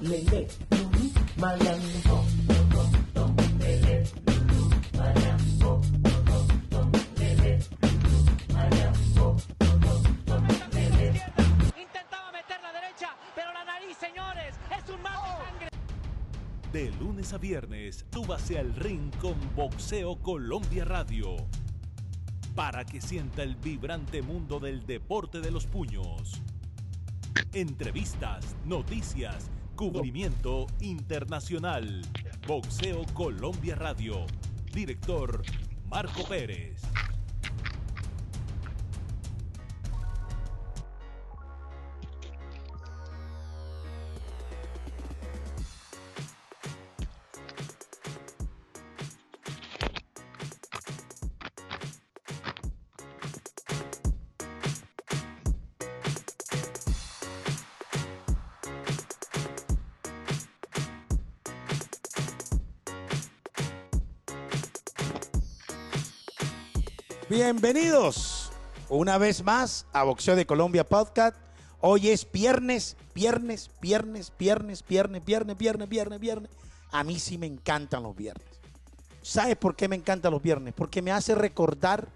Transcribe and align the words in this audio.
de. 0.00 0.46
De 16.72 16.92
lunes 17.00 17.32
a 17.32 17.38
viernes, 17.38 18.04
súbase 18.12 18.58
al 18.58 18.74
ring 18.74 19.10
con 19.20 19.34
Boxeo 19.56 20.20
Colombia 20.20 20.84
Radio. 20.84 21.36
Para 22.54 22.84
que 22.84 23.00
sienta 23.00 23.42
el 23.42 23.56
vibrante 23.56 24.20
mundo 24.22 24.60
del 24.60 24.84
deporte 24.84 25.40
de 25.40 25.50
los 25.50 25.66
puños. 25.66 26.42
Entrevistas, 27.54 28.56
noticias, 28.66 29.50
cubrimiento 29.74 30.66
internacional. 30.80 32.02
Boxeo 32.46 33.06
Colombia 33.14 33.74
Radio. 33.74 34.26
Director 34.70 35.42
Marco 35.88 36.28
Pérez. 36.28 36.77
Bienvenidos 67.50 68.50
una 68.90 69.16
vez 69.16 69.42
más 69.42 69.86
a 69.94 70.02
Boxeo 70.02 70.36
de 70.36 70.44
Colombia 70.44 70.84
Podcast. 70.84 71.34
Hoy 71.80 72.10
es 72.10 72.30
viernes, 72.30 72.94
viernes, 73.14 73.70
viernes, 73.80 74.30
viernes, 74.38 74.84
viernes, 74.86 75.24
viernes, 75.24 75.56
viernes, 75.56 75.88
viernes, 75.88 76.20
viernes. 76.20 76.50
A 76.92 77.04
mí 77.04 77.18
sí 77.18 77.38
me 77.38 77.46
encantan 77.46 78.02
los 78.02 78.14
viernes. 78.14 78.46
¿Sabes 79.22 79.56
por 79.56 79.76
qué 79.76 79.88
me 79.88 79.96
encantan 79.96 80.30
los 80.30 80.42
viernes? 80.42 80.74
Porque 80.76 81.00
me 81.00 81.10
hace 81.10 81.34
recordar 81.34 82.06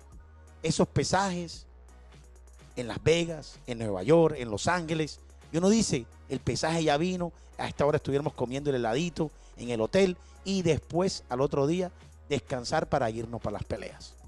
esos 0.63 0.87
pesajes 0.87 1.67
en 2.77 2.87
Las 2.87 3.03
Vegas, 3.03 3.59
en 3.67 3.79
Nueva 3.79 4.03
York, 4.03 4.35
en 4.39 4.51
Los 4.51 4.67
Ángeles. 4.67 5.19
Y 5.51 5.57
uno 5.57 5.71
dice, 5.71 6.05
el 6.29 6.41
pesaje 6.41 6.85
ya 6.85 6.99
vino, 6.99 7.33
a 7.57 7.69
esta 7.69 7.87
hora 7.87 7.97
estuviéramos 7.97 8.35
comiendo 8.35 8.69
el 8.69 8.77
heladito 8.77 9.31
en 9.57 9.71
el 9.71 9.81
hotel 9.81 10.19
y 10.45 10.61
después 10.61 11.25
al 11.31 11.41
otro 11.41 11.67
día 11.67 11.91
descansar 12.29 12.87
para 12.87 13.09
irnos 13.09 13.41
para 13.41 13.55
las 13.55 13.65
peleas. 13.65 14.22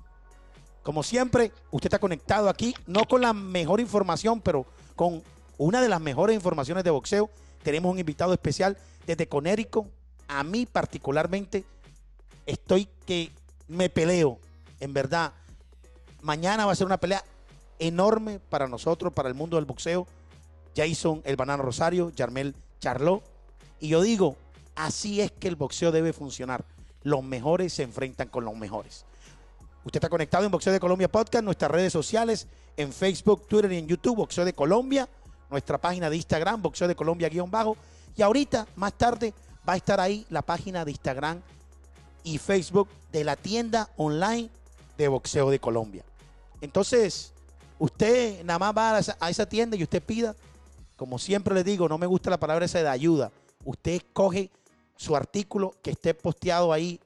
Como 0.84 1.02
siempre, 1.02 1.50
usted 1.70 1.86
está 1.86 1.98
conectado 1.98 2.50
aquí, 2.50 2.74
no 2.86 3.06
con 3.06 3.22
la 3.22 3.32
mejor 3.32 3.80
información, 3.80 4.42
pero 4.42 4.66
con 4.94 5.22
una 5.56 5.80
de 5.80 5.88
las 5.88 6.00
mejores 6.00 6.36
informaciones 6.36 6.84
de 6.84 6.90
boxeo. 6.90 7.30
Tenemos 7.62 7.90
un 7.90 7.98
invitado 7.98 8.34
especial 8.34 8.76
desde 9.06 9.26
Conérico. 9.26 9.88
A 10.28 10.44
mí 10.44 10.66
particularmente 10.66 11.64
estoy 12.44 12.86
que 13.06 13.32
me 13.66 13.88
peleo, 13.88 14.38
en 14.78 14.92
verdad. 14.92 15.32
Mañana 16.20 16.66
va 16.66 16.72
a 16.72 16.76
ser 16.76 16.86
una 16.86 17.00
pelea 17.00 17.24
enorme 17.78 18.38
para 18.38 18.68
nosotros, 18.68 19.10
para 19.14 19.30
el 19.30 19.34
mundo 19.34 19.56
del 19.56 19.64
boxeo. 19.64 20.06
Jason 20.76 21.22
el 21.24 21.36
Banano 21.36 21.62
Rosario, 21.62 22.10
Yarmel 22.10 22.54
Charlot. 22.80 23.24
Y 23.80 23.88
yo 23.88 24.02
digo, 24.02 24.36
así 24.74 25.22
es 25.22 25.32
que 25.32 25.48
el 25.48 25.56
boxeo 25.56 25.92
debe 25.92 26.12
funcionar. 26.12 26.62
Los 27.02 27.24
mejores 27.24 27.72
se 27.72 27.84
enfrentan 27.84 28.28
con 28.28 28.44
los 28.44 28.54
mejores. 28.54 29.06
Usted 29.84 29.98
está 29.98 30.08
conectado 30.08 30.44
en 30.44 30.50
Boxeo 30.50 30.72
de 30.72 30.80
Colombia 30.80 31.08
Podcast, 31.08 31.44
nuestras 31.44 31.70
redes 31.70 31.92
sociales, 31.92 32.46
en 32.76 32.90
Facebook, 32.90 33.46
Twitter 33.46 33.70
y 33.72 33.78
en 33.78 33.86
YouTube, 33.86 34.16
Boxeo 34.16 34.44
de 34.46 34.54
Colombia, 34.54 35.08
nuestra 35.50 35.76
página 35.78 36.08
de 36.08 36.16
Instagram, 36.16 36.62
Boxeo 36.62 36.88
de 36.88 36.96
Colombia 36.96 37.28
guion 37.28 37.50
bajo. 37.50 37.76
Y 38.16 38.22
ahorita, 38.22 38.66
más 38.76 38.94
tarde, 38.94 39.34
va 39.68 39.74
a 39.74 39.76
estar 39.76 40.00
ahí 40.00 40.26
la 40.30 40.40
página 40.40 40.86
de 40.86 40.90
Instagram 40.90 41.42
y 42.22 42.38
Facebook 42.38 42.88
de 43.12 43.24
la 43.24 43.36
tienda 43.36 43.90
online 43.98 44.48
de 44.96 45.08
Boxeo 45.08 45.50
de 45.50 45.60
Colombia. 45.60 46.02
Entonces, 46.62 47.34
usted 47.78 48.42
nada 48.42 48.58
más 48.58 48.74
va 48.74 48.96
a 48.96 48.98
esa, 49.00 49.18
a 49.20 49.28
esa 49.28 49.46
tienda 49.46 49.76
y 49.76 49.82
usted 49.82 50.02
pida, 50.02 50.34
como 50.96 51.18
siempre 51.18 51.54
le 51.54 51.62
digo, 51.62 51.90
no 51.90 51.98
me 51.98 52.06
gusta 52.06 52.30
la 52.30 52.40
palabra 52.40 52.64
esa 52.64 52.82
de 52.82 52.88
ayuda. 52.88 53.30
Usted 53.66 53.92
escoge 53.92 54.50
su 54.96 55.14
artículo 55.14 55.74
que 55.82 55.90
esté 55.90 56.14
posteado 56.14 56.72
ahí 56.72 57.00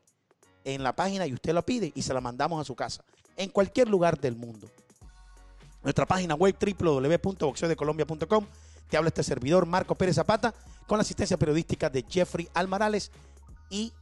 en 0.75 0.83
la 0.83 0.95
página 0.95 1.27
y 1.27 1.33
usted 1.33 1.55
lo 1.55 1.65
pide 1.65 1.93
y 1.95 2.03
se 2.03 2.13
la 2.13 2.21
mandamos 2.21 2.61
a 2.61 2.65
su 2.65 2.77
casa, 2.77 3.03
en 3.37 3.49
cualquier 3.51 3.89
lugar 3.89 4.19
del 4.19 4.37
mundo. 4.37 4.69
Nuestra 5.83 6.05
página 6.05 6.35
web 6.35 6.55
www.boxeodecolombia.com. 6.61 8.47
Te 8.91 8.97
habla 8.97 9.09
este 9.09 9.23
servidor, 9.23 9.65
Marco 9.67 9.95
Pérez 9.95 10.17
Zapata, 10.17 10.53
con 10.87 10.99
la 10.99 11.03
asistencia 11.03 11.37
periodística 11.37 11.89
de 11.89 12.05
Jeffrey 12.09 12.49
Almarales 12.55 13.13
y 13.71 13.93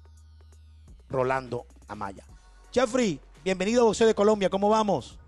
Rolando 1.09 1.67
Amaya. 1.89 2.25
Jeffrey, 2.73 3.21
bienvenido 3.45 3.83
a 3.83 3.85
Boxeo 3.85 4.07
de 4.07 4.15
Colombia, 4.15 4.51
¿cómo 4.51 4.69
vamos? 4.69 5.19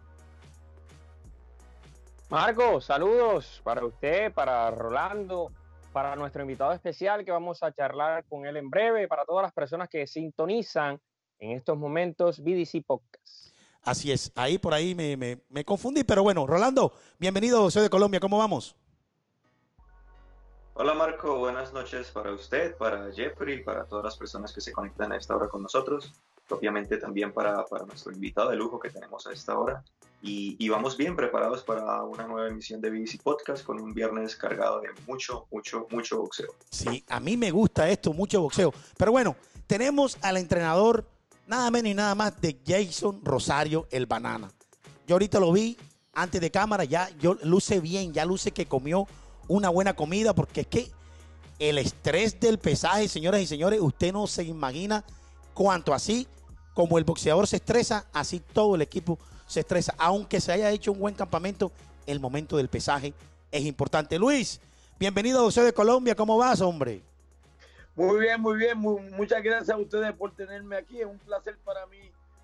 Marco, 2.30 2.80
saludos 2.80 3.60
para 3.62 3.84
usted, 3.84 4.32
para 4.32 4.70
Rolando, 4.70 5.52
para 5.92 6.14
nuestro 6.16 6.42
invitado 6.42 6.72
especial 6.72 7.24
que 7.24 7.30
vamos 7.30 7.62
a 7.62 7.72
charlar 7.72 8.24
con 8.24 8.44
él 8.44 8.56
en 8.56 8.68
breve, 8.70 9.08
para 9.08 9.24
todas 9.24 9.42
las 9.42 9.52
personas 9.52 9.88
que 9.88 10.06
sintonizan 10.06 11.00
en 11.38 11.52
estos 11.52 11.76
momentos 11.78 12.40
BDC 12.42 12.84
Podcast. 12.86 13.48
Así 13.82 14.12
es, 14.12 14.32
ahí 14.34 14.58
por 14.58 14.74
ahí 14.74 14.94
me, 14.94 15.16
me- 15.16 15.40
me 15.48 15.64
confundí, 15.64 16.04
pero 16.04 16.22
bueno, 16.22 16.46
Rolando, 16.46 16.92
bienvenido 17.18 17.58
a 17.58 17.60
Boxeo 17.62 17.82
de 17.82 17.90
Colombia, 17.90 18.20
¿cómo 18.20 18.38
vamos? 18.38 18.76
Hola 20.74 20.94
Marco, 20.94 21.38
buenas 21.38 21.72
noches 21.72 22.10
para 22.10 22.32
usted, 22.32 22.76
para 22.76 23.10
Jeffrey, 23.12 23.62
para 23.64 23.84
todas 23.86 24.04
las 24.04 24.16
personas 24.16 24.52
que 24.52 24.60
se 24.60 24.72
conectan 24.72 25.12
a 25.12 25.16
esta 25.16 25.34
hora 25.34 25.48
con 25.48 25.62
nosotros, 25.62 26.12
obviamente 26.50 26.98
también 26.98 27.32
para, 27.32 27.64
para 27.66 27.84
nuestro 27.84 28.12
invitado 28.12 28.50
de 28.50 28.56
lujo 28.56 28.78
que 28.78 28.90
tenemos 28.90 29.26
a 29.26 29.32
esta 29.32 29.58
hora. 29.58 29.82
Y, 30.22 30.56
y 30.58 30.68
vamos 30.68 30.96
bien 30.96 31.14
preparados 31.16 31.62
para 31.62 32.02
una 32.02 32.26
nueva 32.26 32.48
emisión 32.48 32.80
de 32.80 32.90
BBC 32.90 33.22
Podcast 33.22 33.64
con 33.64 33.80
un 33.80 33.92
viernes 33.94 34.34
cargado 34.36 34.80
de 34.80 34.88
mucho, 35.06 35.46
mucho, 35.50 35.86
mucho 35.90 36.18
boxeo. 36.18 36.52
Sí, 36.70 37.04
a 37.08 37.20
mí 37.20 37.36
me 37.36 37.50
gusta 37.52 37.88
esto, 37.88 38.12
mucho 38.12 38.40
boxeo. 38.42 38.72
Pero 38.96 39.12
bueno, 39.12 39.36
tenemos 39.68 40.18
al 40.22 40.36
entrenador, 40.36 41.06
nada 41.48 41.70
menos 41.70 41.90
y 41.90 41.94
nada 41.94 42.14
más, 42.14 42.40
de 42.40 42.60
Jason 42.64 43.20
Rosario, 43.24 43.88
el 43.90 44.06
banana. 44.06 44.52
Yo 45.06 45.14
ahorita 45.14 45.40
lo 45.40 45.50
vi 45.50 45.76
antes 46.12 46.40
de 46.40 46.50
cámara, 46.50 46.84
ya 46.84 47.08
yo 47.18 47.36
luce 47.42 47.80
bien, 47.80 48.12
ya 48.12 48.24
luce 48.24 48.52
que 48.52 48.66
comió 48.66 49.08
una 49.48 49.70
buena 49.70 49.94
comida, 49.94 50.34
porque 50.34 50.60
es 50.60 50.66
que 50.66 50.90
el 51.58 51.78
estrés 51.78 52.38
del 52.38 52.58
pesaje, 52.58 53.08
señoras 53.08 53.40
y 53.40 53.46
señores, 53.46 53.80
usted 53.80 54.12
no 54.12 54.26
se 54.26 54.44
imagina 54.44 55.04
cuánto 55.54 55.94
así 55.94 56.28
como 56.74 56.98
el 56.98 57.04
boxeador 57.04 57.46
se 57.46 57.56
estresa, 57.56 58.06
así 58.12 58.40
todo 58.40 58.74
el 58.74 58.82
equipo 58.82 59.18
se 59.46 59.60
estresa. 59.60 59.94
Aunque 59.98 60.40
se 60.40 60.52
haya 60.52 60.70
hecho 60.70 60.92
un 60.92 61.00
buen 61.00 61.14
campamento, 61.14 61.72
el 62.06 62.20
momento 62.20 62.58
del 62.58 62.68
pesaje 62.68 63.14
es 63.50 63.64
importante. 63.64 64.18
Luis, 64.18 64.60
bienvenido 64.98 65.40
a 65.40 65.42
Boxeo 65.42 65.64
de 65.64 65.72
Colombia, 65.72 66.14
¿cómo 66.14 66.36
vas, 66.36 66.60
hombre? 66.60 67.02
Muy 68.06 68.20
bien, 68.20 68.40
muy 68.40 68.56
bien. 68.56 68.78
Mu- 68.78 69.00
muchas 69.16 69.42
gracias 69.42 69.70
a 69.70 69.76
ustedes 69.78 70.12
por 70.12 70.34
tenerme 70.34 70.76
aquí. 70.76 71.00
Es 71.00 71.06
un 71.06 71.18
placer 71.18 71.58
para 71.64 71.86
mí 71.86 71.98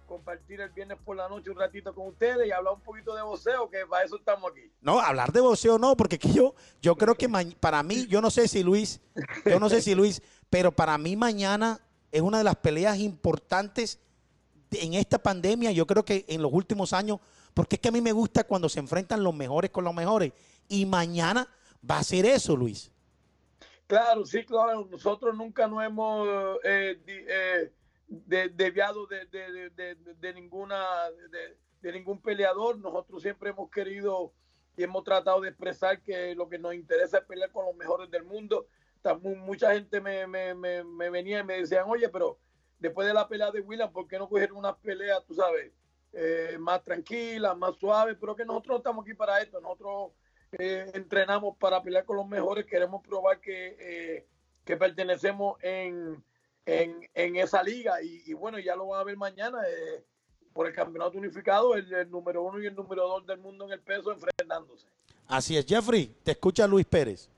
compartir 0.06 0.60
el 0.60 0.68
viernes 0.70 0.98
por 1.04 1.16
la 1.16 1.28
noche 1.28 1.50
un 1.50 1.56
ratito 1.58 1.94
con 1.94 2.08
ustedes 2.08 2.46
y 2.46 2.50
hablar 2.52 2.74
un 2.74 2.80
poquito 2.80 3.14
de 3.14 3.22
boxeo, 3.22 3.70
que 3.70 3.86
para 3.86 4.04
eso 4.04 4.16
estamos 4.16 4.50
aquí. 4.50 4.70
No, 4.82 5.00
hablar 5.00 5.32
de 5.32 5.40
boxeo 5.40 5.78
no, 5.78 5.96
porque 5.96 6.18
que 6.18 6.30
yo, 6.30 6.54
yo 6.82 6.94
creo 6.96 7.14
que 7.14 7.28
para 7.58 7.82
mí, 7.82 8.06
yo 8.06 8.20
no 8.20 8.30
sé 8.30 8.46
si 8.46 8.62
Luis, 8.62 9.00
yo 9.46 9.58
no 9.58 9.70
sé 9.70 9.80
si 9.80 9.94
Luis, 9.94 10.20
pero 10.50 10.72
para 10.72 10.98
mí 10.98 11.16
mañana 11.16 11.80
es 12.12 12.20
una 12.20 12.38
de 12.38 12.44
las 12.44 12.56
peleas 12.56 12.98
importantes 12.98 13.98
en 14.72 14.94
esta 14.94 15.18
pandemia, 15.18 15.70
yo 15.72 15.86
creo 15.86 16.04
que 16.04 16.24
en 16.28 16.42
los 16.42 16.52
últimos 16.52 16.92
años, 16.92 17.18
porque 17.54 17.76
es 17.76 17.80
que 17.80 17.88
a 17.88 17.92
mí 17.92 18.00
me 18.00 18.12
gusta 18.12 18.44
cuando 18.44 18.68
se 18.68 18.80
enfrentan 18.80 19.22
los 19.22 19.34
mejores 19.34 19.70
con 19.70 19.84
los 19.84 19.94
mejores. 19.94 20.32
Y 20.68 20.84
mañana 20.84 21.48
va 21.88 21.98
a 21.98 22.04
ser 22.04 22.26
eso, 22.26 22.56
Luis. 22.56 22.90
Claro, 23.86 24.24
sí, 24.24 24.44
claro. 24.44 24.86
Nosotros 24.90 25.36
nunca 25.36 25.68
nos 25.68 25.84
hemos 25.84 26.26
eh, 26.64 26.98
eh, 27.06 27.72
de- 28.08 28.48
desviado 28.48 29.06
de, 29.06 29.26
de- 29.26 29.94
de- 29.96 30.34
ninguna 30.34 30.84
ningún 31.82 32.20
peleador. 32.20 32.78
Nosotros 32.78 33.22
siempre 33.22 33.50
hemos 33.50 33.70
querido 33.70 34.32
y 34.76 34.82
hemos 34.84 35.04
tratado 35.04 35.40
de 35.42 35.50
expresar 35.50 36.00
que 36.02 36.34
lo 36.34 36.48
que 36.48 36.58
nos 36.58 36.74
interesa 36.74 37.18
es 37.18 37.24
pelear 37.24 37.52
con 37.52 37.66
los 37.66 37.76
mejores 37.76 38.10
del 38.10 38.24
mundo. 38.24 38.66
Mucha 39.22 39.74
gente 39.74 40.00
me, 40.00 40.26
me- 40.26 40.54
me- 40.54 40.82
me 40.84 41.10
venía 41.10 41.40
y 41.40 41.44
me 41.44 41.58
decían, 41.58 41.84
oye, 41.86 42.08
pero 42.08 42.40
después 42.78 43.06
de 43.06 43.12
la 43.14 43.28
pelea 43.28 43.50
de 43.50 43.60
William, 43.60 43.92
¿por 43.92 44.08
qué 44.08 44.18
no 44.18 44.28
cogieron 44.28 44.56
una 44.56 44.74
pelea, 44.78 45.20
tú 45.20 45.34
sabes, 45.34 45.72
eh, 46.12 46.56
más 46.58 46.82
tranquila, 46.82 47.54
más 47.54 47.76
suave? 47.76 48.14
Pero 48.16 48.34
que 48.34 48.46
nosotros 48.46 48.74
no 48.74 48.76
estamos 48.78 49.02
aquí 49.04 49.14
para 49.14 49.42
esto. 49.42 49.60
Nosotros 49.60 50.12
eh, 50.58 50.90
entrenamos 50.94 51.56
para 51.56 51.82
pelear 51.82 52.04
con 52.04 52.16
los 52.16 52.26
mejores, 52.26 52.66
queremos 52.66 53.02
probar 53.02 53.40
que, 53.40 53.76
eh, 53.78 54.26
que 54.64 54.76
pertenecemos 54.76 55.62
en, 55.62 56.22
en, 56.66 57.08
en, 57.14 57.36
esa 57.36 57.62
liga 57.62 58.02
y, 58.02 58.22
y, 58.26 58.32
bueno, 58.32 58.58
ya 58.58 58.76
lo 58.76 58.88
van 58.88 59.00
a 59.00 59.04
ver 59.04 59.16
mañana 59.16 59.58
eh, 59.68 60.04
por 60.52 60.66
el 60.66 60.74
campeonato 60.74 61.18
unificado, 61.18 61.74
el, 61.74 61.92
el, 61.92 62.10
número 62.10 62.42
uno 62.42 62.60
y 62.62 62.66
el 62.66 62.74
número 62.74 63.06
dos 63.06 63.26
del 63.26 63.38
mundo 63.38 63.66
en 63.66 63.72
el 63.72 63.80
peso 63.80 64.12
enfrentándose. 64.12 64.86
Así 65.26 65.56
es, 65.56 65.66
Jeffrey, 65.66 66.06
te 66.22 66.32
escucha 66.32 66.66
Luis 66.66 66.86
Pérez. 66.86 67.30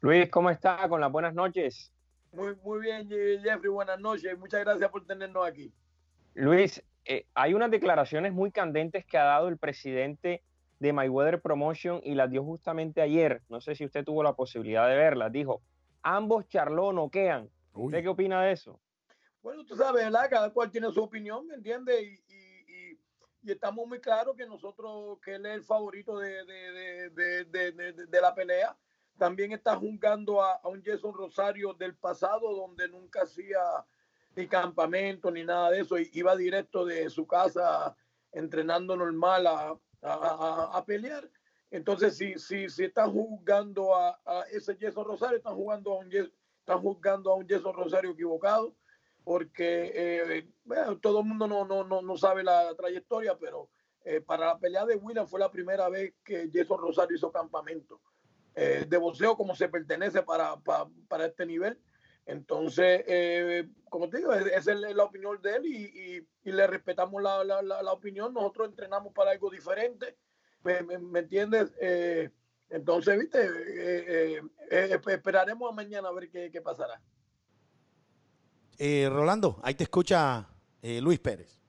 Luis, 0.00 0.28
¿cómo 0.30 0.50
está? 0.50 0.88
Con 0.88 1.00
las 1.00 1.10
buenas 1.10 1.34
noches. 1.34 1.90
Muy, 2.32 2.56
muy 2.62 2.80
bien, 2.80 3.08
Jeffrey, 3.08 3.70
buenas 3.70 3.98
noches. 4.00 4.36
Muchas 4.38 4.60
gracias 4.60 4.90
por 4.90 5.06
tenernos 5.06 5.46
aquí. 5.46 5.72
Luis, 6.34 6.82
eh, 7.04 7.26
hay 7.34 7.54
unas 7.54 7.70
declaraciones 7.70 8.32
muy 8.32 8.50
candentes 8.50 9.04
que 9.04 9.18
ha 9.18 9.24
dado 9.24 9.48
el 9.48 9.58
presidente 9.58 10.42
de 10.84 10.92
Mayweather 10.92 11.40
Promotion 11.40 12.02
y 12.04 12.14
las 12.14 12.30
dio 12.30 12.44
justamente 12.44 13.00
ayer. 13.00 13.40
No 13.48 13.62
sé 13.62 13.74
si 13.74 13.86
usted 13.86 14.04
tuvo 14.04 14.22
la 14.22 14.34
posibilidad 14.34 14.86
de 14.86 14.94
verlas. 14.96 15.32
Dijo, 15.32 15.62
ambos 16.02 16.46
charló 16.46 16.92
noquean. 16.92 17.48
¿Usted 17.72 18.02
qué 18.02 18.08
opina 18.08 18.42
de 18.42 18.52
eso? 18.52 18.78
Bueno, 19.42 19.64
tú 19.64 19.76
sabes, 19.76 20.04
¿verdad? 20.04 20.28
Cada 20.28 20.50
cual 20.50 20.70
tiene 20.70 20.92
su 20.92 21.02
opinión, 21.02 21.46
¿me 21.46 21.54
entiendes? 21.54 22.02
Y, 22.02 22.34
y, 22.34 22.98
y, 23.42 23.50
estamos 23.50 23.88
muy 23.88 23.98
claros 23.98 24.36
que 24.36 24.46
nosotros, 24.46 25.18
que 25.24 25.36
él 25.36 25.46
es 25.46 25.54
el 25.54 25.64
favorito 25.64 26.18
de, 26.18 26.44
de, 26.44 27.44
de, 27.46 27.92
de 28.06 28.20
la 28.20 28.34
pelea. 28.34 28.76
También 29.16 29.52
está 29.52 29.76
juzgando 29.76 30.42
a, 30.42 30.56
a, 30.56 30.68
un 30.68 30.82
Jason 30.84 31.14
Rosario 31.14 31.72
del 31.72 31.94
pasado, 31.96 32.54
donde 32.54 32.88
nunca 32.88 33.22
hacía 33.22 33.58
ni 34.36 34.46
campamento 34.46 35.30
ni 35.30 35.44
nada 35.44 35.70
de 35.70 35.80
eso. 35.80 35.96
Iba 36.12 36.36
directo 36.36 36.84
de 36.84 37.08
su 37.08 37.26
casa 37.26 37.96
entrenando 38.32 38.96
normal 38.96 39.46
a, 39.46 39.78
a, 40.12 40.70
a 40.72 40.84
pelear. 40.84 41.28
Entonces, 41.70 42.16
si, 42.16 42.38
si, 42.38 42.68
si 42.68 42.84
están 42.84 43.10
juzgando 43.10 43.94
a, 43.94 44.20
a, 44.24 44.42
ese 44.52 44.76
Jason 44.80 45.04
Rosario, 45.04 45.38
están 45.38 45.56
jugando 45.56 45.92
a 45.92 45.98
un 45.98 46.10
están 46.12 46.80
juzgando 46.80 47.32
a 47.32 47.34
un 47.34 47.48
Jason 47.48 47.74
Rosario 47.74 48.12
equivocado, 48.12 48.74
porque 49.24 49.92
eh, 49.94 50.48
bueno, 50.64 50.98
todo 50.98 51.20
el 51.20 51.26
mundo 51.26 51.46
no, 51.46 51.64
no, 51.64 51.84
no, 51.84 52.00
no 52.00 52.16
sabe 52.16 52.44
la 52.44 52.74
trayectoria, 52.74 53.36
pero 53.36 53.68
eh, 54.04 54.20
para 54.20 54.46
la 54.46 54.58
pelea 54.58 54.86
de 54.86 54.96
William 54.96 55.26
fue 55.26 55.40
la 55.40 55.50
primera 55.50 55.88
vez 55.88 56.14
que 56.22 56.48
Jason 56.52 56.78
Rosario 56.78 57.16
hizo 57.16 57.32
campamento 57.32 58.00
eh, 58.54 58.86
de 58.88 58.96
boxeo 58.96 59.36
como 59.36 59.54
se 59.56 59.68
pertenece 59.68 60.22
para, 60.22 60.56
para, 60.60 60.86
para 61.08 61.26
este 61.26 61.44
nivel. 61.44 61.78
Entonces, 62.26 63.04
eh, 63.06 63.68
como 63.90 64.08
te 64.08 64.18
digo, 64.18 64.32
esa 64.32 64.72
es 64.72 64.80
la 64.96 65.04
opinión 65.04 65.40
de 65.42 65.56
él 65.56 65.66
y, 65.66 65.76
y, 65.84 66.28
y 66.44 66.52
le 66.52 66.66
respetamos 66.66 67.22
la, 67.22 67.44
la, 67.44 67.60
la, 67.62 67.82
la, 67.82 67.92
opinión. 67.92 68.32
Nosotros 68.32 68.68
entrenamos 68.68 69.12
para 69.12 69.32
algo 69.32 69.50
diferente, 69.50 70.16
¿me, 70.62 70.82
me, 70.82 70.98
me 70.98 71.18
entiendes? 71.20 71.74
Eh, 71.80 72.30
entonces, 72.70 73.18
viste, 73.18 73.38
eh, 73.40 74.42
esperaremos 75.08 75.70
a 75.70 75.74
mañana 75.74 76.08
a 76.08 76.12
ver 76.12 76.30
qué, 76.30 76.50
qué 76.50 76.62
pasará. 76.62 77.00
Rolando, 79.10 79.60
ahí 79.62 79.74
te 79.74 79.84
escucha 79.84 80.48
Luis 80.82 81.20
Pérez. 81.20 81.60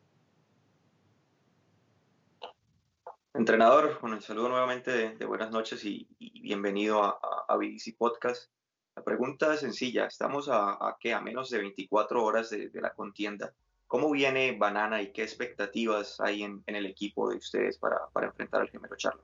Entrenador, 3.35 3.99
bueno, 3.99 4.21
saludo 4.21 4.47
nuevamente 4.47 4.91
de, 4.91 5.15
de 5.17 5.25
buenas 5.25 5.51
noches 5.51 5.83
y, 5.83 6.07
y 6.17 6.41
bienvenido 6.41 7.03
a, 7.03 7.09
a, 7.09 7.53
a 7.53 7.59
Podcast. 7.97 8.49
La 8.95 9.03
pregunta 9.03 9.53
es 9.53 9.59
sencilla, 9.59 10.05
estamos 10.05 10.47
a, 10.47 10.71
a, 10.71 10.97
¿qué? 10.97 11.13
a 11.13 11.19
menos 11.19 11.49
de 11.49 11.57
24 11.57 12.23
horas 12.23 12.49
de, 12.49 12.69
de, 12.69 12.81
la 12.81 12.93
contienda. 12.93 13.53
¿Cómo 13.87 14.09
viene 14.09 14.55
Banana 14.57 15.01
y 15.01 15.11
qué 15.11 15.21
expectativas 15.21 16.21
hay 16.21 16.43
en, 16.43 16.63
en 16.65 16.75
el 16.77 16.85
equipo 16.85 17.29
de 17.29 17.35
ustedes 17.35 17.77
para, 17.77 18.07
para, 18.13 18.27
enfrentar 18.27 18.61
al 18.61 18.69
gemelo 18.69 18.95
Charlo? 18.95 19.21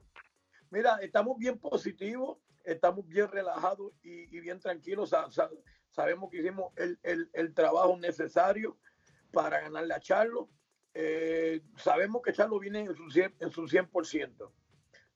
Mira, 0.70 0.98
estamos 1.00 1.38
bien 1.38 1.58
positivos, 1.58 2.36
estamos 2.64 3.08
bien 3.08 3.28
relajados 3.28 3.92
y, 4.02 4.36
y 4.36 4.40
bien 4.40 4.60
tranquilos. 4.60 5.08
Sa 5.08 5.30
sa 5.30 5.48
sabemos 5.90 6.30
que 6.30 6.38
hicimos 6.38 6.72
el, 6.76 6.98
el, 7.02 7.30
el, 7.32 7.54
trabajo 7.54 7.96
necesario 7.96 8.76
para 9.32 9.60
ganarle 9.60 9.94
a 9.94 10.00
Charlo. 10.00 10.50
Eh, 10.92 11.62
sabemos 11.78 12.20
que 12.20 12.34
Charlo 12.34 12.58
viene 12.58 12.80
en 12.80 12.94
su, 12.94 13.10
100, 13.10 13.36
en 13.40 13.50
su 13.50 13.62
100%. 13.62 14.50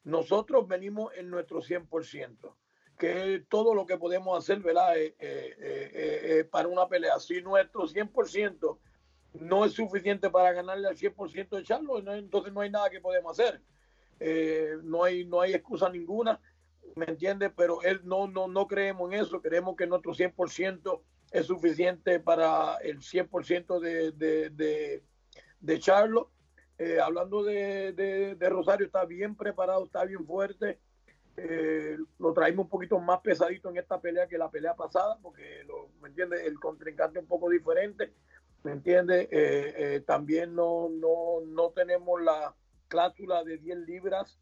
Nosotros 0.04 0.66
venimos 0.66 1.12
en 1.14 1.28
nuestro 1.28 1.60
100% 1.60 2.54
que 2.96 3.44
todo 3.48 3.74
lo 3.74 3.86
que 3.86 3.98
podemos 3.98 4.38
hacer, 4.38 4.60
¿verdad? 4.60 4.96
Eh, 4.96 5.14
eh, 5.18 5.54
eh, 5.58 6.44
para 6.44 6.68
una 6.68 6.88
pelea. 6.88 7.18
Si 7.20 7.40
nuestro 7.42 7.86
100% 7.86 8.78
no 9.34 9.64
es 9.64 9.72
suficiente 9.72 10.30
para 10.30 10.52
ganarle 10.52 10.88
al 10.88 10.96
100% 10.96 11.56
de 11.56 11.62
Charlo, 11.62 11.98
entonces 11.98 12.52
no 12.52 12.60
hay 12.60 12.70
nada 12.70 12.88
que 12.90 13.00
podemos 13.00 13.38
hacer. 13.38 13.60
no, 14.82 15.04
hay, 15.04 15.26
no 15.26 15.40
hay 15.40 15.52
excusa 15.52 15.90
ninguna, 15.90 16.40
¿me 16.94 17.06
entiendes? 17.06 17.52
Pero 17.54 17.82
él 17.82 18.00
no, 18.04 18.26
no, 18.26 18.48
no 18.48 18.66
creemos 18.66 19.12
en 19.12 19.20
eso, 19.20 19.42
creemos 19.42 19.76
que 19.76 19.86
nuestro 19.86 20.14
100% 20.14 21.00
es 21.32 21.46
suficiente 21.46 22.18
para 22.18 22.76
el 22.76 23.00
100% 23.00 23.78
de, 23.78 24.12
de, 24.12 24.50
de, 24.50 25.02
de 25.60 25.78
Charlo. 25.80 26.30
hablando 27.02 27.42
de, 27.42 27.92
de 27.92 28.48
Rosario, 28.48 28.86
está 28.86 29.04
bien 29.04 29.36
preparado, 29.36 29.84
está 29.84 30.04
bien 30.04 30.24
fuerte 30.24 30.78
eh, 31.36 31.98
lo 32.18 32.32
traímos 32.32 32.64
un 32.64 32.70
poquito 32.70 32.98
más 32.98 33.20
pesadito 33.20 33.68
en 33.70 33.76
esta 33.76 34.00
pelea 34.00 34.26
que 34.26 34.38
la 34.38 34.50
pelea 34.50 34.74
pasada, 34.74 35.18
porque, 35.22 35.64
lo, 35.64 35.90
¿me 36.00 36.08
entiende 36.08 36.46
El 36.46 36.58
contrincante 36.58 37.18
un 37.18 37.26
poco 37.26 37.50
diferente, 37.50 38.12
¿me 38.62 38.72
entiende 38.72 39.28
Eh, 39.30 39.74
eh, 39.76 40.00
también 40.00 40.54
no, 40.54 40.88
no, 40.88 41.40
no 41.46 41.70
tenemos 41.70 42.22
la 42.22 42.54
cláusula 42.88 43.44
de 43.44 43.58
10 43.58 43.78
libras 43.78 44.38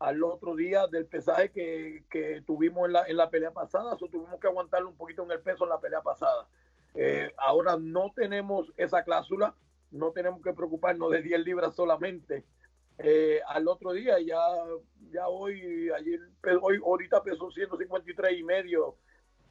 al 0.00 0.22
otro 0.22 0.56
día 0.56 0.86
del 0.88 1.06
pesaje 1.06 1.50
que, 1.50 2.04
que 2.10 2.42
tuvimos 2.46 2.86
en 2.86 2.92
la, 2.94 3.04
en 3.06 3.16
la 3.16 3.30
pelea 3.30 3.52
pasada, 3.52 3.96
so, 3.96 4.08
tuvimos 4.08 4.40
que 4.40 4.48
aguantarle 4.48 4.88
un 4.88 4.96
poquito 4.96 5.22
en 5.22 5.30
el 5.30 5.40
peso 5.40 5.64
en 5.64 5.70
la 5.70 5.80
pelea 5.80 6.02
pasada. 6.02 6.48
Eh, 6.94 7.32
ahora 7.38 7.76
no 7.78 8.12
tenemos 8.14 8.72
esa 8.76 9.02
cláusula, 9.04 9.54
no 9.90 10.12
tenemos 10.12 10.42
que 10.42 10.52
preocuparnos 10.52 11.10
de 11.10 11.22
10 11.22 11.44
libras 11.44 11.74
solamente 11.74 12.44
eh, 12.98 13.40
al 13.48 13.66
otro 13.68 13.92
día 13.92 14.14
ya 14.20 14.38
ya 15.12 15.28
hoy 15.28 15.90
ayer 15.90 16.20
hoy 16.60 16.78
ahorita 16.84 17.22
pesó 17.22 17.50
153 17.50 18.38
y 18.38 18.42
medio. 18.42 18.96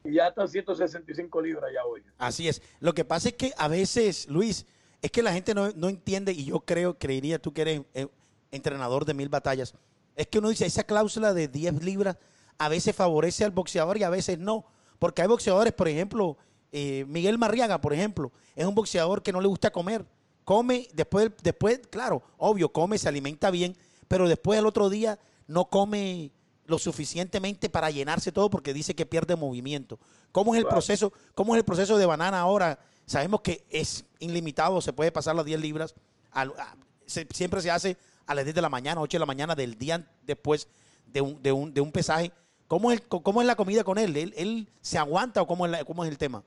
Y 0.04 0.14
ya 0.14 0.28
están 0.28 0.48
165 0.48 1.40
libras 1.40 1.70
ya 1.72 1.84
hoy. 1.86 2.02
Así 2.18 2.46
es. 2.46 2.60
Lo 2.80 2.92
que 2.92 3.06
pasa 3.06 3.30
es 3.30 3.34
que 3.36 3.52
a 3.56 3.68
veces 3.68 4.28
Luis 4.28 4.66
es 5.04 5.10
que 5.10 5.22
la 5.22 5.34
gente 5.34 5.54
no, 5.54 5.70
no 5.72 5.90
entiende 5.90 6.32
y 6.32 6.46
yo 6.46 6.60
creo 6.60 6.98
creería 6.98 7.38
tú 7.38 7.52
que 7.52 7.60
eres 7.60 7.82
eh, 7.92 8.06
entrenador 8.50 9.04
de 9.04 9.12
mil 9.12 9.28
batallas 9.28 9.74
es 10.16 10.26
que 10.28 10.38
uno 10.38 10.48
dice 10.48 10.64
esa 10.64 10.84
cláusula 10.84 11.34
de 11.34 11.46
10 11.46 11.84
libras 11.84 12.16
a 12.56 12.70
veces 12.70 12.96
favorece 12.96 13.44
al 13.44 13.50
boxeador 13.50 13.98
y 13.98 14.02
a 14.02 14.08
veces 14.08 14.38
no 14.38 14.64
porque 14.98 15.20
hay 15.20 15.28
boxeadores 15.28 15.74
por 15.74 15.88
ejemplo 15.88 16.38
eh, 16.72 17.04
Miguel 17.06 17.36
Marriaga 17.36 17.82
por 17.82 17.92
ejemplo 17.92 18.32
es 18.56 18.64
un 18.64 18.74
boxeador 18.74 19.22
que 19.22 19.30
no 19.30 19.42
le 19.42 19.48
gusta 19.48 19.70
comer 19.70 20.06
come, 20.44 20.88
después, 20.94 21.30
después, 21.42 21.80
claro, 21.90 22.22
obvio, 22.38 22.70
come, 22.70 22.98
se 22.98 23.08
alimenta 23.08 23.50
bien, 23.50 23.76
pero 24.08 24.28
después 24.28 24.58
el 24.58 24.66
otro 24.66 24.90
día 24.90 25.18
no 25.46 25.66
come 25.66 26.32
lo 26.66 26.78
suficientemente 26.78 27.68
para 27.68 27.90
llenarse 27.90 28.32
todo 28.32 28.50
porque 28.50 28.72
dice 28.72 28.94
que 28.94 29.06
pierde 29.06 29.36
movimiento. 29.36 29.98
¿Cómo 30.32 30.54
es 30.54 30.60
el 30.60 30.66
proceso? 30.66 31.12
¿Cómo 31.34 31.54
es 31.54 31.58
el 31.58 31.64
proceso 31.64 31.98
de 31.98 32.06
banana 32.06 32.40
ahora? 32.40 32.78
Sabemos 33.06 33.42
que 33.42 33.64
es 33.68 34.04
ilimitado, 34.18 34.80
se 34.80 34.92
puede 34.92 35.12
pasar 35.12 35.36
las 35.36 35.44
10 35.44 35.60
libras. 35.60 35.94
A, 36.32 36.42
a, 36.42 36.76
se, 37.06 37.26
siempre 37.32 37.60
se 37.60 37.70
hace 37.70 37.96
a 38.26 38.34
las 38.34 38.44
10 38.44 38.54
de 38.54 38.62
la 38.62 38.70
mañana, 38.70 39.00
8 39.00 39.16
de 39.16 39.20
la 39.20 39.26
mañana 39.26 39.54
del 39.54 39.78
día 39.78 40.06
después 40.22 40.68
de 41.06 41.20
un, 41.20 41.42
de 41.42 41.52
un, 41.52 41.74
de 41.74 41.80
un 41.80 41.92
pesaje. 41.92 42.32
¿Cómo 42.66 42.90
es, 42.90 43.02
¿Cómo 43.02 43.42
es 43.42 43.46
la 43.46 43.56
comida 43.56 43.84
con 43.84 43.98
él? 43.98 44.16
¿Él, 44.16 44.32
él 44.36 44.68
se 44.80 44.96
aguanta 44.96 45.42
o 45.42 45.46
cómo 45.46 45.66
es, 45.66 45.72
la, 45.72 45.84
cómo 45.84 46.04
es 46.04 46.10
el 46.10 46.16
tema? 46.16 46.42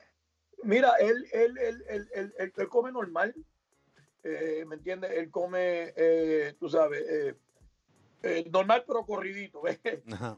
Mira, 0.64 0.92
él, 0.98 1.24
él, 1.32 1.58
él, 1.58 1.84
él, 1.88 2.08
él, 2.14 2.34
él, 2.38 2.52
él 2.56 2.68
come 2.68 2.90
normal, 2.90 3.34
eh, 4.24 4.64
¿me 4.66 4.76
entiendes? 4.76 5.12
Él 5.12 5.30
come, 5.30 5.92
eh, 5.96 6.54
tú 6.58 6.68
sabes, 6.68 7.00
eh, 7.08 7.34
eh, 8.22 8.48
normal 8.50 8.84
pero 8.86 9.04
corridito, 9.06 9.62
¿ves? 9.62 9.80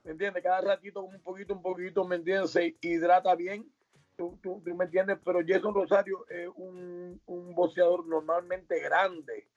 ¿me 0.05 0.11
entiendes? 0.13 0.43
Cada 0.43 0.61
ratito 0.61 1.03
como 1.03 1.17
un 1.17 1.23
poquito, 1.23 1.55
un 1.55 1.63
poquito, 1.63 2.05
¿me 2.05 2.17
entiendes? 2.17 2.51
Se 2.51 2.77
hidrata 2.81 3.35
bien, 3.35 3.71
tú, 4.17 4.39
tú, 4.43 4.63
tú 4.65 4.75
me 4.75 4.85
entiendes, 4.85 5.19
pero 5.25 5.41
Jason 5.47 5.75
Rosario 5.75 6.27
es 6.29 6.49
un, 6.57 7.21
un 7.27 7.55
boxeador 7.55 8.07
normalmente 8.07 8.81
grande. 8.81 9.49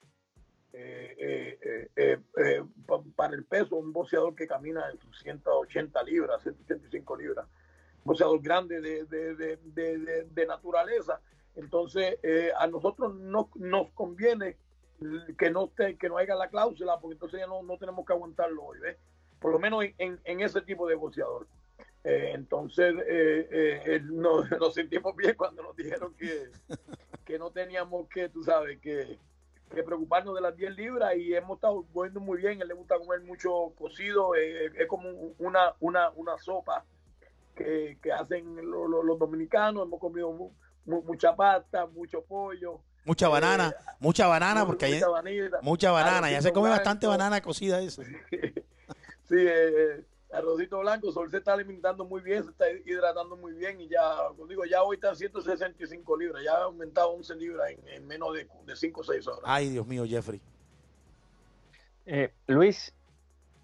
para 3.15 3.35
el 3.35 3.45
peso, 3.45 3.75
un 3.75 3.93
boxeador 3.93 4.35
que 4.35 4.47
camina 4.47 4.89
en 4.89 4.97
sus 4.99 5.19
180 5.19 6.03
libras, 6.03 6.41
185 6.41 7.17
libras, 7.17 7.45
un 7.97 8.03
boxeador 8.05 8.41
grande 8.41 8.81
de, 8.81 9.05
de, 9.05 9.35
de, 9.35 10.27
de 10.29 10.45
naturaleza, 10.45 11.21
entonces, 11.55 12.17
eh, 12.23 12.51
a 12.57 12.67
nosotros 12.67 13.15
no, 13.15 13.49
nos 13.55 13.91
conviene 13.91 14.57
que 15.37 15.49
no, 15.51 15.67
te, 15.67 15.97
que 15.97 16.09
no 16.09 16.17
haya 16.17 16.35
la 16.35 16.49
cláusula, 16.49 16.99
porque 16.99 17.13
entonces 17.13 17.39
ya 17.39 17.47
no, 17.47 17.61
no 17.63 17.77
tenemos 17.77 18.05
que 18.05 18.13
aguantarlo 18.13 18.63
hoy, 18.63 18.79
¿ves? 18.79 18.97
Por 19.39 19.51
lo 19.51 19.59
menos 19.59 19.83
en, 19.97 20.19
en 20.23 20.39
ese 20.41 20.61
tipo 20.61 20.87
de 20.87 20.95
negociador. 20.95 21.47
Eh, 22.03 22.31
entonces, 22.33 22.95
eh, 23.07 23.81
eh 23.85 24.01
nos, 24.03 24.49
nos, 24.59 24.73
sentimos 24.73 25.15
bien 25.15 25.35
cuando 25.35 25.63
nos 25.63 25.75
dijeron 25.75 26.13
que, 26.15 26.49
que 27.25 27.37
no 27.39 27.51
teníamos 27.51 28.07
que, 28.09 28.29
tú 28.29 28.43
sabes, 28.43 28.79
que, 28.79 29.19
que 29.73 29.83
preocuparnos 29.83 30.35
de 30.35 30.41
las 30.41 30.55
10 30.55 30.75
libras 30.75 31.15
y 31.17 31.33
hemos 31.35 31.57
estado 31.57 31.85
comiendo 31.93 32.19
muy 32.19 32.37
bien. 32.39 32.59
A 32.59 32.63
él 32.63 32.67
le 32.69 32.73
gusta 32.73 32.97
comer 32.97 33.21
mucho 33.21 33.73
cocido, 33.77 34.35
eh, 34.35 34.71
es 34.77 34.87
como 34.87 35.09
una, 35.39 35.73
una, 35.79 36.09
una 36.11 36.37
sopa 36.37 36.85
que, 37.55 37.97
que 38.01 38.11
hacen 38.11 38.55
lo- 38.69 38.87
lo- 38.87 39.03
los 39.03 39.19
dominicanos. 39.19 39.83
Hemos 39.85 39.99
comido 39.99 40.29
mucha 40.85 41.35
pasta, 41.35 41.85
mucho 41.87 42.23
pollo. 42.23 42.79
Mucha 43.05 43.27
banana, 43.27 43.69
Eh, 43.77 43.91
mucha 43.99 44.27
banana, 44.27 44.65
porque 44.65 44.85
hay 44.85 45.01
mucha 45.61 45.91
banana. 45.91 46.31
Ya 46.31 46.41
se 46.41 46.53
come 46.53 46.69
bastante 46.69 47.05
banana 47.07 47.41
cocida 47.41 47.81
eso. 47.81 48.01
Sí, 49.29 49.37
eh, 49.39 50.03
arrocito 50.33 50.79
blanco, 50.79 51.11
Sol 51.11 51.31
se 51.31 51.37
está 51.37 51.53
alimentando 51.53 52.03
muy 52.03 52.21
bien, 52.21 52.43
se 52.43 52.49
está 52.51 52.65
hidratando 52.69 53.37
muy 53.37 53.53
bien 53.53 53.79
y 53.79 53.87
ya, 53.87 54.01
como 54.27 54.45
digo, 54.47 54.65
ya 54.65 54.83
hoy 54.83 54.95
está 54.97 55.09
en 55.09 55.15
165 55.15 56.17
libras, 56.17 56.43
ya 56.43 56.51
ha 56.57 56.63
aumentado 56.63 57.09
11 57.11 57.35
libras 57.37 57.71
en, 57.71 57.87
en 57.87 58.05
menos 58.05 58.33
de, 58.33 58.47
de 58.65 58.75
5 58.75 58.99
o 58.99 59.03
6 59.03 59.27
horas. 59.27 59.41
Ay, 59.45 59.69
Dios 59.69 59.87
mío, 59.87 60.03
Jeffrey. 60.05 60.41
Eh, 62.05 62.33
Luis, 62.47 62.93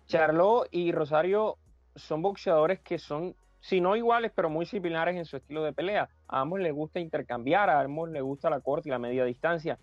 Charlot 0.07 0.69
y 0.71 0.91
Rosario 0.93 1.57
son 1.95 2.21
boxeadores 2.21 2.79
que 2.79 2.97
son, 2.97 3.35
si 3.69 3.81
no 3.81 3.95
iguales, 3.95 4.31
pero 4.35 4.49
muy 4.49 4.65
similares 4.65 5.15
en 5.15 5.25
su 5.25 5.37
estilo 5.37 5.63
de 5.63 5.73
pelea. 5.73 6.09
A 6.27 6.41
ambos 6.41 6.59
les 6.59 6.73
gusta 6.73 6.99
intercambiar, 6.99 7.69
a 7.69 7.81
ambos 7.81 8.09
les 8.09 8.23
gusta 8.23 8.49
la 8.49 8.61
corta 8.61 8.89
y 8.89 8.91
la 8.91 8.97
media 8.97 9.23
distancia. 9.25 9.77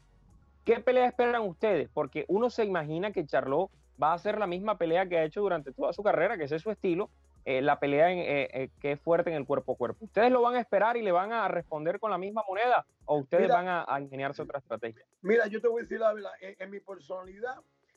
¿Qué 0.65 0.81
pelea 0.81 1.07
esperan 1.07 1.43
ustedes? 1.43 1.89
Porque 1.95 2.25
uno 2.27 2.51
se 2.51 2.65
imagina 2.65 3.13
que 3.13 3.25
Charlot 3.25 3.71
va 4.03 4.11
a 4.11 4.15
hacer 4.15 4.39
la 4.39 4.49
misma 4.49 4.77
pelea 4.77 5.07
que 5.09 5.19
ha 5.19 5.25
hecho 5.25 5.41
durante 5.41 5.73
toda 5.73 5.93
su 5.93 6.03
carrera, 6.03 6.37
que 6.37 6.45
ese 6.45 6.57
es 6.57 6.63
su 6.63 6.73
estilo, 6.73 7.11
eh, 7.45 7.63
la 7.63 7.79
pelea 7.79 8.11
en, 8.11 8.19
eh, 8.19 8.49
eh, 8.53 8.71
que 8.81 8.91
es 8.91 9.01
fuerte 9.01 9.31
en 9.31 9.37
el 9.37 9.47
cuerpo 9.47 9.75
a 9.75 9.77
cuerpo. 9.77 10.05
¿Ustedes 10.05 10.33
lo 10.33 10.43
van 10.43 10.57
a 10.57 10.61
esperar 10.61 10.97
y 10.97 11.03
le 11.03 11.13
van 11.13 11.33
a 11.33 11.47
responder 11.47 12.01
con 12.01 12.11
la 12.11 12.19
misma 12.19 12.43
moneda 12.49 12.85
o 13.05 13.19
ustedes 13.19 13.45
Mira. 13.45 13.55
van 13.55 13.69
a, 13.69 13.85
a 13.87 14.01
ingeniarse 14.01 14.43
otra 14.43 14.59
estrategia? 14.59 15.05
Mira, 15.23 15.47
yo 15.47 15.61
te 15.61 15.69
voy 15.69 15.81
a 15.81 15.83
decir 15.83 16.01
la 16.01 16.13
verdad, 16.13 16.33
en, 16.41 16.57
en 16.59 16.71
mi 16.71 16.81
personalidad, 16.81 17.55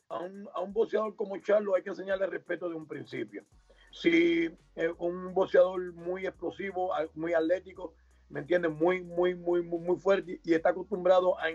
a 0.08 0.20
un, 0.20 0.48
a 0.54 0.60
un 0.60 0.72
boxeador 0.72 1.16
como 1.16 1.36
Charlo 1.38 1.74
hay 1.74 1.82
que 1.82 1.90
enseñarle 1.90 2.26
respeto 2.26 2.68
de 2.68 2.76
un 2.76 2.86
principio. 2.86 3.42
Si 3.90 4.50
eh, 4.76 4.94
un 4.98 5.34
boxeador 5.34 5.92
muy 5.92 6.26
explosivo, 6.26 6.92
muy 7.14 7.34
atlético, 7.34 7.94
¿me 8.28 8.40
entiendes? 8.40 8.70
Muy, 8.70 9.02
muy, 9.02 9.34
muy, 9.34 9.62
muy, 9.62 9.80
muy 9.80 9.96
fuerte 9.98 10.40
y 10.44 10.54
está 10.54 10.70
acostumbrado 10.70 11.38
a 11.38 11.50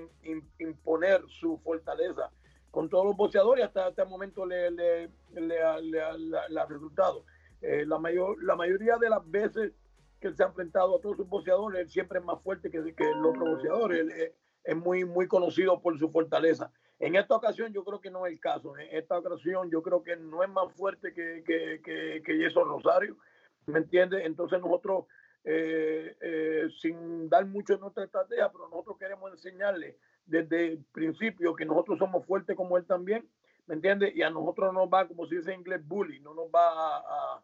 imponer 0.59 1.23
su 1.27 1.57
fortaleza 1.57 2.31
con 2.71 2.89
todos 2.89 3.05
los 3.05 3.15
boxeadores, 3.15 3.63
hasta 3.65 3.87
este 3.87 4.03
momento 4.03 4.45
le, 4.45 4.69
le 4.69 5.61
ha 5.63 6.65
resultado. 6.67 7.23
Eh, 7.61 7.85
la, 7.85 7.97
mayor, 7.97 8.43
la 8.43 8.55
mayoría 8.55 8.97
de 8.97 9.09
las 9.09 9.27
veces 9.31 9.71
que 10.19 10.27
él 10.27 10.35
se 10.35 10.43
ha 10.43 10.47
enfrentado 10.47 10.97
a 10.97 11.01
todos 11.01 11.17
sus 11.17 11.27
boxeadores, 11.27 11.81
él 11.81 11.89
siempre 11.89 12.19
es 12.19 12.25
más 12.25 12.41
fuerte 12.41 12.69
que, 12.69 12.93
que 12.93 13.09
el 13.09 13.25
otro 13.25 13.45
boxeador. 13.45 13.93
Él, 13.93 14.11
eh, 14.11 14.35
es 14.63 14.75
muy, 14.75 15.05
muy 15.05 15.27
conocido 15.27 15.81
por 15.81 15.97
su 15.97 16.09
fortaleza. 16.09 16.71
En 16.99 17.15
esta 17.15 17.35
ocasión 17.35 17.73
yo 17.73 17.83
creo 17.83 17.99
que 17.99 18.09
no 18.09 18.25
es 18.25 18.33
el 18.33 18.39
caso. 18.39 18.77
En 18.77 18.95
esta 18.95 19.17
ocasión 19.19 19.69
yo 19.69 19.81
creo 19.83 20.01
que 20.01 20.15
no 20.15 20.43
es 20.43 20.49
más 20.49 20.71
fuerte 20.73 21.13
que, 21.13 21.43
que, 21.45 21.81
que, 21.83 22.23
que 22.25 22.43
Jason 22.43 22.67
Rosario. 22.69 23.17
¿Me 23.65 23.79
entiendes? 23.79 24.25
Entonces 24.25 24.61
nosotros, 24.61 25.05
eh, 25.43 26.15
eh, 26.21 26.67
sin 26.81 27.29
dar 27.29 27.45
mucho 27.45 27.73
en 27.73 27.81
nuestra 27.81 28.03
estrategia, 28.05 28.49
pero 28.51 28.69
nosotros 28.69 28.97
queremos 28.97 29.31
enseñarle 29.31 29.97
desde 30.25 30.67
el 30.73 30.83
principio 30.91 31.55
que 31.55 31.65
nosotros 31.65 31.99
somos 31.99 32.25
fuertes 32.25 32.55
como 32.55 32.77
él 32.77 32.85
también. 32.85 33.27
¿Me 33.67 33.75
entiendes? 33.75 34.15
Y 34.15 34.21
a 34.21 34.29
nosotros 34.29 34.71
no 34.71 34.81
nos 34.81 34.89
va, 34.93 35.07
como 35.07 35.25
se 35.25 35.35
dice 35.35 35.51
en 35.51 35.59
inglés, 35.61 35.81
bully. 35.85 36.19
No 36.19 36.33
nos 36.33 36.47
va 36.47 36.69
a... 36.69 36.97
a- 36.99 37.43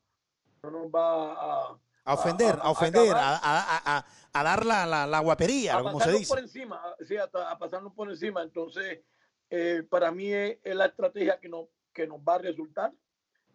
no 0.63 0.69
nos 0.69 0.87
va 0.91 1.33
a... 1.33 1.77
A 2.05 2.13
ofender, 2.13 2.55
a- 2.55 2.59
a, 2.59 2.61
a 2.67 2.69
ofender, 2.71 3.13
a, 3.15 4.05
a- 4.33 4.43
dar 4.43 4.65
la, 4.65 4.85
la, 4.85 5.05
la 5.07 5.19
guapería, 5.19 5.73
como 5.79 5.91
se 5.93 5.97
pasarnos 5.97 6.19
dice. 6.19 6.29
por 6.33 6.39
encima, 6.39 6.81
sí, 7.01 7.17
hasta 7.17 7.49
a 7.51 7.57
pasarnos 7.57 7.93
por 7.93 8.09
encima. 8.09 8.41
Entonces, 8.43 9.01
eh, 9.51 9.83
para 9.87 10.11
mí 10.11 10.33
es, 10.33 10.57
es 10.63 10.75
la 10.75 10.85
estrategia 10.85 11.39
que 11.39 11.49
nos, 11.49 11.67
que 11.93 12.07
nos 12.07 12.19
va 12.19 12.35
a 12.35 12.39
resultar. 12.39 12.93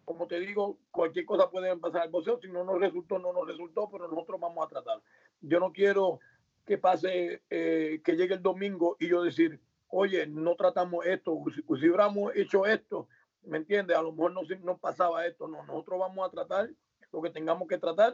Como 0.05 0.27
te 0.27 0.39
digo, 0.39 0.77
cualquier 0.91 1.25
cosa 1.25 1.49
puede 1.49 1.75
pasar 1.77 2.03
al 2.03 2.09
boxeo. 2.09 2.39
Si 2.39 2.47
no 2.47 2.63
nos 2.63 2.79
resultó, 2.79 3.19
no 3.19 3.33
nos 3.33 3.45
resultó, 3.45 3.89
pero 3.91 4.07
nosotros 4.07 4.39
vamos 4.39 4.65
a 4.65 4.69
tratar. 4.69 5.01
Yo 5.41 5.59
no 5.59 5.73
quiero 5.73 6.19
que 6.65 6.77
pase, 6.77 7.41
eh, 7.49 8.01
que 8.05 8.15
llegue 8.15 8.35
el 8.35 8.41
domingo 8.41 8.95
y 8.99 9.09
yo 9.09 9.23
decir, 9.23 9.59
oye, 9.89 10.27
no 10.27 10.55
tratamos 10.55 11.05
esto, 11.05 11.43
si, 11.53 11.61
si 11.61 11.89
hubiéramos 11.89 12.35
hecho 12.35 12.65
esto, 12.65 13.07
¿me 13.43 13.57
entiendes? 13.57 13.97
A 13.97 14.01
lo 14.01 14.11
mejor 14.11 14.33
no, 14.33 14.41
no 14.63 14.77
pasaba 14.77 15.25
esto. 15.25 15.47
No, 15.47 15.63
nosotros 15.65 15.99
vamos 15.99 16.27
a 16.27 16.31
tratar 16.31 16.69
lo 17.11 17.21
que 17.21 17.29
tengamos 17.29 17.67
que 17.67 17.77
tratar. 17.77 18.13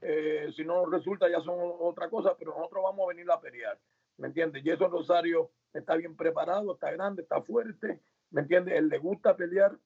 Eh, 0.00 0.50
si 0.56 0.64
no 0.64 0.86
resulta, 0.86 1.28
ya 1.28 1.40
son 1.40 1.58
otra 1.80 2.08
cosa, 2.08 2.34
pero 2.38 2.56
nosotros 2.56 2.82
vamos 2.82 3.04
a 3.04 3.08
venir 3.08 3.30
a 3.30 3.40
pelear. 3.40 3.78
¿Me 4.20 4.28
entiendes? 4.28 4.62
Jason 4.62 4.90
Rosario 4.92 5.50
está 5.72 5.96
bien 5.96 6.14
preparado, 6.14 6.74
está 6.74 6.92
grande, 6.92 7.22
está 7.22 7.40
fuerte. 7.40 8.00
¿Me 8.30 8.42
entiendes? 8.42 8.74
Él 8.74 8.88
le 8.88 8.98
gusta 8.98 9.34
pelear. 9.34 9.78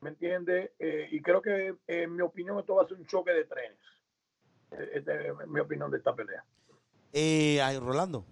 ¿Me 0.00 0.10
entiendes? 0.10 0.70
Eh, 0.78 1.08
y 1.10 1.20
creo 1.20 1.42
que, 1.42 1.74
en 1.88 2.14
mi 2.14 2.22
opinión, 2.22 2.58
esto 2.60 2.76
va 2.76 2.84
a 2.84 2.86
ser 2.88 2.96
un 2.96 3.06
choque 3.06 3.32
de 3.32 3.44
trenes. 3.44 3.78
Eh, 4.70 4.90
Esta 4.94 5.20
es 5.20 5.32
mi 5.48 5.58
opinión 5.58 5.90
de 5.90 5.98
esta 5.98 6.14
pelea. 6.14 6.44
Eh, 7.12 7.60
ay, 7.60 7.78
Rolando. 7.80 8.24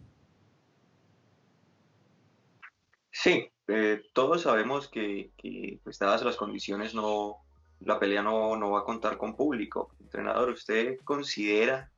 Sí, 3.10 3.50
eh, 3.66 4.02
todos 4.12 4.42
sabemos 4.42 4.88
que, 4.88 5.32
que, 5.36 5.80
pues, 5.82 5.98
dadas 5.98 6.22
las 6.22 6.36
condiciones, 6.36 6.94
no, 6.94 7.38
la 7.80 7.98
pelea 7.98 8.22
no, 8.22 8.56
no 8.56 8.70
va 8.70 8.80
a 8.80 8.84
contar 8.84 9.18
con 9.18 9.34
público. 9.34 9.96
Entrenador, 9.98 10.50
¿usted 10.50 10.98
considera 11.00 11.90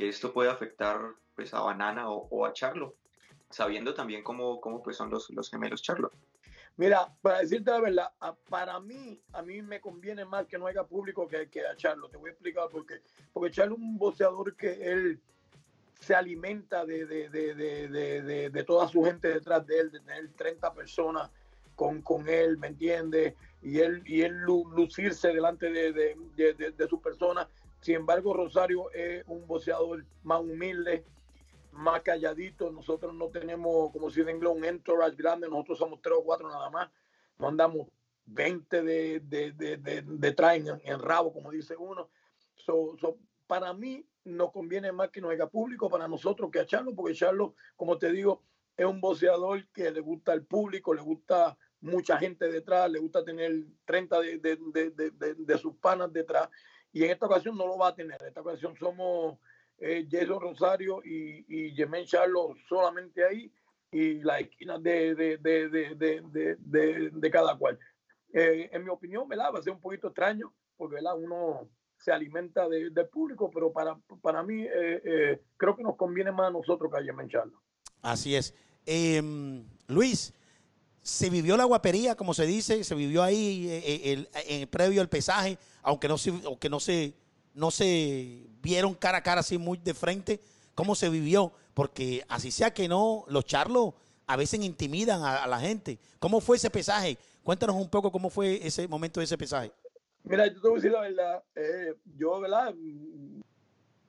que 0.00 0.08
esto 0.08 0.32
puede 0.32 0.48
afectar 0.50 0.98
pues, 1.36 1.52
a 1.52 1.60
Banana 1.60 2.08
o, 2.08 2.26
o 2.30 2.46
a 2.46 2.54
Charlo? 2.54 2.94
Sabiendo 3.50 3.92
también 3.92 4.22
cómo, 4.22 4.58
cómo 4.58 4.82
pues, 4.82 4.96
son 4.96 5.10
los, 5.10 5.28
los 5.28 5.50
gemelos 5.50 5.82
Charlo. 5.82 6.10
Mira, 6.78 7.12
para 7.20 7.40
decirte 7.40 7.70
la 7.70 7.80
verdad, 7.80 8.08
para 8.48 8.80
mí, 8.80 9.20
a 9.34 9.42
mí 9.42 9.60
me 9.60 9.78
conviene 9.78 10.24
más 10.24 10.46
que 10.46 10.56
no 10.56 10.66
haya 10.66 10.84
público 10.84 11.28
que, 11.28 11.50
que 11.50 11.66
a 11.66 11.76
Charlo. 11.76 12.08
Te 12.08 12.16
voy 12.16 12.30
a 12.30 12.32
explicar 12.32 12.70
por 12.70 12.86
qué. 12.86 13.02
Porque 13.30 13.50
Charlo 13.50 13.74
es 13.74 13.80
un 13.82 13.98
boxeador 13.98 14.56
que 14.56 14.72
él 14.90 15.20
se 16.00 16.14
alimenta 16.14 16.86
de, 16.86 17.04
de, 17.04 17.28
de, 17.28 18.48
de, 18.48 18.64
toda 18.64 18.88
su 18.88 19.04
gente 19.04 19.28
detrás 19.28 19.66
de 19.66 19.80
él, 19.80 19.90
de 19.90 20.00
tener 20.00 20.32
30 20.32 20.72
personas 20.72 21.28
con, 21.74 22.00
con 22.00 22.26
él, 22.26 22.56
¿me 22.56 22.68
entiendes? 22.68 23.34
Y 23.60 23.80
él, 23.80 24.02
y 24.06 24.22
él 24.22 24.32
lu- 24.38 24.70
lucirse 24.74 25.28
delante 25.28 25.70
de, 25.70 25.92
de, 25.92 26.16
de, 26.36 26.54
de- 26.54 26.70
de 26.70 26.88
su 26.88 27.02
persona. 27.02 27.46
Sin 27.80 27.96
embargo, 27.96 28.34
Rosario 28.34 28.90
es 28.92 29.24
un 29.26 29.46
boxeador 29.46 30.04
más 30.22 30.40
humilde, 30.40 31.04
más 31.72 32.02
calladito. 32.02 32.70
Nosotros 32.70 33.14
no 33.14 33.28
tenemos, 33.28 33.90
como 33.92 34.10
si 34.10 34.20
en 34.20 34.46
un 34.46 34.64
entourage 34.64 35.16
grande. 35.16 35.48
Nosotros 35.48 35.78
somos 35.78 36.00
tres 36.02 36.16
o 36.18 36.24
cuatro 36.24 36.48
nada 36.48 36.70
más. 36.70 36.90
No 37.38 37.48
andamos 37.48 37.88
20 38.26 38.82
de, 38.82 39.20
de, 39.20 39.52
de, 39.52 39.76
de, 39.78 40.02
detrás 40.06 40.56
en, 40.56 40.68
en 40.84 40.98
rabo, 41.00 41.32
como 41.32 41.50
dice 41.50 41.74
uno. 41.76 42.10
So, 42.54 42.96
para 43.46 43.72
mí 43.72 44.06
nos 44.24 44.52
conviene 44.52 44.92
más 44.92 45.10
que 45.10 45.20
no 45.20 45.30
haya 45.30 45.48
público 45.48 45.88
para 45.88 46.06
nosotros 46.06 46.50
que 46.50 46.60
a 46.60 46.66
Charlo, 46.66 46.94
porque 46.94 47.14
Charlo, 47.14 47.54
como 47.76 47.98
te 47.98 48.12
digo, 48.12 48.42
es 48.76 48.86
un 48.86 49.00
boxeador 49.00 49.66
que 49.72 49.90
le 49.90 50.00
gusta 50.00 50.32
el 50.34 50.44
público, 50.44 50.94
le 50.94 51.02
gusta 51.02 51.58
mucha 51.80 52.18
gente 52.18 52.46
detrás, 52.48 52.90
le 52.90 52.98
gusta 52.98 53.24
tener 53.24 53.64
30 53.86 54.20
de, 54.20 54.38
de, 54.38 54.58
de, 54.72 54.90
de, 54.90 55.10
de- 55.10 55.34
de 55.34 55.58
sus 55.58 55.74
panas 55.76 56.12
detrás. 56.12 56.48
Y 56.92 57.04
en 57.04 57.10
esta 57.12 57.26
ocasión 57.26 57.56
no 57.56 57.66
lo 57.66 57.78
va 57.78 57.88
a 57.88 57.94
tener. 57.94 58.20
En 58.20 58.28
esta 58.28 58.40
ocasión 58.40 58.74
somos 58.76 59.38
eh, 59.78 60.06
Jason 60.10 60.40
Rosario 60.40 61.00
y, 61.04 61.44
y 61.48 61.74
Yemen 61.74 62.04
Charlo 62.04 62.54
solamente 62.68 63.24
ahí 63.24 63.52
y 63.92 64.14
la 64.22 64.40
esquina 64.40 64.78
de, 64.78 65.14
de, 65.14 65.38
de, 65.38 67.10
de, 67.10 67.30
cada 67.30 67.56
cual. 67.56 67.78
Eh, 68.32 68.68
en 68.72 68.84
mi 68.84 68.90
opinión, 68.90 69.28
¿verdad? 69.28 69.52
Va 69.54 69.58
a 69.58 69.62
ser 69.62 69.72
un 69.72 69.80
poquito 69.80 70.08
extraño 70.08 70.52
porque 70.76 70.96
¿verdad? 70.96 71.16
uno 71.18 71.68
se 71.98 72.12
alimenta 72.12 72.68
de- 72.68 72.90
del 72.90 73.08
público, 73.08 73.50
pero 73.52 73.72
para, 73.72 73.98
para 74.22 74.42
mí 74.42 74.62
eh, 74.62 75.02
eh, 75.04 75.42
creo 75.56 75.76
que 75.76 75.82
nos 75.82 75.96
conviene 75.96 76.32
más 76.32 76.48
a 76.48 76.52
nosotros 76.52 76.90
que 76.90 76.98
a 76.98 77.02
Yemen 77.02 77.28
Charlo. 77.28 77.60
Así 78.02 78.34
es. 78.36 78.54
Eh, 78.86 79.20
Luis, 79.88 80.32
se 81.10 81.28
vivió 81.28 81.56
la 81.56 81.64
guapería, 81.64 82.14
como 82.14 82.34
se 82.34 82.46
dice, 82.46 82.84
se 82.84 82.94
vivió 82.94 83.24
ahí 83.24 83.68
eh, 83.68 83.82
eh, 83.84 84.12
el, 84.12 84.28
en 84.46 84.68
previo 84.68 85.00
al 85.00 85.08
pesaje, 85.08 85.58
aunque 85.82 86.06
no 86.06 86.16
se, 86.16 86.30
aunque 86.44 86.70
no 86.70 86.78
se, 86.78 87.14
no 87.52 87.72
se 87.72 88.46
vieron 88.62 88.94
cara 88.94 89.18
a 89.18 89.22
cara 89.22 89.40
así 89.40 89.58
muy 89.58 89.78
de 89.78 89.92
frente. 89.92 90.40
¿Cómo 90.76 90.94
se 90.94 91.08
vivió? 91.08 91.52
Porque 91.74 92.24
así 92.28 92.52
sea 92.52 92.72
que 92.72 92.86
no, 92.86 93.24
los 93.26 93.44
charlos 93.44 93.94
a 94.28 94.36
veces 94.36 94.60
intimidan 94.60 95.22
a, 95.24 95.42
a 95.42 95.48
la 95.48 95.58
gente. 95.58 95.98
¿Cómo 96.20 96.40
fue 96.40 96.58
ese 96.58 96.70
pesaje? 96.70 97.18
Cuéntanos 97.42 97.74
un 97.74 97.88
poco 97.88 98.12
cómo 98.12 98.30
fue 98.30 98.64
ese 98.64 98.86
momento 98.86 99.18
de 99.18 99.24
ese 99.24 99.36
pesaje. 99.36 99.72
Mira, 100.22 100.46
yo 100.46 100.60
te 100.60 100.68
voy 100.68 100.72
a 100.72 100.74
decir 100.76 100.92
la 100.92 101.00
verdad, 101.00 101.42
eh, 101.56 101.94
yo, 102.16 102.38
¿verdad? 102.38 102.72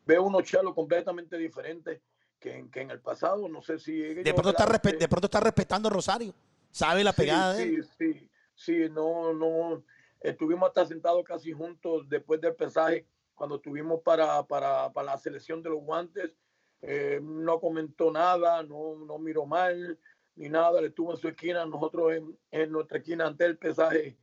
Veo 0.05 0.23
unos 0.23 0.43
charlos 0.43 0.75
completamente 0.75 1.35
diferentes 1.35 1.99
que 2.39 2.57
en, 2.57 2.69
que 2.69 2.81
en 2.81 2.91
el 2.91 2.99
pasado. 2.99 3.49
No 3.49 3.63
sé 3.63 3.79
si... 3.79 4.03
ellos, 4.03 4.23
De 4.23 4.33
pronto, 4.33 4.51
está, 4.51 4.65
Eh, 4.87 4.97
de 4.97 5.07
pronto 5.07 5.25
está 5.25 5.39
respetando 5.39 5.87
a 5.87 5.91
Rosario. 5.91 6.33
¿Sabe 6.71 7.03
la 7.03 7.13
pegada 7.13 7.53
de 7.53 7.63
él? 7.63 7.83
sí, 7.83 7.89
Sí, 7.97 8.29
sí, 8.55 8.89
no, 8.89 9.33
no. 9.33 9.83
Estuvimos 10.19 10.67
hasta 10.69 10.85
sentados 10.85 11.23
casi 11.23 11.51
juntos 11.51 12.07
después 12.07 12.39
del 12.41 12.55
pesaje, 12.55 13.07
cuando 13.33 13.55
estuvimos 13.55 14.01
para, 14.01 14.43
para, 14.45 14.91
para 14.93 15.05
la 15.13 15.17
selección 15.17 15.61
de 15.63 15.69
los 15.71 15.81
guantes. 15.81 16.35
Eh, 16.83 17.19
no 17.21 17.59
comentó 17.59 18.11
nada, 18.11 18.63
no, 18.63 18.95
no 19.05 19.19
miró 19.19 19.45
mal, 19.45 19.99
ni 20.35 20.49
nada, 20.49 20.81
le 20.81 20.87
estuvo 20.87 21.11
en 21.11 21.17
su 21.17 21.27
esquina, 21.27 21.65
nosotros 21.65 22.13
en, 22.13 22.37
en 22.49 22.71
nuestra 22.71 22.97
esquina 22.97 23.27
ante 23.27 23.45
el 23.45 23.57
pesaje, 23.57 24.17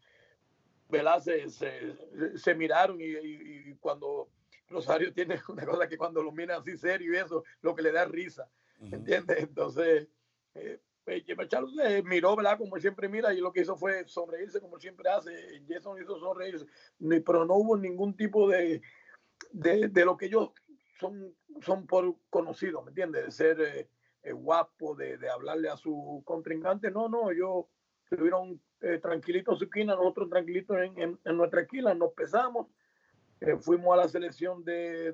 ¿verdad? 0.88 1.20
Se, 1.20 1.48
se, 1.50 1.96
se 2.36 2.54
miraron 2.54 3.00
y, 3.00 3.04
y- 3.04 3.70
y 3.70 3.74
cuando 3.76 4.28
Rosario 4.68 5.12
tiene 5.14 5.40
una 5.48 5.64
cosa 5.66 5.88
que 5.88 5.96
cuando 5.98 6.22
lo 6.22 6.32
mira 6.32 6.56
así 6.56 6.76
serio 6.76 7.12
y 7.12 7.16
eso, 7.16 7.44
lo 7.60 7.74
que 7.74 7.82
le 7.82 7.92
da 7.92 8.04
risa, 8.06 8.50
¿entiendes? 8.80 9.38
Entonces, 9.38 10.08
eh, 10.54 10.80
eh, 11.08 11.22
Jimmy 11.26 11.48
Charles 11.48 11.74
eh, 11.82 12.02
miró, 12.04 12.36
¿verdad? 12.36 12.58
Como 12.58 12.76
siempre 12.78 13.08
mira, 13.08 13.32
y 13.34 13.40
lo 13.40 13.52
que 13.52 13.62
hizo 13.62 13.76
fue 13.76 14.06
sonreírse, 14.06 14.60
como 14.60 14.78
siempre 14.78 15.08
hace. 15.10 15.62
Jason 15.68 16.00
hizo 16.02 16.18
sonreírse, 16.18 16.66
pero 17.24 17.44
no 17.44 17.54
hubo 17.54 17.76
ningún 17.76 18.16
tipo 18.16 18.48
de, 18.48 18.82
de, 19.52 19.88
de 19.88 20.04
lo 20.04 20.16
que 20.16 20.26
ellos 20.26 20.50
son, 20.98 21.34
son 21.60 21.86
por 21.86 22.16
conocidos, 22.30 22.84
¿me 22.84 22.90
entiendes? 22.90 23.24
De 23.24 23.30
ser 23.30 23.60
eh, 23.60 23.90
eh, 24.22 24.32
guapo, 24.32 24.94
de, 24.94 25.16
de 25.18 25.30
hablarle 25.30 25.68
a 25.68 25.76
su 25.76 26.22
contrincante. 26.24 26.90
No, 26.90 27.08
no, 27.08 27.30
ellos 27.30 27.66
estuvieron 28.10 28.60
eh, 28.80 28.98
tranquilitos 28.98 29.54
en 29.54 29.58
su 29.58 29.64
esquina, 29.64 29.94
nosotros 29.96 30.28
tranquilitos 30.30 30.76
en, 30.78 30.98
en- 31.00 31.20
en 31.24 31.36
nuestra 31.36 31.62
esquina, 31.62 31.94
nos 31.94 32.12
pesamos, 32.12 32.68
eh, 33.40 33.56
fuimos 33.58 33.94
a 33.94 34.02
la 34.02 34.08
selección 34.08 34.64
de- 34.64 35.12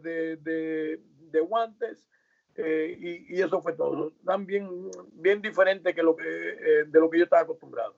de 1.31 1.41
guantes. 1.41 2.09
Eh, 2.57 2.97
y, 3.29 3.37
y 3.37 3.43
eso 3.43 3.61
fue 3.61 3.73
todo. 3.75 4.13
También 4.25 4.69
bien 5.13 5.41
diferente 5.43 5.95
que 5.95 6.03
lo 6.03 6.15
que, 6.17 6.25
eh, 6.25 6.85
de 6.87 7.01
lo 7.01 7.09
que 7.11 7.19
yo 7.19 7.25
estaba 7.25 7.43
acostumbrado. 7.43 7.95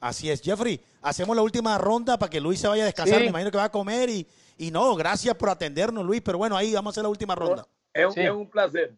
Así 0.00 0.30
es, 0.30 0.42
Jeffrey. 0.42 0.80
Hacemos 1.00 1.34
la 1.34 1.42
última 1.42 1.78
ronda 1.78 2.18
para 2.18 2.28
que 2.30 2.40
Luis 2.40 2.60
se 2.60 2.68
vaya 2.68 2.82
a 2.82 2.86
descansar. 2.86 3.16
Sí. 3.18 3.24
Me 3.24 3.30
imagino 3.30 3.50
que 3.50 3.56
va 3.56 3.64
a 3.64 3.72
comer 3.72 4.10
y, 4.10 4.26
y 4.58 4.70
no, 4.70 4.94
gracias 4.96 5.34
por 5.34 5.48
atendernos, 5.48 6.04
Luis. 6.04 6.20
Pero 6.20 6.36
bueno, 6.38 6.56
ahí 6.56 6.74
vamos 6.74 6.90
a 6.90 6.92
hacer 6.94 7.02
la 7.04 7.08
última 7.08 7.34
ronda. 7.34 7.66
Es, 7.92 8.06
un- 8.06 8.12
Sí. 8.12 8.20
es 8.20 8.30
un 8.30 8.50
placer. 8.50 8.92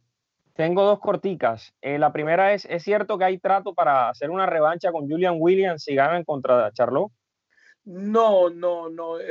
Tengo 0.54 0.82
dos 0.82 0.98
corticas. 1.00 1.74
Eh, 1.82 1.98
la 1.98 2.12
primera 2.12 2.54
es, 2.54 2.64
¿es 2.64 2.82
cierto 2.82 3.18
que 3.18 3.24
hay 3.24 3.38
trato 3.38 3.74
para 3.74 4.08
hacer 4.08 4.30
una 4.30 4.46
revancha 4.46 4.90
con 4.90 5.08
Julian 5.08 5.36
Williams 5.38 5.84
si 5.84 5.94
ganan 5.94 6.24
contra 6.24 6.72
Charlot? 6.72 7.12
No, 7.84 8.50
no, 8.50 8.88
no. 8.88 9.20
eh, 9.20 9.26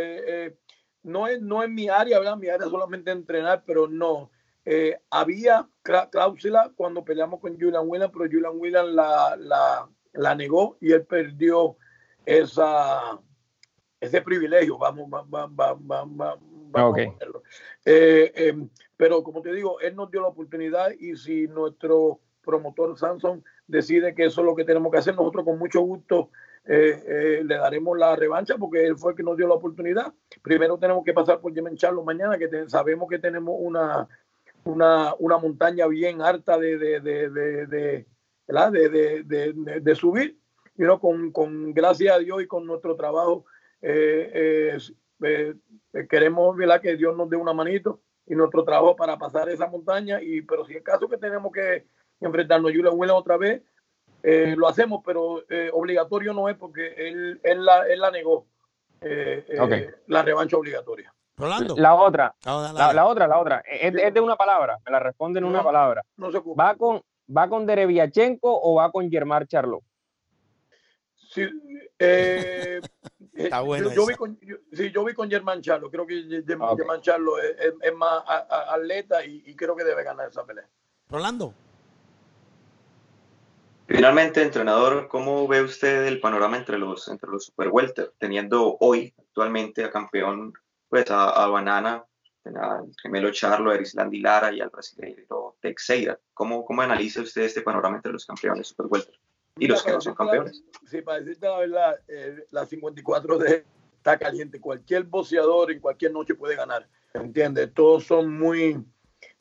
eh, 0.48 0.58
no, 1.03 1.27
es, 1.27 1.41
no 1.41 1.62
es 1.63 1.70
mi 1.70 1.89
área, 1.89 2.20
¿verdad? 2.20 2.38
Mi 2.38 2.48
área 2.48 2.65
es 2.65 2.72
solamente 2.72 3.12
entrenar, 3.12 3.63
pero 3.65 3.88
no. 3.88 4.29
Eh, 4.66 4.98
había 5.12 5.68
clá- 5.84 6.10
cláusula 6.10 6.72
cuando 6.76 7.06
peleamos 7.06 7.40
con 7.40 7.54
Julian 7.54 7.84
Williams, 7.86 8.12
pero 8.12 8.26
Julian 8.26 8.54
Williams 8.56 8.90
la, 8.94 9.36
la, 9.38 9.88
la 10.14 10.36
negó 10.36 10.78
y 10.82 10.92
él 10.92 11.06
perdió 11.06 11.78
esa, 12.26 13.20
ese 14.00 14.22
privilegio. 14.22 14.78
Vamos, 14.78 15.08
va- 15.14 15.22
va- 15.24 15.48
va- 15.48 15.74
va- 15.74 16.06
va- 16.06 16.40
vamos 16.40 16.92
Ok. 16.92 17.00
a 17.00 17.12
ponerlo. 17.12 17.44
Eh, 17.86 18.32
eh, 18.36 18.68
pero 18.98 19.24
como 19.24 19.42
te 19.42 19.54
digo, 19.54 19.80
él 19.82 19.96
nos 19.96 20.10
dio 20.10 20.22
la 20.22 20.30
oportunidad 20.30 20.92
y 20.98 21.16
si 21.16 21.48
nuestro 21.48 22.20
promotor 22.42 22.98
Samson 22.98 23.44
decide 23.68 24.14
que 24.16 24.26
eso 24.26 24.42
es 24.42 24.46
lo 24.46 24.56
que 24.56 24.64
tenemos 24.66 24.92
que 24.92 24.98
hacer, 25.00 25.16
nosotros 25.16 25.46
con 25.46 25.58
mucho 25.60 25.82
gusto 25.82 26.30
eh, 26.68 27.04
eh, 27.08 27.42
le 27.44 27.58
daremos 27.58 27.96
la 27.98 28.16
revancha 28.16 28.58
porque 28.58 28.86
él 28.86 28.98
fue 28.98 29.12
el 29.12 29.18
que 29.18 29.24
nos 29.24 29.38
dio 29.38 29.48
la 29.48 29.54
oportunidad. 29.56 30.14
Primero 30.42 30.78
tenemos 30.80 31.04
que 31.04 31.14
pasar 31.14 31.40
por 31.40 31.54
Yemen 31.54 31.76
Charlo 31.76 32.04
mañana, 32.04 32.38
que 32.40 32.48
te- 32.48 32.68
sabemos 32.70 33.08
que 33.10 33.20
tenemos 33.20 33.56
una, 33.60 34.08
una, 34.66 35.14
una 35.20 35.38
montaña 35.38 35.88
bien 35.88 36.22
harta 36.22 36.58
de, 36.58 36.78
de, 36.78 37.00
de, 37.00 38.06
de, 39.82 39.96
subir. 39.96 40.38
Y 40.78 40.84
no, 40.84 41.00
con, 41.00 41.32
con 41.32 41.74
gracias 41.74 42.16
a 42.16 42.20
Dios 42.20 42.44
y 42.44 42.48
con 42.48 42.66
nuestro 42.66 42.96
trabajo, 42.96 43.46
eh, 43.82 44.78
eh, 45.24 45.54
eh, 45.94 46.08
queremos 46.10 46.58
¿verdad? 46.58 46.82
que 46.82 46.98
Dios 46.98 47.16
nos 47.16 47.30
dé 47.30 47.38
una 47.38 47.54
manito 47.54 48.02
y 48.28 48.36
nuestro 48.36 48.64
trabajo 48.64 48.96
para 48.96 49.18
pasar 49.18 49.48
esa 49.50 49.68
montaña. 49.68 50.22
Y, 50.22 50.42
pero 50.42 50.66
si 50.66 50.74
el 50.74 50.84
caso 50.84 51.08
que 51.08 51.18
tenemos 51.18 51.52
que 51.52 51.88
enfrentarnos 52.20 52.72
a 52.72 52.76
Julian 52.76 52.94
Williams 52.96 53.20
otra 53.22 53.38
vez, 53.38 53.62
eh, 54.24 54.56
lo 54.58 54.68
hacemos, 54.68 55.02
pero 55.06 55.44
eh, 55.50 55.70
obligatorio 55.72 56.34
no 56.34 56.50
es 56.50 56.58
porque 56.58 56.94
él, 56.98 57.40
él, 57.44 57.64
la, 57.64 57.88
él 57.88 58.00
la 58.00 58.10
negó, 58.10 58.48
eh, 59.02 59.46
eh, 59.48 59.60
Ok. 59.60 59.74
la 60.08 60.24
revancha 60.24 60.58
obligatoria. 60.58 61.14
Rolando. 61.38 61.75
La 61.77 61.96
otra, 61.96 62.34
Ah, 62.46 62.72
la, 62.74 62.80
dale. 62.80 62.94
la 62.96 63.06
otra, 63.08 63.27
la 63.27 63.39
otra. 63.39 63.60
Es, 63.70 63.94
es 63.94 64.13
de 64.13 64.22
una 64.22 64.36
palabra, 64.38 64.77
me 64.86 64.92
la 64.92 65.00
responden 65.00 65.44
en 65.44 65.50
una 65.50 65.63
palabra. 65.63 66.01
No 66.18 66.32
se. 66.32 66.39
¿Va 66.39 66.75
con, 66.75 67.01
va 67.36 67.50
con 67.50 67.66
Dereviachenko 67.66 68.62
o 68.62 68.75
va 68.75 68.92
con 68.92 69.10
Germán 69.12 69.46
Charlot? 69.48 69.81
Sí, 71.16 71.44
eh, 72.00 72.79
Está 73.33 73.60
eh, 73.60 73.64
buena 73.64 73.88
yo, 73.90 73.94
yo 73.94 74.05
vi 74.05 74.14
con, 74.16 74.40
yo- 74.40 74.55
sí, 74.72 74.92
yo 74.92 75.03
vi 75.03 75.14
con 75.14 75.29
Germán 75.29 75.62
Charlo. 75.62 75.92
Creo 75.92 76.07
que. 76.07 76.24
Germán 76.48 77.01
Charlo 77.01 77.38
es, 77.40 77.51
es- 77.60 77.74
es 77.81 77.94
más 77.96 78.24
a- 78.25 78.48
a- 78.50 78.74
atleta 78.75 79.25
y, 79.25 79.44
y 79.46 79.55
creo 79.55 79.75
que 79.75 79.83
debe 79.83 80.03
ganar 80.05 80.29
esa 80.29 80.46
pelea. 80.46 80.66
Rolando. 81.10 81.53
Finalmente, 83.88 84.42
entrenador, 84.42 85.07
¿cómo 85.10 85.48
ve 85.48 85.62
usted 85.62 86.05
el 86.07 86.20
panorama 86.20 86.57
entre 86.57 86.77
los, 86.79 87.07
entre 87.07 87.29
los 87.29 87.46
super 87.46 87.68
welter, 87.70 88.14
teniendo 88.18 88.77
hoy 88.79 89.14
actualmente 89.20 89.83
a 89.83 89.92
campeón 89.92 90.53
pues 90.96 91.12
a, 91.12 91.44
a 91.44 91.48
Banana, 91.48 92.05
al 92.46 92.90
gemelo 93.01 93.29
Charlo, 93.29 93.72
a 93.72 93.75
Erislandy 93.75 94.22
Lara 94.22 94.53
y 94.53 94.62
al 94.62 94.70
brasileño 94.70 95.58
Teixeira? 95.60 96.18
¿Cómo, 96.34 96.64
¿Cómo 96.64 96.84
analiza 96.84 97.22
usted 97.22 97.42
este 97.42 97.62
panorama 97.62 97.98
entre 97.98 98.14
los 98.14 98.25
campeones 98.25 98.68
super 98.68 98.86
welter 98.90 99.20
y 99.58 99.68
los 99.68 99.84
que 99.84 99.92
no 99.92 100.00
son 100.00 100.16
campeones? 100.16 100.64
sí, 100.86 101.01
para 101.01 101.20
decirte 101.20 101.48
la 101.48 101.58
verdad, 101.58 102.00
eh, 102.08 102.46
la 102.51 102.66
54 102.66 103.38
de 103.40 103.66
está 103.98 104.18
caliente. 104.18 104.62
Cualquier 104.62 105.03
boxeador 105.03 105.70
en 105.70 105.81
cualquier 105.81 106.14
noche 106.14 106.34
puede 106.34 106.55
ganar. 106.55 106.88
¿Entiendes? 107.14 107.74
Todos 107.74 108.05
son 108.05 108.31
muy, 108.31 108.81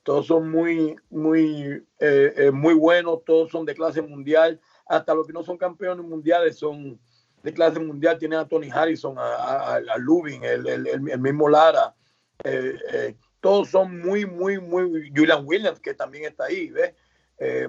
todos 0.03 0.27
son 0.27 0.51
muy, 0.51 0.97
muy, 1.09 1.87
eh, 2.01 2.35
eh, 2.37 2.51
muy 2.51 2.75
buenos, 2.75 3.25
todos 3.25 3.53
son 3.53 3.65
de 3.65 3.77
clase 3.77 4.03
mundial. 4.03 4.61
Hasta 4.87 5.15
los 5.15 5.25
que 5.25 5.33
no 5.33 5.45
son 5.45 5.57
campeones 5.57 6.05
mundiales 6.05 6.59
son 6.59 6.99
de 7.45 7.53
clase 7.55 7.79
mundial. 7.79 8.19
Tienen 8.19 8.39
a 8.41 8.49
Tony 8.49 8.71
Harrison, 8.71 9.17
a, 9.19 9.75
a, 9.77 9.99
Lubin, 9.99 10.43
el, 10.43 10.67
el, 10.67 10.87
el- 10.89 11.21
mismo 11.21 11.49
Lara. 11.49 11.95
Eh, 12.43 12.75
eh, 12.93 13.15
todos 13.41 13.69
son 13.71 14.01
muy, 14.01 14.25
muy, 14.27 14.59
muy. 14.59 15.13
Julian 15.15 15.43
Williams, 15.47 15.79
que 15.79 15.95
también 15.95 16.25
está 16.25 16.47
ahí, 16.47 16.71
¿ves? 16.71 16.95
Eh, 17.39 17.69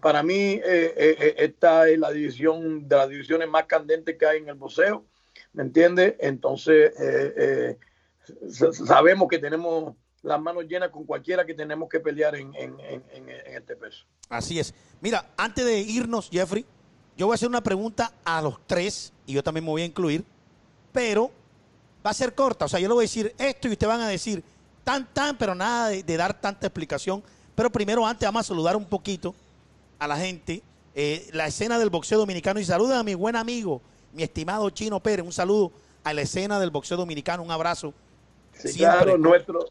para 0.00 0.22
mí, 0.22 0.60
esta 0.64 1.88
es 1.88 1.98
la 1.98 2.10
división 2.12 2.86
de 2.88 2.96
las 2.96 3.08
divisiones 3.08 3.48
más 3.48 3.64
candentes 3.66 4.16
que 4.18 4.26
hay 4.26 4.38
en 4.38 4.48
el 4.48 4.54
boxeo, 4.54 5.06
¿me 5.52 5.62
entiendes? 5.62 6.14
Entonces, 6.20 6.92
sa- 8.48 8.72
sabemos 8.72 9.28
que 9.28 9.38
tenemos 9.38 9.94
las 10.22 10.40
manos 10.40 10.64
llenas 10.68 10.90
con 10.90 11.04
cualquiera 11.04 11.44
que 11.44 11.54
tenemos 11.54 11.88
que 11.88 11.98
pelear 12.00 12.36
en- 12.36 12.54
en- 12.54 12.78
en 12.80 13.28
este 13.28 13.74
peso. 13.76 14.04
Así 14.28 14.58
es. 14.60 14.72
Mira, 15.00 15.32
antes 15.36 15.64
de 15.64 15.78
irnos, 15.80 16.30
Jeffrey, 16.30 16.64
yo 17.22 17.26
voy 17.28 17.34
a 17.34 17.36
hacer 17.36 17.48
una 17.48 17.62
pregunta 17.62 18.12
a 18.24 18.42
los 18.42 18.58
tres 18.66 19.12
y 19.26 19.34
yo 19.34 19.44
también 19.44 19.64
me 19.64 19.70
voy 19.70 19.82
a 19.82 19.84
incluir, 19.84 20.24
pero 20.92 21.30
va 22.04 22.10
a 22.10 22.14
ser 22.14 22.34
corta. 22.34 22.64
O 22.64 22.68
sea, 22.68 22.80
yo 22.80 22.88
le 22.88 22.94
voy 22.94 23.04
a 23.04 23.06
decir 23.06 23.32
esto 23.38 23.68
y 23.68 23.72
ustedes 23.72 23.88
van 23.88 24.00
a 24.00 24.08
decir 24.08 24.42
tan, 24.82 25.06
tan, 25.14 25.38
pero 25.38 25.54
nada 25.54 25.90
de, 25.90 26.02
de 26.02 26.16
dar 26.16 26.40
tanta 26.40 26.66
explicación. 26.66 27.22
Pero 27.54 27.70
primero, 27.70 28.04
antes, 28.04 28.26
vamos 28.26 28.40
a 28.40 28.48
saludar 28.48 28.74
un 28.74 28.84
poquito 28.84 29.36
a 30.00 30.08
la 30.08 30.16
gente. 30.16 30.64
eh, 30.94 31.28
la 31.32 31.46
escena 31.46 31.78
del 31.78 31.90
boxeo 31.90 32.18
dominicano. 32.18 32.60
Y 32.60 32.64
saluda 32.64 32.98
a 32.98 33.02
mi 33.04 33.14
buen 33.14 33.36
amigo, 33.36 33.80
mi 34.12 34.22
estimado 34.22 34.68
Chino 34.70 35.00
Pérez. 35.00 35.24
Un 35.24 35.32
saludo 35.32 35.70
a 36.04 36.12
la 36.12 36.22
escena 36.22 36.58
del 36.58 36.70
boxeo 36.70 36.96
dominicano. 36.96 37.42
Un 37.42 37.50
abrazo. 37.50 37.94
Sí, 38.52 38.78
claro, 38.78 39.16
nuestro, 39.16 39.64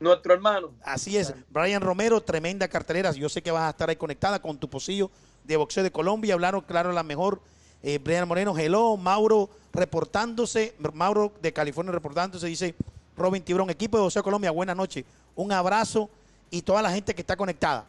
nuestro 0.00 0.32
hermano. 0.32 0.70
Así 0.82 1.16
es, 1.16 1.34
Brian 1.50 1.82
Romero, 1.82 2.20
tremenda 2.20 2.68
cartelera. 2.68 3.12
Yo 3.12 3.28
sé 3.28 3.42
que 3.42 3.50
vas 3.50 3.64
a 3.64 3.70
estar 3.70 3.90
ahí 3.90 3.96
conectada 3.96 4.40
con 4.40 4.56
tu 4.58 4.68
pocillo 4.68 5.10
de 5.48 5.56
boxeo 5.56 5.82
de 5.82 5.90
Colombia. 5.90 6.34
Hablaron, 6.34 6.60
claro, 6.60 6.92
la 6.92 7.02
mejor. 7.02 7.40
Eh, 7.82 7.98
Brian 7.98 8.28
Moreno, 8.28 8.56
hello. 8.56 8.96
Mauro 8.96 9.48
reportándose. 9.72 10.76
Mauro 10.92 11.32
de 11.42 11.52
California 11.52 11.90
reportándose. 11.90 12.46
Dice 12.46 12.74
Robin 13.16 13.42
Tibrón, 13.42 13.70
equipo 13.70 13.96
de 13.96 14.04
boxeo 14.04 14.20
de 14.20 14.24
Colombia, 14.24 14.50
buenas 14.52 14.76
noches. 14.76 15.04
Un 15.34 15.50
abrazo 15.50 16.08
y 16.50 16.62
toda 16.62 16.82
la 16.82 16.90
gente 16.90 17.14
que 17.14 17.22
está 17.22 17.36
conectada. 17.36 17.86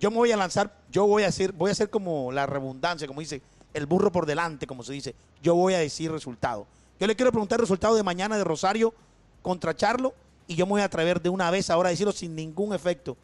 Yo 0.00 0.10
me 0.10 0.16
voy 0.16 0.32
a 0.32 0.36
lanzar, 0.36 0.74
yo 0.90 1.06
voy 1.06 1.22
a 1.22 1.26
decir, 1.26 1.52
voy 1.52 1.68
a 1.68 1.72
hacer 1.72 1.88
como 1.88 2.32
la 2.32 2.46
redundancia, 2.46 3.06
como 3.06 3.20
dice, 3.20 3.40
el 3.72 3.86
burro 3.86 4.10
por 4.10 4.26
delante, 4.26 4.66
como 4.66 4.82
se 4.82 4.92
dice. 4.92 5.14
Yo 5.42 5.54
voy 5.54 5.74
a 5.74 5.78
decir 5.78 6.10
resultado. 6.10 6.66
Yo 6.98 7.06
le 7.06 7.14
quiero 7.14 7.30
preguntar 7.30 7.58
el 7.58 7.62
resultado 7.62 7.94
de 7.94 8.02
mañana 8.02 8.36
de 8.36 8.44
Rosario 8.44 8.94
contra 9.42 9.76
Charlo 9.76 10.14
y 10.48 10.56
yo 10.56 10.66
me 10.66 10.72
voy 10.72 10.80
a 10.80 10.86
atrever 10.86 11.20
de 11.20 11.28
una 11.28 11.50
vez 11.50 11.70
ahora 11.70 11.88
a 11.88 11.90
decirlo 11.90 12.12
sin 12.12 12.34
ningún 12.34 12.74
efecto. 12.74 13.16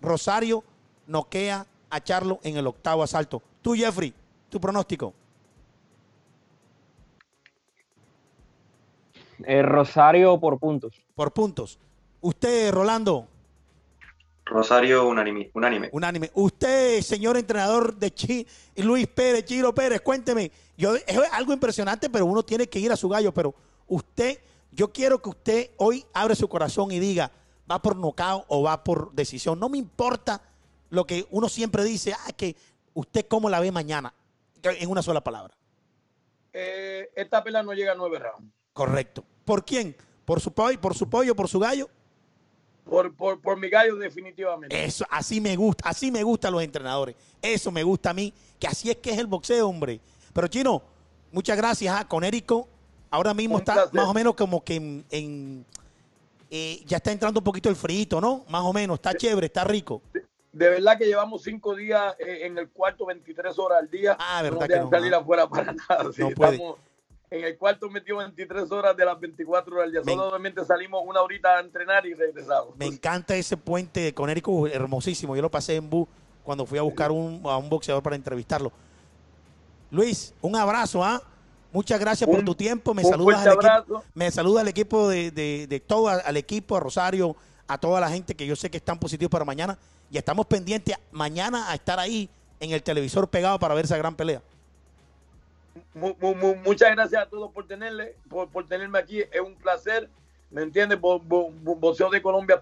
Rosario 0.00 0.62
noquea 1.06 1.66
a 1.96 2.04
Charlo 2.04 2.40
en 2.42 2.56
el 2.56 2.66
octavo 2.66 3.02
asalto. 3.02 3.42
Tú, 3.62 3.74
Jeffrey, 3.74 4.12
tu 4.48 4.60
pronóstico. 4.60 5.12
Eh, 9.44 9.62
Rosario 9.62 10.38
por 10.38 10.58
puntos. 10.58 10.94
Por 11.14 11.32
puntos. 11.32 11.78
Usted, 12.20 12.72
Rolando, 12.72 13.28
Rosario 14.46 15.08
unánime. 15.08 15.50
unánime. 15.54 15.88
unánime. 15.92 16.30
Usted, 16.34 17.00
señor 17.02 17.36
entrenador 17.36 17.96
de 17.96 18.14
Chi, 18.14 18.46
Luis 18.76 19.06
Pérez, 19.08 19.44
Chiro 19.44 19.74
Pérez, 19.74 20.00
cuénteme. 20.00 20.52
Yo, 20.76 20.94
es 20.94 21.18
algo 21.32 21.52
impresionante, 21.52 22.08
pero 22.08 22.26
uno 22.26 22.44
tiene 22.44 22.68
que 22.68 22.78
ir 22.78 22.92
a 22.92 22.96
su 22.96 23.08
gallo. 23.08 23.34
Pero 23.34 23.54
usted, 23.88 24.38
yo 24.70 24.92
quiero 24.92 25.20
que 25.20 25.30
usted 25.30 25.70
hoy 25.78 26.04
abre 26.12 26.36
su 26.36 26.48
corazón 26.48 26.92
y 26.92 27.00
diga, 27.00 27.32
va 27.70 27.82
por 27.82 27.96
nocao 27.96 28.44
o 28.46 28.62
va 28.62 28.84
por 28.84 29.12
decisión. 29.12 29.58
No 29.58 29.68
me 29.68 29.78
importa 29.78 30.40
lo 30.90 31.06
que 31.06 31.26
uno 31.30 31.48
siempre 31.48 31.84
dice, 31.84 32.12
ah, 32.12 32.32
que 32.36 32.56
¿usted 32.94 33.26
cómo 33.28 33.48
la 33.50 33.60
ve 33.60 33.72
mañana? 33.72 34.14
En 34.62 34.90
una 34.90 35.02
sola 35.02 35.22
palabra. 35.22 35.56
Eh, 36.52 37.10
esta 37.14 37.42
pelea 37.44 37.62
no 37.62 37.72
llega 37.72 37.92
a 37.92 37.94
nueve 37.94 38.18
rounds. 38.18 38.52
Correcto. 38.72 39.24
¿Por 39.44 39.64
quién? 39.64 39.96
¿Por 40.24 40.40
su 40.40 40.52
pollo, 40.52 40.80
por 40.80 40.94
su 40.94 41.08
pollo, 41.08 41.36
por 41.36 41.48
su 41.48 41.58
gallo? 41.60 41.88
Por, 42.84 43.14
por, 43.14 43.40
por 43.40 43.58
mi 43.58 43.68
gallo, 43.68 43.96
definitivamente. 43.96 44.84
Eso, 44.84 45.04
así 45.10 45.40
me 45.40 45.56
gusta, 45.56 45.88
así 45.88 46.10
me 46.10 46.22
gustan 46.22 46.52
los 46.52 46.62
entrenadores. 46.62 47.16
Eso 47.42 47.70
me 47.70 47.82
gusta 47.82 48.10
a 48.10 48.14
mí, 48.14 48.32
que 48.58 48.66
así 48.66 48.90
es 48.90 48.96
que 48.96 49.10
es 49.10 49.18
el 49.18 49.26
boxeo, 49.26 49.68
hombre. 49.68 50.00
Pero 50.32 50.46
Chino, 50.48 50.82
muchas 51.32 51.56
gracias. 51.56 51.94
¿ah? 51.96 52.06
Con 52.08 52.24
Érico, 52.24 52.68
ahora 53.10 53.34
mismo 53.34 53.56
Un 53.56 53.60
está 53.60 53.74
placer. 53.74 53.94
más 53.94 54.06
o 54.06 54.14
menos 54.14 54.34
como 54.34 54.62
que 54.64 54.76
en, 54.76 55.04
en, 55.10 55.66
eh, 56.50 56.82
ya 56.86 56.98
está 56.98 57.10
entrando 57.12 57.40
un 57.40 57.44
poquito 57.44 57.68
el 57.68 57.76
frito, 57.76 58.20
¿no? 58.20 58.44
Más 58.48 58.62
o 58.62 58.72
menos, 58.72 58.96
está 58.96 59.14
chévere, 59.14 59.46
está 59.46 59.64
rico. 59.64 60.00
De 60.56 60.70
verdad 60.70 60.96
que 60.96 61.04
llevamos 61.04 61.42
cinco 61.42 61.74
días 61.74 62.14
eh, 62.18 62.46
en 62.46 62.56
el 62.56 62.70
cuarto, 62.70 63.04
23 63.06 63.58
horas 63.58 63.78
al 63.80 63.90
día. 63.90 64.16
Ah, 64.18 64.40
verdad 64.42 64.60
no 64.60 64.66
que 64.66 64.76
no, 64.80 64.90
salir 64.90 65.14
ah. 65.14 65.18
afuera 65.18 65.46
para 65.48 65.72
nada. 65.72 66.12
Sí, 66.14 66.22
No 66.22 66.30
puede. 66.30 66.52
estamos 66.54 66.76
en 67.28 67.44
el 67.44 67.58
cuarto 67.58 67.90
metido 67.90 68.18
23 68.18 68.70
horas 68.72 68.96
de 68.96 69.04
las 69.04 69.18
24 69.20 69.74
horas 69.74 69.86
al 69.86 69.92
día. 69.92 70.00
Me- 70.04 70.14
Solamente 70.14 70.64
salimos 70.64 71.02
una 71.04 71.20
horita 71.20 71.56
a 71.56 71.60
entrenar 71.60 72.06
y 72.06 72.14
regresamos. 72.14 72.74
Me 72.76 72.86
encanta 72.86 73.36
ese 73.36 73.56
puente 73.56 74.14
con 74.14 74.30
Érico, 74.30 74.66
hermosísimo. 74.66 75.36
Yo 75.36 75.42
lo 75.42 75.50
pasé 75.50 75.76
en 75.76 75.90
bus 75.90 76.08
cuando 76.42 76.64
fui 76.64 76.78
a 76.78 76.82
buscar 76.82 77.10
un, 77.10 77.42
a 77.44 77.56
un 77.58 77.68
boxeador 77.68 78.02
para 78.02 78.16
entrevistarlo. 78.16 78.72
Luis, 79.90 80.34
un 80.40 80.56
abrazo, 80.56 81.04
¿ah? 81.04 81.20
Muchas 81.72 82.00
gracias 82.00 82.28
por 82.30 82.42
tu 82.44 82.54
tiempo. 82.54 82.94
Me 82.94 83.02
saludas 83.04 83.44
equipo. 83.44 83.60
abrazo. 83.60 84.04
Me 84.14 84.30
saluda 84.30 84.62
al 84.62 84.68
equipo 84.68 85.08
de, 85.08 85.30
de- 85.30 85.66
de 85.66 85.80
todo, 85.80 86.08
al 86.08 86.36
equipo, 86.36 86.76
a 86.76 86.80
Rosario, 86.80 87.36
a 87.68 87.78
toda 87.78 88.00
la 88.00 88.08
gente 88.08 88.34
que 88.34 88.46
yo 88.46 88.56
sé 88.56 88.70
que 88.70 88.76
están 88.76 88.98
positivos 88.98 89.30
para 89.30 89.44
mañana. 89.44 89.78
Y 90.10 90.18
estamos 90.18 90.46
pendientes 90.46 90.96
mañana 91.10 91.70
a 91.70 91.74
estar 91.74 91.98
ahí 91.98 92.28
en 92.60 92.70
el 92.70 92.82
televisor 92.82 93.28
pegado 93.28 93.58
para 93.58 93.74
ver 93.74 93.84
esa 93.84 93.96
gran 93.96 94.14
pelea. 94.14 94.40
Mu- 95.94 96.14
mu- 96.20 96.34
mu- 96.34 96.56
muchas 96.56 96.90
gracias 96.92 97.22
a 97.22 97.26
todos 97.26 97.50
por 97.52 97.66
tenerle, 97.66 98.14
por, 98.28 98.48
por 98.48 98.66
tenerme 98.66 98.98
aquí. 98.98 99.20
Es 99.20 99.40
un 99.40 99.54
placer. 99.54 100.08
¿Me 100.50 100.62
entiendes? 100.62 101.00
Bo- 101.00 101.18
bo- 101.18 101.50
bo- 101.50 101.74
Boxeo 101.74 102.08
de 102.08 102.22
Colombia 102.22 102.60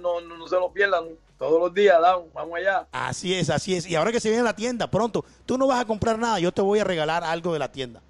no, 0.00 0.20
no, 0.20 0.36
no 0.36 0.46
se 0.46 0.54
lo 0.56 0.72
pierdan. 0.72 1.04
Todos 1.38 1.60
los 1.60 1.74
días, 1.74 2.00
down, 2.00 2.26
vamos 2.32 2.56
allá. 2.58 2.86
Así 2.92 3.34
es, 3.34 3.50
así 3.50 3.74
es. 3.74 3.86
Y 3.86 3.96
ahora 3.96 4.12
que 4.12 4.20
se 4.20 4.28
viene 4.28 4.44
la 4.44 4.54
tienda, 4.54 4.88
pronto, 4.88 5.24
tú 5.44 5.58
no 5.58 5.66
vas 5.66 5.80
a 5.80 5.84
comprar 5.84 6.16
nada, 6.16 6.38
yo 6.38 6.52
te 6.52 6.62
voy 6.62 6.78
a 6.78 6.84
regalar 6.84 7.24
algo 7.24 7.52
de 7.52 7.58
la 7.58 7.70
tienda. 7.72 8.00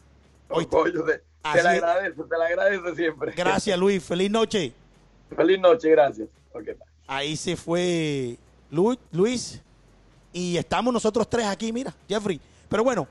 Oíste. 0.51 0.77
Coño, 0.77 1.03
te, 1.05 1.23
te 1.53 1.63
la 1.63 1.71
agradezco, 1.71 2.25
te 2.25 2.37
la 2.39 2.45
agradezco 2.45 2.95
siempre. 2.95 3.33
Gracias, 3.33 3.79
Luis. 3.79 4.05
Feliz 4.05 4.31
noche. 4.31 4.75
Feliz 5.37 5.59
noche, 5.61 5.91
gracias. 5.91 6.29
Ahí 7.07 7.37
se 7.37 7.57
fue 7.57 8.39
Lu- 8.71 8.99
Luis 9.13 9.61
y 10.33 10.57
estamos 10.57 10.93
nosotros 10.93 11.29
tres 11.29 11.47
aquí, 11.47 11.73
mira, 11.73 11.95
Jeffrey. 12.09 12.41
Pero 12.69 12.83
bueno, 12.85 13.07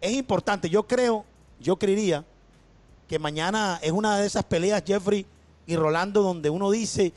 es 0.00 0.12
importante. 0.12 0.68
Yo 0.70 0.82
creo, 0.86 1.24
yo 1.60 1.76
creería 1.76 2.24
que 3.08 3.18
mañana 3.18 3.78
es 3.82 3.92
una 3.92 4.18
de 4.18 4.26
esas 4.26 4.44
peleas, 4.44 4.82
Jeffrey 4.86 5.26
y 5.66 5.76
Rolando, 5.76 6.22
donde 6.22 6.48
uno 6.50 6.70
dice, 6.70 7.12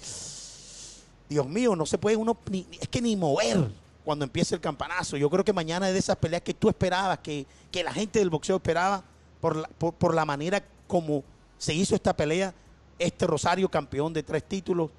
Dios 1.30 1.48
mío, 1.48 1.76
no 1.76 1.86
se 1.86 1.98
puede 1.98 2.16
uno, 2.16 2.38
ni, 2.50 2.66
es 2.80 2.88
que 2.88 3.02
ni 3.02 3.16
mover 3.16 3.70
cuando 4.06 4.24
empiece 4.26 4.56
el 4.56 4.62
campanazo. 4.62 5.18
Yo 5.18 5.30
creo 5.30 5.44
que 5.44 5.54
mañana 5.54 5.88
es 5.88 5.94
de 5.94 6.00
esas 6.00 6.16
peleas 6.16 6.42
que 6.42 6.54
tú 6.54 6.70
esperabas, 6.70 7.20
que, 7.20 7.46
que 7.72 7.84
la 7.84 7.94
gente 7.94 8.20
del 8.20 8.30
boxeo 8.30 8.56
esperaba 8.56 9.04
por 9.42 9.56
la, 9.58 9.68
por, 9.68 9.94
por 9.94 10.16
la 10.16 10.24
manera 10.26 10.64
como 10.88 11.24
se 11.58 11.74
hizo 11.74 11.94
esta 11.96 12.16
pelea. 12.16 12.54
Este 13.00 13.28
Rosario, 13.28 13.70
campeón 13.70 14.14
de 14.14 14.24
tres 14.24 14.44
títulos, 14.44 14.90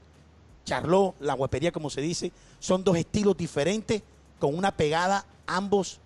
Charlot, 0.65 1.17
la 1.21 1.35
guapería 1.35 1.73
como 1.73 1.91
se 1.91 2.01
dice, 2.01 2.31
son 2.59 2.85
dos 2.85 2.97
estilos 2.97 3.37
diferentes 3.37 4.03
con 4.39 4.57
una 4.57 4.77
pegada 4.77 5.25
ambos 5.47 6.01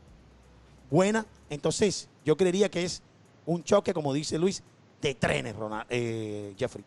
buena. 0.90 1.26
Entonces, 1.50 2.09
yo 2.24 2.37
creería 2.37 2.70
que 2.70 2.85
es 2.85 3.02
un 3.44 3.64
choque, 3.64 3.92
como 3.92 4.12
dice 4.12 4.38
Luis, 4.38 4.62
de 5.00 5.14
trenes, 5.14 5.57
Ronald, 5.57 5.87
eh, 5.90 6.55
Jeffrey. 6.57 6.85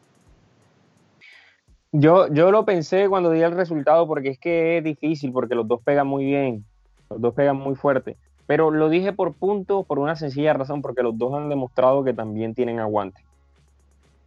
Yo, 1.92 2.28
yo 2.34 2.52
lo 2.52 2.66
pensé 2.66 3.08
cuando 3.08 3.32
di 3.32 3.42
el 3.42 3.52
resultado 3.52 4.08
porque 4.08 4.30
es 4.30 4.40
que 4.40 4.78
es 4.78 4.84
difícil, 4.84 5.32
porque 5.32 5.56
los 5.56 5.68
dos 5.68 5.82
pegan 5.82 6.08
muy 6.08 6.26
bien, 6.26 6.66
los 7.10 7.22
dos 7.22 7.34
pegan 7.34 7.58
muy 7.58 7.76
fuerte. 7.76 8.18
Pero 8.48 8.70
lo 8.70 8.90
dije 8.90 9.14
por 9.14 9.34
puntos, 9.34 9.86
por 9.86 10.00
una 10.00 10.16
sencilla 10.16 10.54
razón, 10.54 10.82
porque 10.82 11.04
los 11.04 11.18
dos 11.18 11.34
han 11.34 11.50
demostrado 11.50 12.04
que 12.04 12.14
también 12.14 12.54
tienen 12.54 12.80
aguante. 12.80 13.24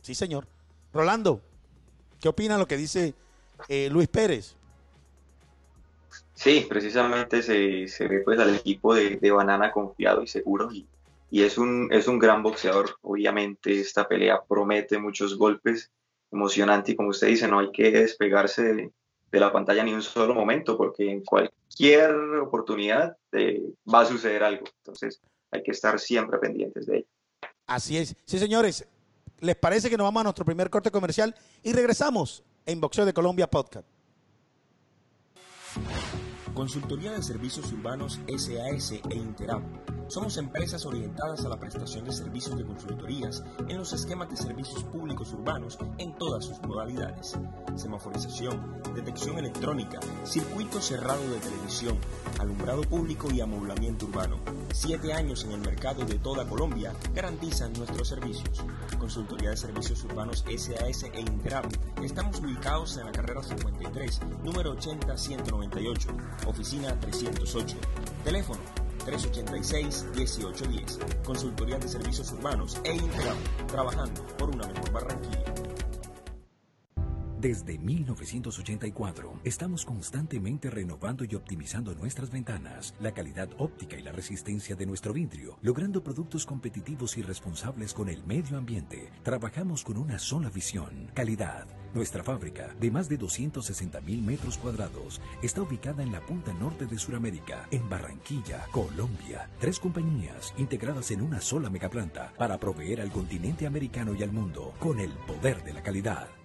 Sí, 0.03 0.15
señor. 0.15 0.47
Rolando, 0.93 1.41
¿qué 2.21 2.29
opina 2.29 2.59
lo 2.59 2.67
que 2.67 2.77
dice 2.77 3.15
eh, 3.69 3.89
Luis 3.91 4.09
Pérez? 4.09 4.57
Sí, 6.35 6.67
precisamente 6.69 7.43
se, 7.43 7.89
se 7.89 8.07
ve 8.07 8.21
pues 8.21 8.39
al 8.39 8.55
equipo 8.55 8.95
de, 8.95 9.17
de 9.17 9.31
Banana 9.31 9.73
confiado 9.73 10.23
y 10.23 10.29
seguro 10.29 10.71
y, 10.73 10.87
y 11.31 11.43
es 11.43 11.59
un, 11.59 11.89
es 11.93 12.07
un 12.07 12.19
gran 12.19 12.43
boxeador. 12.43 12.97
Obviamente 13.03 13.81
esta 13.81 14.07
pelea 14.07 14.41
promete 14.49 14.99
muchos 14.99 15.37
golpes, 15.37 15.91
emocionante 16.31 16.93
y 16.93 16.97
como 16.97 17.09
usted 17.09 17.27
dice, 17.27 17.49
no 17.49 17.59
hay 17.59 17.73
que 17.73 17.91
despegarse 17.91 18.63
de, 18.63 18.93
de 19.33 19.41
la 19.41 19.53
pantalla 19.53 19.83
ni 19.83 19.93
un 19.93 20.03
solo 20.03 20.35
momento 20.35 20.77
porque 20.77 21.11
en 21.11 21.25
cualquier 21.25 22.15
oportunidad 22.41 23.17
eh, 23.33 23.61
va 23.93 24.03
a 24.03 24.07
suceder 24.07 24.45
algo. 24.45 24.65
Entonces 24.79 25.21
hay 25.51 25.63
que 25.63 25.73
estar 25.73 25.99
siempre 25.99 26.39
pendientes 26.39 26.87
de 26.87 26.99
ello. 26.99 27.07
Así 27.67 27.99
es. 27.99 28.15
Sí, 28.25 28.39
señores, 28.39 28.87
¿les 29.41 29.57
parece 29.57 29.91
que 29.91 29.97
nos 29.97 30.05
vamos 30.07 30.21
a 30.21 30.25
nuestro 30.25 30.45
primer 30.45 30.71
corte 30.71 30.91
comercial 30.91 31.35
y 31.63 31.73
regresamos 31.73 32.43
en 32.67 32.81
Boxeo 32.81 33.05
de 33.05 33.13
Colombia 33.13 33.49
Podcast? 33.49 33.98
Consultoría 36.59 37.13
de 37.13 37.23
Servicios 37.23 37.73
Urbanos 37.73 38.19
SAS 38.27 38.91
e 38.91 39.15
Interab. 39.15 39.63
Somos 40.09 40.39
empresas 40.39 40.85
orientadas 40.87 41.45
a 41.45 41.49
la 41.51 41.61
prestación 41.61 42.05
de 42.05 42.13
servicios 42.13 42.57
de 42.57 42.65
consultorías 42.65 43.45
en 43.69 43.77
los 43.77 43.93
esquemas 43.93 44.29
de 44.31 44.39
servicios 44.39 44.83
públicos 44.83 45.33
urbanos 45.35 45.79
en 45.99 46.17
todas 46.17 46.47
sus 46.47 46.61
modalidades. 46.63 47.39
Semaforización, 47.77 48.83
detección 48.95 49.39
electrónica, 49.39 50.01
circuito 50.25 50.81
cerrado 50.81 51.23
de 51.31 51.39
televisión, 51.39 51.97
alumbrado 52.41 52.83
público 52.83 53.29
y 53.31 53.41
amoblamiento 53.41 54.07
urbano. 54.07 54.39
Siete 54.73 55.13
años 55.13 55.45
en 55.45 55.53
el 55.53 55.61
mercado 55.61 56.05
de 56.05 56.19
toda 56.19 56.49
Colombia 56.49 56.95
garantizan 57.15 57.73
nuestros 57.75 58.09
servicios. 58.09 58.65
Consultoría 58.99 59.51
de 59.51 59.57
Servicios 59.57 60.03
Urbanos 60.05 60.45
SAS 60.57 61.03
e 61.05 61.21
Interab. 61.21 61.69
Estamos 62.03 62.41
ubicados 62.41 62.97
en 62.97 63.07
la 63.07 63.13
carrera 63.13 63.43
53, 63.43 64.21
número 64.43 64.75
80-198, 64.77 66.07
oficina 66.49 66.99
308. 67.01 67.77
Teléfono 68.25 68.61
386-1810. 69.07 71.23
Consultoría 71.25 71.79
de 71.79 71.89
Servicios 71.89 72.31
Urbanos 72.33 72.77
e 72.85 72.95
Interab. 72.95 73.37
Trabajando 73.69 74.23
por 74.37 74.51
una 74.51 74.67
mejor 74.67 74.93
Barranquilla. 74.93 75.18
Desde 77.41 77.79
1984, 77.79 79.43
estamos 79.45 79.85
constantemente 79.85 80.71
renovando 80.71 81.25
y 81.25 81.37
optimizando 81.37 81.95
nuestras 81.95 82.33
ventanas, 82.33 82.97
la 82.99 83.13
calidad 83.13 83.49
óptica 83.59 83.97
y 83.97 84.03
la 84.03 84.11
resistencia 84.11 84.75
de 84.75 84.87
nuestro 84.87 85.13
vidrio, 85.13 85.57
logrando 85.63 86.03
productos 86.03 86.45
competitivos 86.45 87.17
y 87.17 87.23
responsables 87.23 87.95
con 87.95 88.09
el 88.09 88.25
medio 88.25 88.59
ambiente. 88.59 89.13
Trabajamos 89.23 89.85
con 89.85 89.99
una 89.99 90.19
sola 90.19 90.51
visión, 90.51 91.13
calidad. 91.15 91.69
Nuestra 91.95 92.25
fábrica, 92.25 92.75
de 92.81 92.91
más 92.91 93.09
de 93.09 93.19
260 93.19 94.01
mil 94.01 94.21
metros 94.21 94.59
cuadrados, 94.59 95.21
está 95.41 95.63
ubicada 95.63 96.03
en 96.03 96.11
la 96.11 96.21
punta 96.27 96.53
norte 96.55 96.87
de 96.87 96.99
Sudamérica, 96.99 97.69
en 97.71 97.89
Barranquilla, 97.89 98.67
Colombia. 98.73 99.49
Tres 99.61 99.79
compañías 99.79 100.53
integradas 100.59 101.13
en 101.13 101.23
una 101.23 101.41
sola 101.41 101.71
megaplanta 101.71 102.33
para 102.37 102.59
proveer 102.59 103.01
al 103.01 103.13
continente 103.13 103.65
americano 103.65 104.13
y 104.13 104.25
al 104.25 104.33
mundo 104.33 104.75
con 104.81 104.99
el 104.99 105.13
poder 105.29 105.63
de 105.63 105.73
la 105.73 105.85
calidad. 105.85 106.38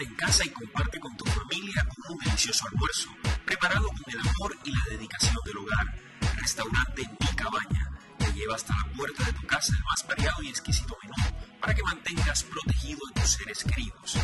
En 0.00 0.14
casa 0.14 0.46
y 0.46 0.48
comparte 0.48 0.98
con 0.98 1.14
tu 1.14 1.26
familia 1.26 1.86
un 2.08 2.16
delicioso 2.16 2.66
almuerzo, 2.72 3.10
preparado 3.44 3.86
con 3.88 4.02
el 4.06 4.18
amor 4.18 4.56
y 4.64 4.70
la 4.70 4.84
dedicación 4.88 5.36
del 5.44 5.58
hogar. 5.58 5.94
Restaurante 6.36 7.02
Mi 7.20 7.26
Cabaña 7.36 7.90
te 8.18 8.32
lleva 8.32 8.54
hasta 8.54 8.74
la 8.74 8.90
puerta 8.94 9.24
de 9.24 9.34
tu 9.34 9.46
casa 9.46 9.74
el 9.76 9.84
más 9.84 10.06
variado 10.08 10.42
y 10.42 10.48
exquisito 10.48 10.96
menú 11.02 11.36
para 11.60 11.74
que 11.74 11.82
mantengas 11.82 12.44
protegido 12.44 12.98
a 13.10 13.20
tus 13.20 13.30
seres 13.30 13.62
queridos. 13.62 14.16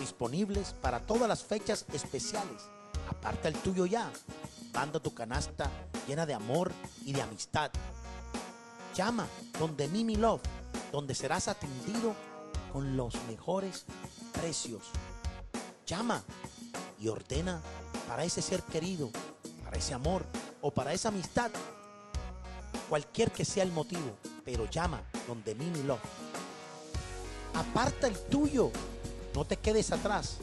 Disponibles 0.00 0.72
para 0.80 1.00
todas 1.00 1.28
las 1.28 1.44
fechas 1.44 1.84
especiales. 1.92 2.62
Aparta 3.10 3.48
el 3.48 3.54
tuyo 3.56 3.84
ya. 3.84 4.10
Manda 4.72 4.98
tu 4.98 5.12
canasta 5.12 5.70
llena 6.06 6.24
de 6.24 6.32
amor 6.32 6.72
y 7.04 7.12
de 7.12 7.20
amistad. 7.20 7.70
Llama 8.98 9.28
donde 9.60 9.86
Mimi 9.86 10.16
Love, 10.16 10.40
donde 10.90 11.14
serás 11.14 11.46
atendido 11.46 12.16
con 12.72 12.96
los 12.96 13.14
mejores 13.28 13.84
precios. 14.32 14.82
Llama 15.86 16.24
y 16.98 17.06
ordena 17.06 17.62
para 18.08 18.24
ese 18.24 18.42
ser 18.42 18.60
querido, 18.64 19.08
para 19.62 19.78
ese 19.78 19.94
amor 19.94 20.26
o 20.62 20.72
para 20.72 20.92
esa 20.92 21.10
amistad. 21.10 21.52
Cualquier 22.88 23.30
que 23.30 23.44
sea 23.44 23.62
el 23.62 23.70
motivo, 23.70 24.16
pero 24.44 24.68
llama 24.68 25.00
donde 25.28 25.54
Mimi 25.54 25.84
Love. 25.84 26.00
Aparta 27.54 28.08
el 28.08 28.18
tuyo, 28.18 28.72
no 29.32 29.44
te 29.44 29.58
quedes 29.58 29.92
atrás. 29.92 30.38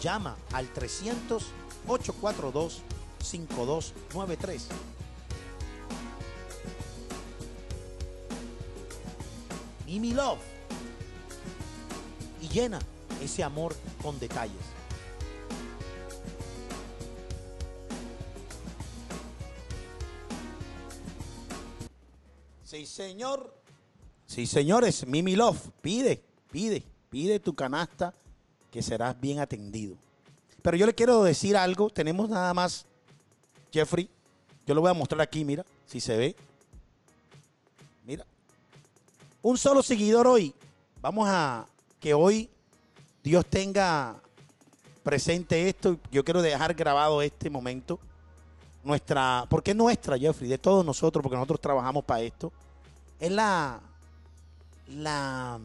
Llama 0.00 0.36
al 0.52 0.68
300 0.68 1.42
842 1.88 2.82
5293. 3.18 4.68
Mimi 9.94 10.12
Love. 10.12 10.40
Y 12.42 12.48
llena 12.48 12.80
ese 13.22 13.44
amor 13.44 13.76
con 14.02 14.18
detalles. 14.18 14.56
Sí, 22.64 22.86
señor. 22.86 23.54
Sí, 24.26 24.46
señores, 24.46 25.06
Mimi 25.06 25.36
Love, 25.36 25.60
pide, 25.80 26.24
pide, 26.50 26.82
pide 27.08 27.38
tu 27.38 27.54
canasta 27.54 28.12
que 28.72 28.82
serás 28.82 29.20
bien 29.20 29.38
atendido. 29.38 29.94
Pero 30.60 30.76
yo 30.76 30.86
le 30.86 30.94
quiero 30.96 31.22
decir 31.22 31.56
algo, 31.56 31.88
tenemos 31.88 32.28
nada 32.28 32.52
más, 32.52 32.84
Jeffrey, 33.72 34.10
yo 34.66 34.74
lo 34.74 34.80
voy 34.80 34.90
a 34.90 34.94
mostrar 34.94 35.20
aquí, 35.20 35.44
mira, 35.44 35.64
si 35.86 36.00
se 36.00 36.16
ve. 36.16 36.36
Un 39.44 39.58
solo 39.58 39.82
seguidor 39.82 40.26
hoy. 40.26 40.54
Vamos 41.02 41.28
a 41.28 41.66
que 42.00 42.14
hoy 42.14 42.48
Dios 43.22 43.44
tenga 43.44 44.16
presente 45.02 45.68
esto. 45.68 45.98
Yo 46.10 46.24
quiero 46.24 46.40
dejar 46.40 46.72
grabado 46.72 47.20
este 47.20 47.50
momento. 47.50 48.00
Nuestra, 48.82 49.44
porque 49.50 49.72
es 49.72 49.76
nuestra, 49.76 50.16
Jeffrey, 50.16 50.48
de 50.48 50.56
todos 50.56 50.82
nosotros, 50.82 51.22
porque 51.22 51.36
nosotros 51.36 51.60
trabajamos 51.60 52.04
para 52.04 52.22
esto. 52.22 52.54
Es 53.20 53.30
la, 53.30 53.82
la 54.88 55.60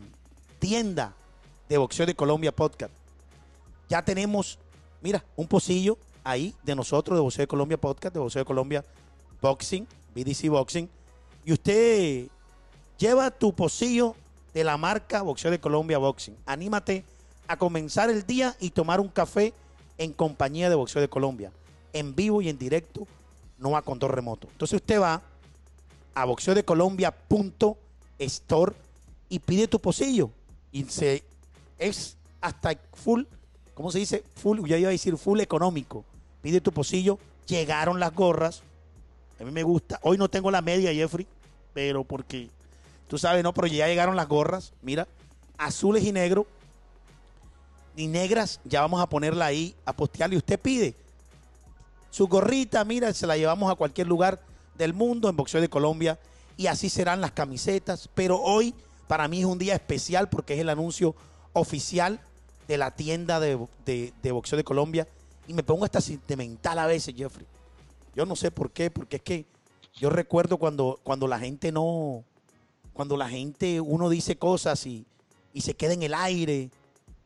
tienda 0.60 1.14
de 1.70 1.78
boxeo 1.78 2.06
de 2.06 2.16
Colombia 2.16 2.54
Podcast. 2.54 2.92
Ya 3.88 4.04
tenemos, 4.04 4.60
mira, 5.02 5.24
un 5.38 5.48
pocillo 5.48 5.98
ahí 6.26 6.54
de 6.64 6.76
nosotros, 6.76 7.18
de 7.18 7.22
Boxeo 7.22 7.44
de 7.44 7.48
Colombia 7.48 7.80
Podcast, 7.80 8.14
de 8.14 8.20
Boxeo 8.20 8.42
de 8.42 8.46
Colombia 8.46 8.84
Boxing, 9.42 9.88
BDC 10.14 10.50
Boxing. 10.50 10.90
Y 11.46 11.54
usted 11.54 12.28
lleva 13.00 13.32
tu 13.32 13.54
pocillo 13.54 14.16
de 14.54 14.64
la 14.64 14.78
marca 14.78 15.24
Boxeo 15.24 15.50
de 15.50 15.60
Colombia 15.60 15.98
Boxing. 15.98 16.38
Anímate 16.46 17.04
a 17.48 17.58
comenzar 17.58 18.12
el 18.12 18.28
día 18.28 18.56
y 18.60 18.70
tomar 18.70 19.00
un 19.00 19.08
café 19.08 19.56
en 19.98 20.14
compañía 20.14 20.70
de 20.70 20.76
Boxeo 20.76 21.02
de 21.02 21.10
Colombia. 21.10 21.52
En 21.94 22.14
vivo 22.14 22.44
y 22.44 22.50
en 22.50 22.60
directo, 22.60 23.08
no 23.58 23.76
a 23.76 23.82
control 23.82 24.12
remoto. 24.12 24.48
Entonces 24.52 24.82
usted 24.82 25.02
va 25.02 25.24
a 26.14 26.26
boxeodecolombia.store 26.26 28.76
y 29.30 29.40
pide 29.40 29.68
tu 29.68 29.80
pocillo. 29.80 30.30
Y 30.72 30.84
se, 30.86 31.24
es 31.78 32.18
hasta 32.42 32.78
full, 32.94 33.24
¿cómo 33.74 33.92
se 33.92 34.00
dice? 34.00 34.24
Full, 34.36 34.68
ya 34.68 34.78
iba 34.78 34.90
a 34.90 34.92
decir 34.92 35.18
full 35.18 35.40
económico. 35.40 36.06
Pide 36.42 36.62
tu 36.62 36.72
pocillo. 36.72 37.20
Llegaron 37.48 38.00
las 38.00 38.14
gorras. 38.14 38.62
A 39.40 39.44
mí 39.44 39.52
me 39.52 39.64
gusta. 39.64 40.00
Hoy 40.04 40.18
no 40.18 40.30
tengo 40.30 40.52
la 40.52 40.62
media, 40.62 40.94
Jeffrey, 40.94 41.26
pero 41.74 42.04
porque, 42.04 42.50
tú 43.10 43.18
sabes, 43.18 43.44
no, 43.44 43.54
pero 43.54 43.68
ya 43.68 43.88
llegaron 43.88 44.16
las 44.16 44.30
gorras. 44.30 44.72
Mira, 44.82 45.06
azules 45.58 46.06
y 46.06 46.14
negros. 46.14 46.46
Ni 47.96 48.08
negras, 48.08 48.62
ya 48.64 48.80
vamos 48.82 49.02
a 49.02 49.10
ponerla 49.10 49.48
ahí, 49.48 49.76
a 49.86 49.92
postearle. 49.92 50.36
Y 50.36 50.38
usted 50.38 50.58
pide 50.60 50.96
su 52.10 52.28
gorrita, 52.28 52.86
mira, 52.86 53.14
se 53.14 53.28
la 53.28 53.36
llevamos 53.36 53.70
a 53.72 53.76
cualquier 53.76 54.08
lugar 54.08 54.40
del 54.78 54.94
mundo 54.94 55.28
en 55.28 55.36
Boxeo 55.36 55.60
de 55.60 55.70
Colombia. 55.70 56.18
Y 56.56 56.68
así 56.68 56.90
serán 56.90 57.20
las 57.20 57.32
camisetas. 57.34 58.10
Pero 58.16 58.40
hoy 58.42 58.74
para 59.08 59.28
mí 59.28 59.40
es 59.40 59.46
un 59.46 59.58
día 59.60 59.74
especial 59.76 60.30
porque 60.30 60.54
es 60.54 60.60
el 60.62 60.70
anuncio 60.70 61.16
oficial 61.54 62.22
de 62.68 62.78
la 62.78 62.92
tienda 62.96 63.40
de, 63.40 63.58
de- 63.86 64.14
de 64.22 64.32
boxeo 64.32 64.56
de 64.56 64.64
Colombia. 64.64 65.08
Y 65.48 65.54
me 65.54 65.64
pongo 65.64 65.84
hasta 65.84 66.00
sentimental 66.00 66.78
a 66.80 66.86
veces, 66.86 67.16
Jeffrey. 67.18 67.48
Yo 68.16 68.26
no 68.26 68.36
sé 68.36 68.52
por 68.52 68.72
qué, 68.72 68.92
porque 68.92 69.18
es 69.18 69.22
que 69.24 69.46
yo 69.96 70.10
recuerdo 70.10 70.58
cuando, 70.58 71.00
cuando 71.04 71.28
la 71.28 71.40
gente 71.40 71.72
no, 71.72 72.24
cuando 73.00 73.16
la 73.16 73.30
gente, 73.30 73.80
uno 73.80 74.10
dice 74.10 74.36
cosas 74.36 74.86
y, 74.86 75.06
y 75.54 75.62
se 75.62 75.74
queda 75.74 75.94
en 75.94 76.04
el 76.04 76.14
aire. 76.14 76.70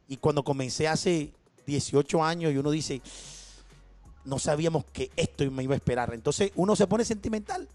Y 0.07 0.17
cuando 0.17 0.43
comencé 0.43 0.87
hace 0.87 1.31
18 1.65 2.23
años 2.23 2.53
y 2.53 2.57
uno 2.59 2.69
dice, 2.69 3.01
no 4.23 4.37
sabíamos 4.37 4.85
que 4.93 5.09
esto 5.15 5.49
me 5.49 5.63
iba 5.63 5.73
a 5.73 5.77
esperar. 5.77 6.13
Entonces 6.13 6.51
uno 6.53 6.75
se 6.75 6.85
pone 6.85 7.03
sentimental. 7.03 7.67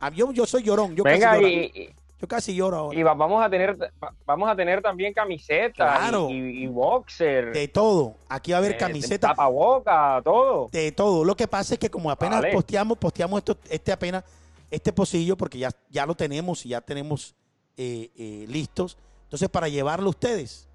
Ah, 0.00 0.10
Yo, 0.10 0.32
yo 0.32 0.44
soy 0.44 0.64
llorón, 0.64 0.96
yo 0.96 1.04
Venga, 1.04 1.30
casi 1.30 1.40
lloro. 1.42 1.48
y, 1.48 1.94
Yo 2.20 2.26
casi 2.26 2.52
lloro 2.52 2.76
ahora. 2.78 2.98
y 2.98 3.02
va- 3.04 3.14
vamos 3.14 3.44
a 3.44 3.48
tener 3.48 3.80
va- 4.02 4.12
vamos 4.26 4.50
a 4.50 4.56
tener 4.56 4.82
también 4.82 5.12
camisetas 5.14 5.72
Claro. 5.98 6.30
y, 6.30 6.64
y- 6.64 6.66
boxer, 6.66 7.52
De 7.52 7.68
todo. 7.68 8.16
Aquí 8.28 8.50
va 8.50 8.56
a 8.56 8.58
haber 8.58 8.72
eh, 8.72 8.76
camiseta. 8.76 9.28
tapaboca, 9.28 10.20
todo. 10.24 10.68
de 10.72 10.90
todo. 10.90 11.24
Lo 11.24 11.36
que 11.36 11.46
pasa 11.46 11.74
es 11.74 11.78
que 11.78 11.90
como 11.90 12.10
apenas 12.10 12.40
Vale. 12.40 12.52
posteamos, 12.54 12.98
posteamos 12.98 13.38
esto, 13.38 13.56
este 13.70 13.92
apenas, 13.92 14.24
este 14.70 14.92
pocillo, 14.92 15.36
porque 15.36 15.58
ya, 15.58 15.70
ya 15.90 16.06
lo 16.06 16.14
tenemos 16.14 16.64
y 16.66 16.70
ya 16.70 16.80
tenemos 16.80 17.34
eh, 17.76 18.10
eh, 18.16 18.44
listos. 18.48 18.96
Entonces, 19.24 19.48
para 19.48 19.68
llevarlo 19.68 20.06
a 20.06 20.10
ustedes. 20.10 20.68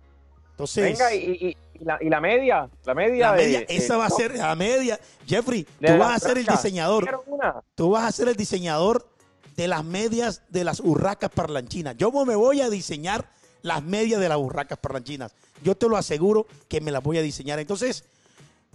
Entonces, 0.51 0.97
Venga, 0.97 1.13
y, 1.13 1.17
y- 1.49 1.57
y 1.81 1.83
la, 1.83 1.97
y 2.01 2.09
la 2.09 2.21
media, 2.21 2.69
la 2.85 2.93
media, 2.95 3.31
la 3.31 3.37
media, 3.37 3.59
de- 3.59 3.65
esa 3.69 3.97
va 3.97 4.05
a 4.05 4.09
ser 4.09 4.35
la 4.37 4.55
media. 4.55 4.97
Jeffrey, 5.27 5.65
tú 5.65 5.97
vas 5.99 6.15
a 6.15 6.27
ser 6.27 6.37
el 6.37 6.45
diseñador. 6.45 7.23
Tú 7.75 7.89
vas 7.89 8.05
a 8.05 8.11
ser 8.13 8.29
el 8.29 8.35
diseñador 8.37 9.05
de 9.57 9.67
las 9.67 9.83
medias 9.83 10.41
de 10.49 10.63
las 10.63 10.79
urracas 10.79 11.29
parlanchinas. 11.31 11.97
Yo 11.97 12.11
me 12.25 12.35
voy 12.35 12.61
a 12.61 12.69
diseñar 12.69 13.29
las 13.61 13.83
medias 13.83 14.21
de 14.21 14.29
las 14.29 14.37
urracas 14.37 14.77
parlanchinas. 14.77 15.33
Yo 15.63 15.75
te 15.75 15.89
lo 15.89 15.97
aseguro 15.97 16.47
que 16.69 16.79
me 16.79 16.91
las 16.91 17.03
voy 17.03 17.17
a 17.17 17.21
diseñar. 17.21 17.59
Entonces, 17.59 18.05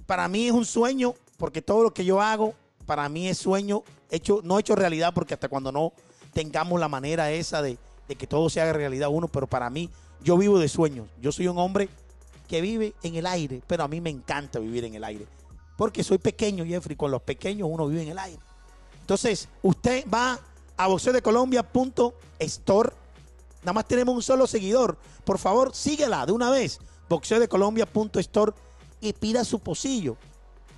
para 0.07 0.29
mí 0.29 0.47
es 0.47 0.53
un 0.53 0.65
sueño, 0.67 1.15
porque 1.39 1.63
todo 1.63 1.83
lo 1.83 1.95
que 1.95 2.05
yo 2.05 2.21
hago, 2.21 2.55
para 2.91 3.09
mí 3.09 3.29
es 3.29 3.39
sueño, 3.39 3.85
hecho, 4.11 4.41
no 4.43 4.59
hecho 4.59 4.75
realidad, 4.75 5.15
porque 5.15 5.35
hasta 5.35 5.49
cuando 5.49 5.71
no 5.71 5.93
tengamos 6.33 6.81
la 6.81 6.89
manera 6.89 7.31
esa 7.31 7.63
de, 7.63 7.79
de 8.09 8.17
que 8.17 8.27
todo 8.27 8.51
se 8.51 8.61
haga 8.61 8.73
realidad 8.73 9.11
uno, 9.13 9.29
pero 9.29 9.47
para 9.47 9.71
mí, 9.71 9.89
yo 10.25 10.37
vivo 10.37 10.59
de 10.59 10.67
sueños. 10.67 11.07
Yo 11.23 11.31
soy 11.31 11.47
un 11.47 11.57
hombre 11.59 11.89
que 12.49 12.61
vive 12.61 12.93
en 13.05 13.15
el 13.15 13.27
aire, 13.27 13.63
pero 13.69 13.85
a 13.85 13.89
mí 13.89 14.01
me 14.01 14.11
encanta 14.11 14.59
vivir 14.59 14.87
en 14.87 14.97
el 14.97 15.05
aire. 15.05 15.25
Porque 15.77 16.03
soy 16.03 16.19
pequeño, 16.19 16.67
Jeffrey, 16.67 16.97
con 16.97 17.13
los 17.13 17.23
pequeños 17.23 17.69
uno 17.71 17.87
vive 17.87 18.03
en 18.03 18.09
el 18.09 18.19
aire. 18.19 18.41
Entonces, 19.03 19.49
usted 19.63 20.05
va 20.13 20.41
a 20.77 20.87
boxeodecolombia.store. 20.89 22.91
Nada 23.63 23.73
más 23.73 23.87
tenemos 23.87 24.17
un 24.17 24.23
solo 24.23 24.49
seguidor. 24.49 24.99
Por 25.25 25.39
favor, 25.39 25.77
síguela 25.77 26.27
de 26.27 26.33
una 26.33 26.51
vez. 26.51 26.81
Boxeodecolombia.store 27.09 28.53
y 29.01 29.13
pida 29.13 29.45
su 29.45 29.61
pocillo. 29.61 30.17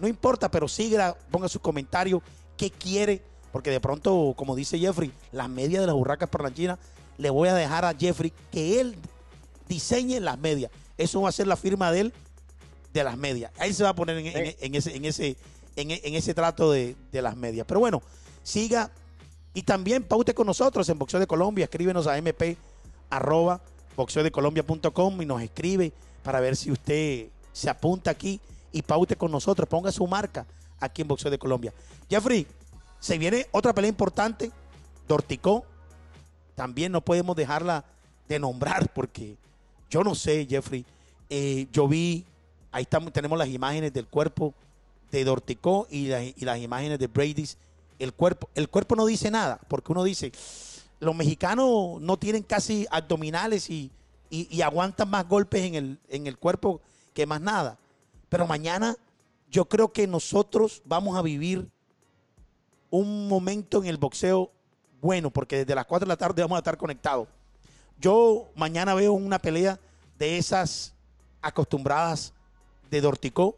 No 0.03 0.09
importa, 0.09 0.51
pero 0.51 0.69
síguela, 0.69 1.17
ponga 1.31 1.49
sus 1.49 1.63
comentarios, 1.63 2.21
qué 2.59 2.71
quiere. 2.71 3.23
Porque 3.53 3.71
de 3.71 3.81
pronto, 3.81 4.35
como 4.37 4.57
dice 4.57 4.79
Jeffrey, 4.79 5.13
las 5.31 5.49
medias 5.49 5.81
de 5.81 5.87
las 5.87 5.95
burracas 5.95 6.29
parlanchinas, 6.29 6.79
le 7.19 7.31
voy 7.31 7.49
a 7.49 7.55
dejar 7.55 7.85
a 7.85 7.95
Jeffrey 7.95 8.33
que 8.51 8.81
él 8.81 8.97
diseñe 9.69 10.19
las 10.21 10.39
medias. 10.39 10.71
Eso 10.99 11.23
va 11.23 11.29
a 11.29 11.33
ser 11.33 11.47
la 11.47 11.57
firma 11.57 11.93
de 11.93 12.01
él 12.01 12.13
de 12.93 13.05
las 13.05 13.17
medias. 13.17 13.53
Ahí 13.59 13.73
se 13.73 13.83
va 13.85 13.91
a 13.91 13.95
poner 13.95 14.19
en, 14.19 14.27
en- 14.59 14.75
ese, 14.75 14.97
en, 14.97 15.05
ese, 15.05 15.37
en 15.77 16.15
ese 16.15 16.35
trato 16.35 16.73
de, 16.73 16.97
de 17.13 17.23
las 17.23 17.37
medias. 17.37 17.65
Pero 17.69 17.81
bueno, 17.81 18.03
siga 18.43 18.91
y 19.55 19.63
también 19.63 20.03
paute 20.03 20.35
con 20.35 20.47
nosotros 20.47 20.89
en 20.89 20.99
Boxeo 20.99 21.21
de 21.21 21.27
Colombia. 21.27 21.65
Escríbenos 21.65 22.07
a 22.07 22.17
mp 22.21 22.57
arroba 23.11 23.61
boxeodecolombia.com 23.97 25.23
y 25.23 25.27
nos 25.27 25.43
escribe 25.43 25.93
para 26.23 26.41
ver 26.41 26.57
si 26.57 26.71
usted 26.71 27.29
se 27.53 27.69
apunta 27.69 28.11
aquí 28.11 28.41
y 28.73 28.83
paute 28.83 29.17
con 29.17 29.31
nosotros. 29.31 29.69
Ponga 29.69 29.93
su 29.93 30.07
marca 30.07 30.47
aquí 30.81 31.03
en 31.03 31.09
Boxeo 31.09 31.31
de 31.31 31.39
Colombia. 31.39 31.73
Jeffrey, 32.09 32.47
se 33.01 33.19
viene 33.19 33.47
otra 33.53 33.73
pelea 33.75 33.89
importante. 33.89 34.51
Dorticó. 35.07 35.65
También 36.55 36.93
no 36.93 37.01
podemos 37.01 37.35
dejarla 37.37 37.85
de 38.29 38.39
nombrar 38.39 38.93
porque 38.93 39.37
yo 39.91 40.03
no 40.05 40.15
sé, 40.15 40.47
Jeffrey. 40.49 40.85
Eh, 41.31 41.67
yo 41.73 41.89
vi, 41.89 42.25
ahí 42.71 42.83
estamos, 42.83 43.13
tenemos 43.13 43.39
las 43.39 43.49
imágenes 43.49 43.93
del 43.93 44.07
cuerpo 44.07 44.55
de 45.11 45.25
Dorticó 45.25 45.87
y, 45.91 46.13
y 46.13 46.45
las 46.45 46.59
imágenes 46.59 46.99
de 46.99 47.07
Brady's. 47.07 47.57
El 47.99 48.13
cuerpo, 48.13 48.49
el 48.55 48.69
cuerpo 48.69 48.97
no 48.97 49.07
dice 49.07 49.31
nada, 49.31 49.61
porque 49.69 49.93
uno 49.93 50.03
dice, 50.05 50.33
los 51.01 51.15
mexicanos 51.15 52.01
no 52.01 52.17
tienen 52.19 52.43
casi 52.43 52.87
abdominales 52.91 53.71
y, 53.71 53.91
y- 54.31 54.49
y 54.51 54.63
aguantan 54.63 55.09
más 55.09 55.29
golpes 55.29 55.63
en 55.63 55.75
el, 55.75 55.99
en 56.09 56.27
el 56.27 56.37
cuerpo 56.37 56.81
que 57.15 57.27
más 57.27 57.41
nada. 57.41 57.79
Pero 58.33 58.47
mañana 58.47 58.97
yo 59.51 59.67
creo 59.67 59.93
que 59.93 60.07
nosotros 60.07 60.81
vamos 60.87 61.19
a 61.19 61.21
vivir 61.21 61.71
un 62.89 63.29
momento 63.29 63.83
en 63.83 63.91
el 63.91 63.99
boxeo 63.99 64.51
bueno, 65.03 65.31
porque 65.31 65.59
desde 65.59 65.75
las 65.75 65.85
4 65.85 66.07
de 66.07 66.09
la 66.09 66.17
tarde 66.17 66.41
vamos 66.41 66.57
a 66.57 66.61
estar 66.61 66.79
conectados. 66.79 67.29
Yo 68.01 68.49
mañana 68.57 68.95
veo 68.95 69.13
una 69.13 69.39
pelea 69.39 69.79
de 70.19 70.39
esas 70.39 70.95
acostumbradas 71.43 72.33
de 72.91 73.03
Dorticó, 73.03 73.55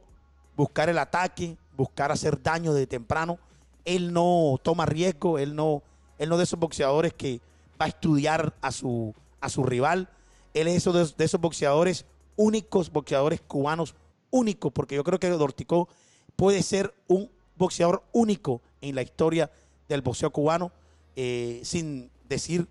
buscar 0.56 0.88
el 0.88 0.98
ataque, 0.98 1.56
buscar 1.76 2.10
hacer 2.10 2.42
daño 2.42 2.74
de 2.74 2.88
temprano. 2.88 3.38
Él 3.84 4.12
no 4.12 4.58
toma 4.60 4.86
riesgo, 4.86 5.38
él 5.38 5.54
no, 5.54 5.84
él 6.18 6.28
no 6.28 6.36
de 6.36 6.42
esos 6.42 6.58
boxeadores 6.58 7.12
que 7.12 7.40
va 7.80 7.84
a 7.84 7.90
estudiar 7.90 8.52
a 8.60 8.72
su, 8.72 9.14
a 9.40 9.48
su 9.48 9.62
rival. 9.62 10.08
Él 10.52 10.66
es 10.66 10.82
de 11.16 11.24
esos 11.24 11.40
boxeadores 11.40 12.06
únicos, 12.34 12.90
boxeadores 12.90 13.40
cubanos 13.40 13.94
únicos, 14.34 14.72
porque 14.72 14.96
yo 14.96 15.04
creo 15.04 15.18
que 15.20 15.28
Dorticó 15.30 15.88
puede 16.36 16.62
ser 16.62 16.92
un 17.06 17.30
boxeador 17.56 18.02
único 18.12 18.60
en 18.80 18.94
la 18.96 19.02
historia 19.02 19.50
del 19.88 20.02
boxeo 20.02 20.30
cubano, 20.30 20.72
eh, 21.16 21.60
sin 21.62 22.10
decir 22.28 22.66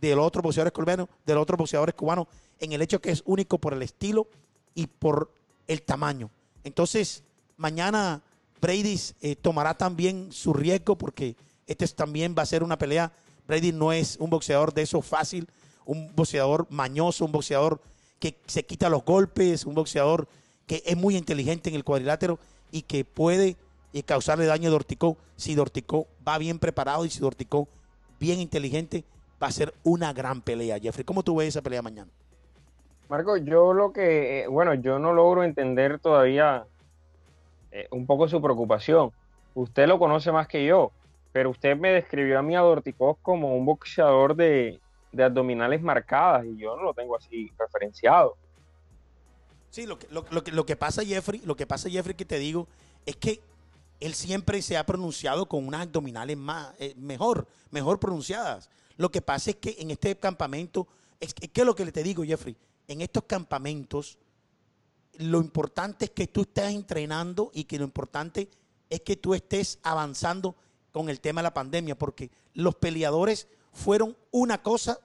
de 0.00 0.14
los 0.14 0.24
otros 0.24 0.42
boxeadores 0.42 0.72
colombianos, 0.72 1.08
de 1.26 1.34
los 1.34 1.42
otros 1.42 1.58
boxeadores 1.58 1.94
cubanos, 1.94 2.28
en 2.60 2.72
el 2.72 2.80
hecho 2.82 3.00
que 3.00 3.10
es 3.10 3.22
único 3.26 3.58
por 3.58 3.72
el 3.74 3.82
estilo 3.82 4.28
y 4.74 4.86
por 4.86 5.32
el 5.66 5.82
tamaño. 5.82 6.30
Entonces, 6.62 7.24
mañana 7.56 8.22
Brady 8.60 9.00
eh, 9.20 9.34
tomará 9.36 9.74
también 9.76 10.30
su 10.32 10.52
riesgo 10.52 10.96
porque 10.96 11.34
este 11.66 11.84
es- 11.84 11.94
también 11.94 12.34
va 12.38 12.42
a 12.42 12.46
ser 12.46 12.62
una 12.62 12.78
pelea. 12.78 13.12
Brady 13.48 13.72
no 13.72 13.92
es 13.92 14.16
un 14.20 14.30
boxeador 14.30 14.72
de 14.72 14.82
eso 14.82 15.02
fácil, 15.02 15.48
un 15.84 16.14
boxeador 16.14 16.66
mañoso, 16.70 17.24
un 17.24 17.32
boxeador 17.32 17.80
que 18.20 18.38
se 18.46 18.64
quita 18.64 18.88
los 18.88 19.04
golpes, 19.04 19.64
un 19.64 19.74
boxeador 19.74 20.28
que 20.70 20.84
es 20.86 20.96
muy 20.96 21.16
inteligente 21.16 21.68
en 21.68 21.74
el 21.74 21.82
cuadrilátero 21.82 22.38
y 22.70 22.82
que 22.82 23.04
puede 23.04 23.56
eh, 23.92 24.04
causarle 24.04 24.46
daño 24.46 24.68
a 24.68 24.70
Dorticó. 24.70 25.16
Si 25.34 25.56
Dorticó 25.56 26.06
va 26.26 26.38
bien 26.38 26.60
preparado 26.60 27.04
y 27.04 27.10
si 27.10 27.18
Dorticó 27.18 27.66
bien 28.20 28.38
inteligente, 28.38 29.02
va 29.42 29.48
a 29.48 29.50
ser 29.50 29.74
una 29.82 30.12
gran 30.12 30.42
pelea. 30.42 30.78
Jeffrey, 30.78 31.04
¿cómo 31.04 31.24
tú 31.24 31.34
ves 31.34 31.48
esa 31.48 31.60
pelea 31.60 31.82
mañana? 31.82 32.08
Marco, 33.08 33.36
yo 33.36 33.72
lo 33.72 33.92
que, 33.92 34.42
eh, 34.42 34.46
bueno, 34.46 34.74
yo 34.74 35.00
no 35.00 35.12
logro 35.12 35.42
entender 35.42 35.98
todavía 35.98 36.64
eh, 37.72 37.88
un 37.90 38.06
poco 38.06 38.28
su 38.28 38.40
preocupación. 38.40 39.10
Usted 39.56 39.88
lo 39.88 39.98
conoce 39.98 40.30
más 40.30 40.46
que 40.46 40.64
yo, 40.64 40.92
pero 41.32 41.50
usted 41.50 41.76
me 41.76 41.90
describió 41.90 42.38
a 42.38 42.42
mí 42.42 42.54
a 42.54 42.60
Dorticós 42.60 43.16
como 43.22 43.56
un 43.56 43.66
boxeador 43.66 44.36
de 44.36 44.78
abdominales 45.18 45.82
marcadas 45.82 46.44
y 46.44 46.56
yo 46.58 46.76
no 46.76 46.84
lo 46.84 46.94
tengo 46.94 47.16
así 47.16 47.50
referenciado. 47.58 48.36
Sí, 49.70 49.86
lo 49.86 49.98
que, 49.98 50.08
lo, 50.10 50.24
que, 50.24 50.50
lo 50.50 50.66
que 50.66 50.76
pasa, 50.76 51.04
Jeffrey, 51.04 51.40
lo 51.44 51.56
que 51.56 51.66
pasa, 51.66 51.88
Jeffrey, 51.88 52.16
que 52.16 52.24
te 52.24 52.38
digo, 52.38 52.66
es 53.06 53.16
que 53.16 53.40
él 54.00 54.14
siempre 54.14 54.62
se 54.62 54.76
ha 54.76 54.84
pronunciado 54.84 55.46
con 55.46 55.66
unas 55.66 55.82
abdominales 55.82 56.36
más, 56.36 56.74
eh, 56.78 56.94
mejor, 56.96 57.46
mejor 57.70 58.00
pronunciadas. 58.00 58.68
Lo 58.96 59.10
que 59.10 59.22
pasa 59.22 59.50
es 59.50 59.56
que 59.56 59.76
en 59.78 59.90
este 59.90 60.16
campamento, 60.16 60.88
es 61.20 61.34
que, 61.34 61.48
¿qué 61.48 61.60
es 61.60 61.66
lo 61.66 61.74
que 61.74 61.90
te 61.92 62.02
digo, 62.02 62.24
Jeffrey? 62.24 62.56
En 62.88 63.00
estos 63.00 63.24
campamentos, 63.24 64.18
lo 65.18 65.40
importante 65.40 66.06
es 66.06 66.10
que 66.10 66.26
tú 66.26 66.42
estés 66.42 66.72
entrenando 66.72 67.50
y 67.54 67.64
que 67.64 67.78
lo 67.78 67.84
importante 67.84 68.48
es 68.88 69.02
que 69.02 69.16
tú 69.16 69.34
estés 69.34 69.78
avanzando 69.82 70.56
con 70.90 71.08
el 71.08 71.20
tema 71.20 71.42
de 71.42 71.44
la 71.44 71.54
pandemia, 71.54 71.96
porque 71.96 72.30
los 72.54 72.74
peleadores 72.74 73.46
fueron 73.72 74.16
una 74.32 74.62
cosa 74.62 74.98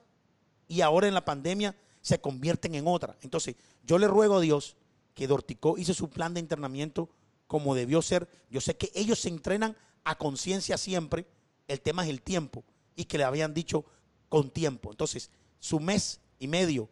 y 0.66 0.80
ahora 0.80 1.06
en 1.06 1.14
la 1.14 1.24
pandemia 1.24 1.76
se 2.06 2.20
convierten 2.20 2.76
en 2.76 2.86
otra. 2.86 3.16
Entonces, 3.22 3.56
yo 3.82 3.98
le 3.98 4.06
ruego 4.06 4.36
a 4.36 4.40
Dios 4.40 4.76
que 5.12 5.26
Dorticó 5.26 5.76
hizo 5.76 5.92
su 5.92 6.08
plan 6.08 6.34
de 6.34 6.38
entrenamiento 6.38 7.08
como 7.48 7.74
debió 7.74 8.00
ser. 8.00 8.28
Yo 8.48 8.60
sé 8.60 8.76
que 8.76 8.92
ellos 8.94 9.18
se 9.18 9.28
entrenan 9.28 9.76
a 10.04 10.16
conciencia 10.16 10.78
siempre. 10.78 11.26
El 11.66 11.80
tema 11.80 12.04
es 12.04 12.10
el 12.10 12.22
tiempo 12.22 12.62
y 12.94 13.06
que 13.06 13.18
le 13.18 13.24
habían 13.24 13.54
dicho 13.54 13.84
con 14.28 14.50
tiempo. 14.50 14.92
Entonces, 14.92 15.32
su 15.58 15.80
mes 15.80 16.20
y 16.38 16.46
medio 16.46 16.88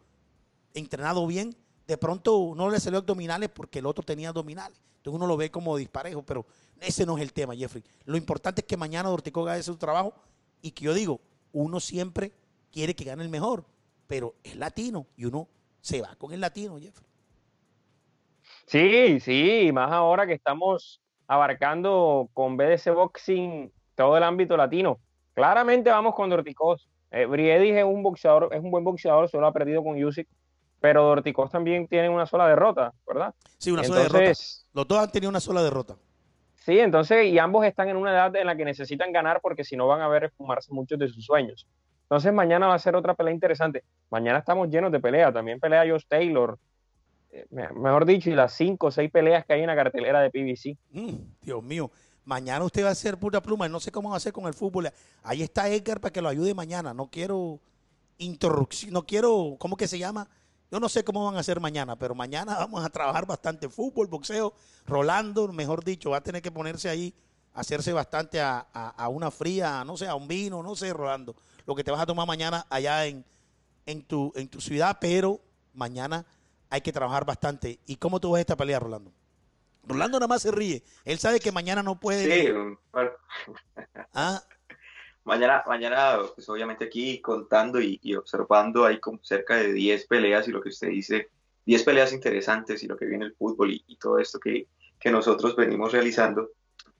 entrenado 0.74 1.28
bien, 1.28 1.54
de 1.86 1.96
pronto 1.96 2.52
no 2.56 2.68
le 2.68 2.80
salió 2.80 2.98
abdominales 2.98 3.50
porque 3.50 3.78
el 3.78 3.86
otro 3.86 4.04
tenía 4.04 4.30
abdominales. 4.30 4.76
Entonces 4.96 5.14
uno 5.14 5.28
lo 5.28 5.36
ve 5.36 5.52
como 5.52 5.76
disparejo, 5.76 6.24
pero 6.24 6.44
ese 6.80 7.06
no 7.06 7.16
es 7.16 7.22
el 7.22 7.32
tema, 7.32 7.54
Jeffrey. 7.54 7.84
Lo 8.04 8.16
importante 8.16 8.62
es 8.62 8.66
que 8.66 8.76
mañana 8.76 9.10
Dorticó 9.10 9.42
haga 9.42 9.62
su 9.62 9.76
trabajo 9.76 10.12
y 10.60 10.72
que 10.72 10.86
yo 10.86 10.92
digo, 10.92 11.20
uno 11.52 11.78
siempre 11.78 12.32
quiere 12.72 12.96
que 12.96 13.04
gane 13.04 13.22
el 13.22 13.28
mejor, 13.28 13.64
pero 14.06 14.34
es 14.42 14.56
latino 14.56 15.06
y 15.16 15.24
uno 15.24 15.48
se 15.80 16.00
va 16.00 16.14
con 16.16 16.32
el 16.32 16.40
latino, 16.40 16.78
Jeffrey. 16.78 17.06
Sí, 18.66 19.20
sí, 19.20 19.70
más 19.72 19.92
ahora 19.92 20.26
que 20.26 20.32
estamos 20.32 21.00
abarcando 21.26 22.28
con 22.32 22.56
BDC 22.56 22.94
Boxing 22.94 23.72
todo 23.94 24.16
el 24.16 24.22
ámbito 24.22 24.56
latino. 24.56 24.98
Claramente 25.34 25.90
vamos 25.90 26.14
con 26.14 26.30
Dorticós. 26.30 26.88
Eh, 27.10 27.26
Briedis 27.26 27.76
es 27.76 27.84
un 27.84 28.02
boxeador, 28.02 28.48
es 28.52 28.62
un 28.62 28.70
buen 28.70 28.84
boxeador, 28.84 29.28
solo 29.28 29.46
ha 29.46 29.52
perdido 29.52 29.84
con 29.84 30.02
Usyk, 30.02 30.28
pero 30.80 31.04
Dorticós 31.04 31.50
también 31.50 31.86
tiene 31.86 32.08
una 32.08 32.26
sola 32.26 32.48
derrota, 32.48 32.92
¿verdad? 33.06 33.34
Sí, 33.58 33.70
una 33.70 33.84
sola 33.84 34.00
derrota. 34.00 34.32
Los 34.72 34.88
dos 34.88 34.98
han 34.98 35.12
tenido 35.12 35.30
una 35.30 35.40
sola 35.40 35.62
derrota. 35.62 35.96
Sí, 36.56 36.78
entonces, 36.78 37.26
y 37.26 37.38
ambos 37.38 37.66
están 37.66 37.88
en 37.88 37.96
una 37.96 38.12
edad 38.12 38.34
en 38.36 38.46
la 38.46 38.56
que 38.56 38.64
necesitan 38.64 39.12
ganar 39.12 39.40
porque 39.42 39.64
si 39.64 39.76
no 39.76 39.86
van 39.86 40.00
a 40.00 40.08
ver 40.08 40.24
esfumarse 40.24 40.72
muchos 40.72 40.98
de 40.98 41.08
sus 41.08 41.24
sueños. 41.24 41.66
Entonces, 42.04 42.32
mañana 42.32 42.66
va 42.66 42.74
a 42.74 42.78
ser 42.78 42.94
otra 42.96 43.14
pelea 43.14 43.32
interesante. 43.34 43.82
Mañana 44.10 44.38
estamos 44.38 44.68
llenos 44.68 44.92
de 44.92 45.00
pelea. 45.00 45.32
También 45.32 45.58
pelea 45.60 45.84
Josh 45.90 46.04
Taylor. 46.08 46.58
Eh, 47.32 47.46
me- 47.50 47.68
mejor 47.70 48.04
dicho, 48.06 48.30
y 48.30 48.34
las 48.34 48.52
cinco 48.54 48.88
o 48.88 48.90
seis 48.90 49.10
peleas 49.10 49.44
que 49.44 49.54
hay 49.54 49.60
en 49.62 49.66
la 49.66 49.74
cartelera 49.74 50.20
de 50.20 50.30
PBC. 50.30 50.76
Mm, 50.90 51.14
Dios 51.42 51.62
mío, 51.62 51.90
mañana 52.24 52.64
usted 52.64 52.84
va 52.84 52.90
a 52.90 52.92
hacer 52.92 53.16
pura 53.18 53.40
pluma. 53.40 53.68
No 53.68 53.80
sé 53.80 53.90
cómo 53.90 54.10
va 54.10 54.16
a 54.16 54.18
hacer 54.18 54.32
con 54.32 54.46
el 54.46 54.54
fútbol. 54.54 54.90
Ahí 55.22 55.42
está 55.42 55.68
Edgar 55.68 56.00
para 56.00 56.12
que 56.12 56.20
lo 56.22 56.28
ayude 56.28 56.54
mañana. 56.54 56.92
No 56.94 57.08
quiero 57.10 57.58
interrupción, 58.18 58.92
no 58.92 59.04
quiero, 59.04 59.56
¿cómo 59.58 59.76
que 59.76 59.88
se 59.88 59.98
llama? 59.98 60.28
Yo 60.70 60.78
no 60.80 60.88
sé 60.88 61.04
cómo 61.04 61.24
van 61.24 61.36
a 61.36 61.40
hacer 61.40 61.60
mañana, 61.60 61.96
pero 61.96 62.14
mañana 62.14 62.56
vamos 62.58 62.84
a 62.84 62.90
trabajar 62.90 63.26
bastante 63.26 63.68
fútbol, 63.68 64.06
boxeo. 64.06 64.52
Rolando, 64.86 65.48
mejor 65.52 65.82
dicho, 65.84 66.10
va 66.10 66.18
a 66.18 66.22
tener 66.22 66.42
que 66.42 66.52
ponerse 66.52 66.88
ahí, 66.88 67.14
hacerse 67.54 67.92
bastante 67.92 68.40
a- 68.40 68.60
a 68.72 69.08
una 69.08 69.30
fría, 69.30 69.82
no 69.84 69.96
sé, 69.96 70.06
a 70.06 70.14
un 70.14 70.28
vino, 70.28 70.62
no 70.62 70.76
sé, 70.76 70.92
Rolando. 70.92 71.34
Lo 71.66 71.74
que 71.74 71.84
te 71.84 71.90
vas 71.90 72.00
a 72.00 72.06
tomar 72.06 72.26
mañana 72.26 72.66
allá 72.70 73.06
en, 73.06 73.24
en, 73.86 74.02
tu, 74.02 74.32
en 74.36 74.48
tu 74.48 74.60
ciudad, 74.60 74.98
pero 75.00 75.40
mañana 75.72 76.26
hay 76.70 76.80
que 76.80 76.92
trabajar 76.92 77.24
bastante. 77.24 77.78
¿Y 77.86 77.96
cómo 77.96 78.20
tú 78.20 78.32
ves 78.32 78.40
esta 78.40 78.56
pelea, 78.56 78.78
Rolando? 78.80 79.12
Rolando 79.86 80.18
nada 80.18 80.28
más 80.28 80.42
se 80.42 80.50
ríe. 80.50 80.82
Él 81.04 81.18
sabe 81.18 81.40
que 81.40 81.52
mañana 81.52 81.82
no 81.82 81.98
puede. 82.00 82.46
Sí, 82.46 82.52
bueno, 82.92 83.10
Ah, 84.12 84.42
mañana, 85.24 85.62
mañana, 85.66 86.18
pues 86.34 86.48
obviamente 86.48 86.84
aquí 86.86 87.20
contando 87.20 87.80
y, 87.80 87.98
y 88.02 88.14
observando, 88.14 88.84
hay 88.84 88.98
como 88.98 89.18
cerca 89.22 89.56
de 89.56 89.72
10 89.72 90.06
peleas 90.06 90.48
y 90.48 90.52
lo 90.52 90.60
que 90.60 90.70
usted 90.70 90.88
dice, 90.88 91.28
10 91.66 91.82
peleas 91.82 92.12
interesantes 92.12 92.82
y 92.82 92.86
lo 92.86 92.96
que 92.96 93.06
viene 93.06 93.26
el 93.26 93.34
fútbol 93.34 93.72
y, 93.72 93.84
y 93.86 93.96
todo 93.96 94.18
esto 94.18 94.38
que, 94.40 94.66
que 94.98 95.10
nosotros 95.10 95.54
venimos 95.56 95.92
realizando. 95.92 96.50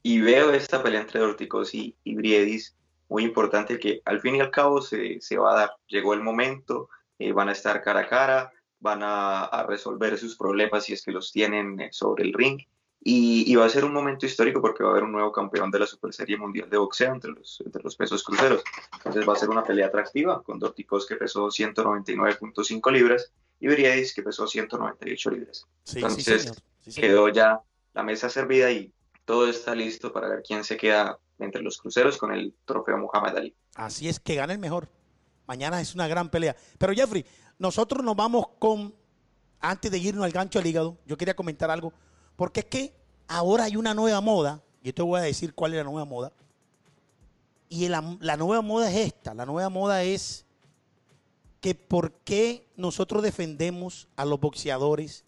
Y 0.03 0.21
veo 0.21 0.53
esta 0.53 0.83
pelea 0.83 1.01
entre 1.01 1.21
Dorticos 1.21 1.75
y, 1.75 1.97
y 2.05 2.15
Briedis, 2.15 2.77
muy 3.15 3.23
importante 3.23 3.79
que 3.79 4.03
al 4.07 4.21
fin 4.21 4.35
y 4.35 4.41
al 4.41 4.51
cabo 4.51 4.83
se, 4.83 5.21
se 5.21 5.39
va 5.39 5.53
a 5.53 5.55
dar. 5.55 5.77
Llegó 5.87 6.15
el 6.15 6.21
momento, 6.21 6.89
eh, 7.17 7.31
van 7.31 7.49
a 7.49 7.53
estar 7.53 7.81
cara 7.81 8.01
a 8.01 8.09
cara, 8.09 8.53
van 8.81 9.05
a, 9.05 9.45
a 9.45 9.63
resolver 9.63 10.19
sus 10.19 10.37
problemas 10.37 10.85
si 10.85 10.95
es 10.95 11.03
que 11.05 11.13
los 11.13 11.31
tienen 11.31 11.79
eh, 11.79 11.91
sobre 11.93 12.25
el 12.25 12.33
ring. 12.33 12.61
Y, 13.05 13.45
y 13.47 13.55
va 13.55 13.67
a 13.67 13.69
ser 13.69 13.85
un 13.85 13.93
momento 13.93 14.27
histórico 14.27 14.61
porque 14.61 14.83
va 14.83 14.89
a 14.89 14.93
haber 14.93 15.05
un 15.05 15.13
nuevo 15.13 15.31
campeón 15.31 15.71
de 15.71 15.79
la 15.79 15.87
Super 15.87 16.13
Serie 16.13 16.37
Mundial 16.37 16.69
de 16.69 16.77
Boxeo 16.77 17.13
entre 17.13 17.31
los, 17.31 17.63
entre 17.65 17.85
los 17.85 17.95
pesos 17.95 18.25
cruceros. 18.25 18.65
Entonces 18.97 19.29
va 19.29 19.35
a 19.35 19.37
ser 19.37 19.49
una 19.49 19.63
pelea 19.63 19.87
atractiva 19.87 20.43
con 20.43 20.59
Dorticos 20.59 21.07
que 21.07 21.15
pesó 21.15 21.47
199.5 21.47 22.91
libras 22.91 23.33
y 23.61 23.69
Briedis 23.69 24.13
que 24.13 24.25
pesó 24.25 24.49
198 24.49 25.31
libras. 25.31 25.69
sí, 25.85 25.93
sí, 25.93 25.99
Entonces 25.99 26.43
señor. 26.43 26.57
Sí, 26.81 26.91
señor. 26.91 27.11
quedó 27.11 27.29
ya 27.29 27.61
la 27.93 28.03
mesa 28.03 28.29
servida 28.29 28.73
y 28.73 28.93
todo 29.25 29.49
está 29.49 29.73
listo 29.77 30.13
para 30.13 30.29
ver 30.29 30.43
quién 30.43 30.65
se 30.65 30.77
queda 30.77 31.21
entre 31.39 31.63
los 31.63 31.79
cruceros 31.79 32.17
con 32.17 32.33
el 32.33 32.55
trofeo 32.65 32.99
Muhammad 32.99 33.37
Ali. 33.37 33.55
Así 33.75 34.09
es 34.09 34.21
que 34.21 34.35
gane 34.35 34.55
el 34.55 34.59
mejor. 34.59 34.89
Mañana 35.47 35.81
es 35.81 35.95
una 35.95 36.09
gran 36.09 36.31
pelea. 36.31 36.57
Pero 36.79 36.93
Jeffrey, 36.93 37.25
nosotros 37.59 38.05
nos 38.05 38.17
vamos 38.17 38.47
con, 38.59 38.95
antes 39.61 39.91
de 39.91 39.99
irnos 39.99 40.25
al 40.25 40.33
gancho 40.33 40.59
al 40.59 40.67
hígado, 40.67 40.99
yo 41.07 41.17
quería 41.17 41.35
comentar 41.35 41.71
algo, 41.71 41.93
porque 42.37 42.61
es 42.61 42.67
que 42.67 42.95
ahora 43.29 43.65
hay 43.65 43.77
una 43.77 43.95
nueva 43.95 44.21
moda, 44.21 44.63
yo 44.83 44.95
te 44.95 45.03
voy 45.03 45.21
a 45.21 45.23
decir 45.23 45.55
cuál 45.55 45.73
es 45.73 45.79
la 45.79 45.85
nueva 45.85 46.05
moda, 46.05 46.33
y 47.69 47.89
la, 47.89 48.17
la 48.21 48.37
nueva 48.37 48.63
moda 48.63 48.91
es 48.91 48.97
esta, 49.07 49.35
la 49.35 49.47
nueva 49.47 49.69
moda 49.69 50.03
es 50.03 50.47
que 51.61 51.75
por 51.75 52.13
qué 52.13 52.69
nosotros 52.77 53.23
defendemos 53.23 54.09
a 54.17 54.25
los 54.25 54.39
boxeadores 54.39 55.25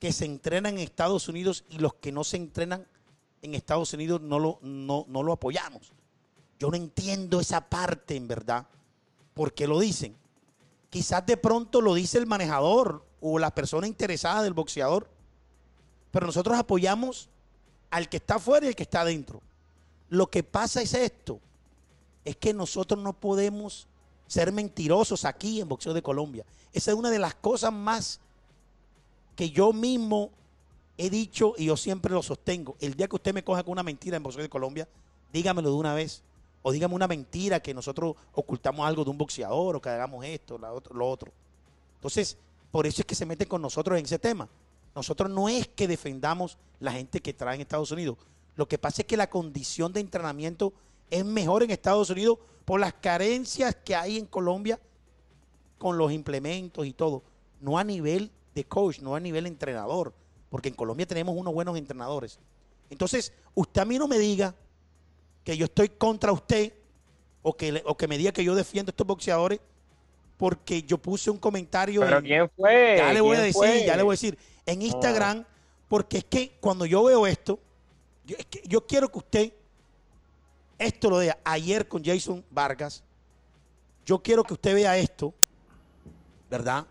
que 0.00 0.12
se 0.12 0.24
entrenan 0.24 0.74
en 0.74 0.80
Estados 0.80 1.28
Unidos 1.28 1.64
y 1.70 1.78
los 1.78 1.94
que 1.94 2.10
no 2.10 2.24
se 2.24 2.36
entrenan 2.36 2.88
en 3.42 3.54
Estados 3.54 3.92
Unidos 3.92 4.20
no 4.20 4.38
lo, 4.38 4.58
no, 4.62 5.04
no 5.08 5.22
lo 5.22 5.32
apoyamos. 5.32 5.92
Yo 6.58 6.70
no 6.70 6.76
entiendo 6.76 7.40
esa 7.40 7.68
parte, 7.68 8.14
en 8.14 8.28
verdad. 8.28 8.66
¿Por 9.34 9.52
qué 9.52 9.66
lo 9.66 9.80
dicen? 9.80 10.16
Quizás 10.90 11.26
de 11.26 11.36
pronto 11.36 11.80
lo 11.80 11.94
dice 11.94 12.18
el 12.18 12.26
manejador 12.26 13.04
o 13.20 13.38
la 13.38 13.52
persona 13.52 13.86
interesada 13.86 14.42
del 14.42 14.52
boxeador, 14.52 15.08
pero 16.10 16.26
nosotros 16.26 16.56
apoyamos 16.56 17.28
al 17.90 18.08
que 18.08 18.18
está 18.18 18.36
afuera 18.36 18.66
y 18.66 18.68
al 18.68 18.76
que 18.76 18.84
está 18.84 19.00
adentro. 19.00 19.42
Lo 20.08 20.28
que 20.28 20.42
pasa 20.42 20.82
es 20.82 20.94
esto, 20.94 21.40
es 22.24 22.36
que 22.36 22.54
nosotros 22.54 23.00
no 23.02 23.12
podemos 23.12 23.88
ser 24.26 24.52
mentirosos 24.52 25.24
aquí 25.24 25.60
en 25.60 25.68
Boxeo 25.68 25.94
de 25.94 26.02
Colombia. 26.02 26.44
Esa 26.72 26.92
es 26.92 26.96
una 26.96 27.10
de 27.10 27.18
las 27.18 27.34
cosas 27.34 27.72
más 27.72 28.20
que 29.34 29.50
yo 29.50 29.72
mismo 29.72 30.30
he 30.96 31.10
dicho 31.10 31.54
y 31.56 31.66
yo 31.66 31.76
siempre 31.76 32.12
lo 32.12 32.22
sostengo. 32.22 32.76
El 32.80 32.94
día 32.94 33.08
que 33.08 33.16
usted 33.16 33.34
me 33.34 33.44
coja 33.44 33.62
con 33.62 33.72
una 33.72 33.82
mentira 33.82 34.16
en 34.16 34.22
Boxeo 34.22 34.42
de 34.42 34.48
Colombia, 34.48 34.88
dígamelo 35.32 35.70
de 35.70 35.76
una 35.76 35.94
vez. 35.94 36.22
O 36.62 36.70
dígame 36.70 36.94
una 36.94 37.08
mentira 37.08 37.60
que 37.60 37.74
nosotros 37.74 38.14
ocultamos 38.34 38.86
algo 38.86 39.02
de 39.02 39.10
un 39.10 39.18
boxeador 39.18 39.74
o 39.74 39.80
que 39.80 39.88
hagamos 39.88 40.24
esto, 40.24 40.58
lo 40.58 41.08
otro. 41.08 41.32
Entonces, 41.96 42.36
por 42.70 42.86
eso 42.86 43.02
es 43.02 43.06
que 43.06 43.16
se 43.16 43.26
meten 43.26 43.48
con 43.48 43.60
nosotros 43.60 43.98
en 43.98 44.04
ese 44.04 44.18
tema. 44.18 44.48
Nosotros 44.94 45.28
no 45.28 45.48
es 45.48 45.66
que 45.66 45.88
defendamos 45.88 46.58
la 46.78 46.92
gente 46.92 47.20
que 47.20 47.32
trae 47.32 47.56
en 47.56 47.62
Estados 47.62 47.90
Unidos. 47.90 48.16
Lo 48.54 48.68
que 48.68 48.78
pasa 48.78 49.02
es 49.02 49.08
que 49.08 49.16
la 49.16 49.28
condición 49.28 49.92
de 49.92 50.00
entrenamiento 50.00 50.72
es 51.10 51.24
mejor 51.24 51.62
en 51.62 51.70
Estados 51.70 52.10
Unidos 52.10 52.38
por 52.64 52.78
las 52.78 52.92
carencias 52.92 53.74
que 53.74 53.96
hay 53.96 54.18
en 54.18 54.26
Colombia 54.26 54.78
con 55.78 55.98
los 55.98 56.12
implementos 56.12 56.86
y 56.86 56.92
todo. 56.92 57.22
No 57.60 57.76
a 57.78 57.84
nivel 57.84 58.30
de 58.54 58.64
coach, 58.64 59.00
no 59.00 59.16
a 59.16 59.20
nivel 59.20 59.46
entrenador, 59.46 60.14
porque 60.52 60.68
en 60.68 60.74
Colombia 60.74 61.06
tenemos 61.06 61.34
unos 61.34 61.54
buenos 61.54 61.78
entrenadores. 61.78 62.38
Entonces, 62.90 63.32
usted 63.54 63.80
a 63.80 63.84
mí 63.86 63.98
no 63.98 64.06
me 64.06 64.18
diga 64.18 64.54
que 65.44 65.56
yo 65.56 65.64
estoy 65.64 65.88
contra 65.88 66.30
usted 66.30 66.74
o 67.40 67.56
que, 67.56 67.82
o 67.86 67.96
que 67.96 68.06
me 68.06 68.18
diga 68.18 68.32
que 68.32 68.44
yo 68.44 68.54
defiendo 68.54 68.90
a 68.90 68.92
estos 68.92 69.06
boxeadores 69.06 69.60
porque 70.36 70.82
yo 70.82 70.98
puse 70.98 71.30
un 71.30 71.38
comentario. 71.38 72.02
Pero 72.02 72.18
en- 72.18 72.24
¿quién 72.26 72.50
fue? 72.54 72.96
ya 72.98 73.14
le 73.14 73.22
voy 73.22 73.30
a 73.30 73.40
¿Quién 73.40 73.46
decir, 73.46 73.54
fue? 73.54 73.84
ya 73.86 73.96
le 73.96 74.02
voy 74.02 74.12
a 74.12 74.16
decir. 74.18 74.38
En 74.66 74.82
Instagram, 74.82 75.42
porque 75.88 76.18
es 76.18 76.24
que 76.24 76.58
cuando 76.60 76.84
yo 76.84 77.02
veo 77.02 77.26
esto, 77.26 77.58
yo, 78.26 78.36
es 78.38 78.44
que 78.44 78.62
yo 78.68 78.86
quiero 78.86 79.10
que 79.10 79.18
usted, 79.18 79.52
esto 80.78 81.08
lo 81.08 81.16
vea 81.16 81.38
ayer 81.44 81.88
con 81.88 82.04
Jason 82.04 82.44
Vargas, 82.50 83.02
yo 84.04 84.18
quiero 84.22 84.44
que 84.44 84.52
usted 84.52 84.74
vea 84.74 84.98
esto, 84.98 85.32
¿verdad? 86.50 86.86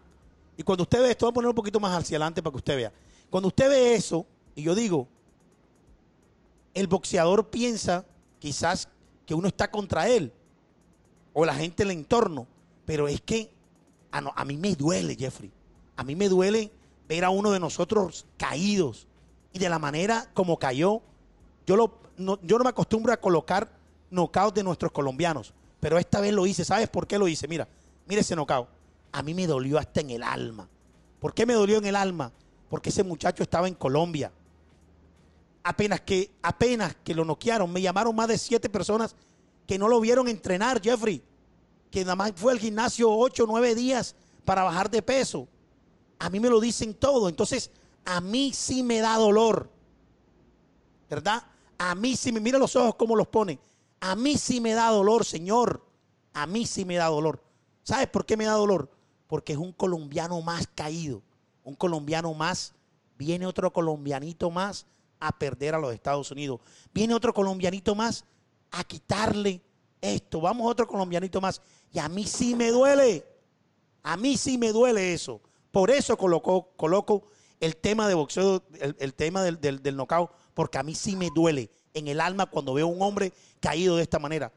Y 0.58 0.64
cuando 0.64 0.82
usted 0.82 1.00
ve 1.00 1.12
esto, 1.12 1.28
voy 1.28 1.32
a 1.32 1.34
poner 1.36 1.50
un 1.50 1.56
poquito 1.56 1.80
más 1.80 1.96
hacia 1.96 2.16
adelante 2.16 2.42
para 2.42 2.52
que 2.54 2.58
usted 2.58 2.76
vea. 2.76 2.92
Cuando 3.32 3.48
usted 3.48 3.70
ve 3.70 3.96
eso, 3.96 4.28
y 4.54 4.64
yo 4.64 4.76
digo, 4.76 5.08
el 6.74 6.88
boxeador 6.88 7.50
piensa 7.50 8.06
quizás 8.40 8.90
que 9.26 9.34
uno 9.34 9.48
está 9.48 9.72
contra 9.72 10.10
él, 10.10 10.34
o 11.32 11.46
la 11.46 11.56
gente 11.56 11.84
del 11.84 11.92
entorno, 11.92 12.46
pero 12.86 13.08
es 13.08 13.22
que 13.22 13.50
a, 14.12 14.44
mí 14.44 14.58
me 14.58 14.76
duele, 14.76 15.16
Jeffrey. 15.16 15.50
A 15.96 16.04
mí 16.04 16.14
me 16.14 16.28
duele 16.28 16.74
ver 17.08 17.24
a 17.24 17.30
uno 17.30 17.52
de 17.52 17.60
nosotros 17.62 18.26
caídos 18.36 19.08
y 19.54 19.60
de 19.60 19.70
la 19.70 19.80
manera 19.80 20.30
como 20.34 20.60
cayó. 20.60 21.02
Yo, 21.66 21.78
no, 22.18 22.38
yo 22.44 22.58
no 22.58 22.66
me 22.66 22.70
acostumbro 22.70 23.14
a 23.14 23.18
colocar 23.18 23.72
knockouts 24.10 24.56
de 24.56 24.64
nuestros 24.64 24.92
colombianos, 24.92 25.54
pero 25.80 25.98
esta 25.98 26.20
vez 26.20 26.34
lo 26.34 26.46
hice. 26.46 26.66
¿Sabes 26.66 26.90
por 26.90 27.08
qué 27.08 27.18
lo 27.18 27.30
hice? 27.30 27.48
Mira, 27.48 27.66
mira 28.06 28.20
ese 28.20 28.36
knockout. 28.36 28.68
A 29.14 29.24
mí 29.24 29.34
me 29.34 29.48
dolió 29.48 29.80
hasta 29.80 30.02
en 30.02 30.10
el 30.10 30.24
alma. 30.24 30.68
¿Por 31.22 31.34
qué 31.34 31.46
me 31.46 31.54
dolió 31.54 31.78
en 31.78 31.86
el 31.86 31.96
alma? 31.96 32.34
Porque 32.72 32.88
ese 32.88 33.04
muchacho 33.04 33.44
estaba 33.44 33.68
en 33.68 33.74
Colombia. 33.74 34.32
Apenas 35.62 36.00
que, 36.00 36.32
apenas 36.42 36.96
que 37.04 37.14
lo 37.14 37.26
noquearon, 37.26 37.70
me 37.70 37.82
llamaron 37.82 38.16
más 38.16 38.30
de 38.30 38.38
siete 38.38 38.70
personas 38.70 39.14
que 39.68 39.78
no 39.78 39.90
lo 39.90 40.00
vieron 40.00 40.30
entrenar, 40.30 40.82
Jeffrey. 40.82 41.22
Que 41.92 42.06
nada 42.06 42.16
más 42.16 42.32
fue 42.34 42.54
al 42.54 42.60
gimnasio 42.60 43.12
ocho 43.12 43.44
o 43.44 43.48
nueve 43.48 43.76
días 43.76 44.16
para 44.46 44.64
bajar 44.64 44.90
de 44.90 45.02
peso. 45.02 45.50
A 46.18 46.30
mí 46.30 46.40
me 46.40 46.50
lo 46.50 46.62
dicen 46.62 46.94
todo. 46.94 47.28
Entonces, 47.28 47.72
a 48.06 48.22
mí 48.22 48.54
sí 48.54 48.84
me 48.84 49.00
da 49.02 49.18
dolor. 49.18 49.70
¿Verdad? 51.10 51.44
A 51.78 51.94
mí 51.94 52.16
sí 52.16 52.32
me, 52.32 52.40
mira 52.40 52.58
los 52.58 52.78
ojos 52.78 52.96
cómo 52.96 53.18
los 53.18 53.28
ponen. 53.28 53.60
A 54.00 54.16
mí 54.16 54.38
sí 54.38 54.62
me 54.62 54.72
da 54.72 54.88
dolor, 54.92 55.26
Señor. 55.26 55.86
A 56.32 56.48
mí 56.48 56.66
sí 56.66 56.86
me 56.86 56.96
da 56.96 57.08
dolor. 57.08 57.44
¿Sabes 57.84 58.08
por 58.08 58.26
qué 58.26 58.38
me 58.38 58.46
da 58.46 58.54
dolor? 58.54 58.90
Porque 59.28 59.52
es 59.52 59.60
un 59.60 59.74
colombiano 59.74 60.42
más 60.42 60.68
caído. 60.74 61.22
Un 61.64 61.76
colombiano 61.76 62.34
más. 62.34 62.74
Viene 63.18 63.46
otro 63.46 63.72
colombianito 63.72 64.50
más 64.50 64.86
a 65.20 65.38
perder 65.38 65.76
a 65.76 65.80
los 65.80 65.94
Estados 65.94 66.32
Unidos. 66.32 66.60
Viene 66.94 67.14
otro 67.14 67.34
colombianito 67.34 67.96
más 67.96 68.26
a 68.72 68.84
quitarle 68.84 69.62
esto. 70.02 70.42
Vamos 70.42 70.70
otro 70.70 70.88
colombianito 70.88 71.40
más. 71.40 71.62
Y 71.94 72.00
a 72.00 72.10
mí 72.10 72.26
sí 72.26 72.56
me 72.56 72.72
duele. 72.72 73.26
A 74.04 74.18
mí 74.18 74.38
sí 74.38 74.58
me 74.58 74.72
duele 74.72 75.14
eso. 75.14 75.42
Por 75.72 75.92
eso 75.92 76.18
colocó, 76.18 76.72
coloco 76.76 77.24
el 77.60 77.78
tema 77.78 78.08
de 78.08 78.16
boxeo, 78.16 78.64
el, 78.80 78.96
el 79.00 79.14
tema 79.14 79.44
del, 79.44 79.62
del, 79.62 79.82
del 79.84 79.96
knockout, 79.96 80.32
porque 80.54 80.80
a 80.80 80.84
mí 80.84 80.96
sí 80.96 81.16
me 81.16 81.30
duele 81.34 81.70
en 81.94 82.08
el 82.08 82.20
alma 82.20 82.48
cuando 82.48 82.74
veo 82.74 82.88
a 82.88 82.90
un 82.90 83.02
hombre 83.02 83.32
caído 83.60 83.96
de 83.96 84.04
esta 84.04 84.20
manera. 84.20 84.52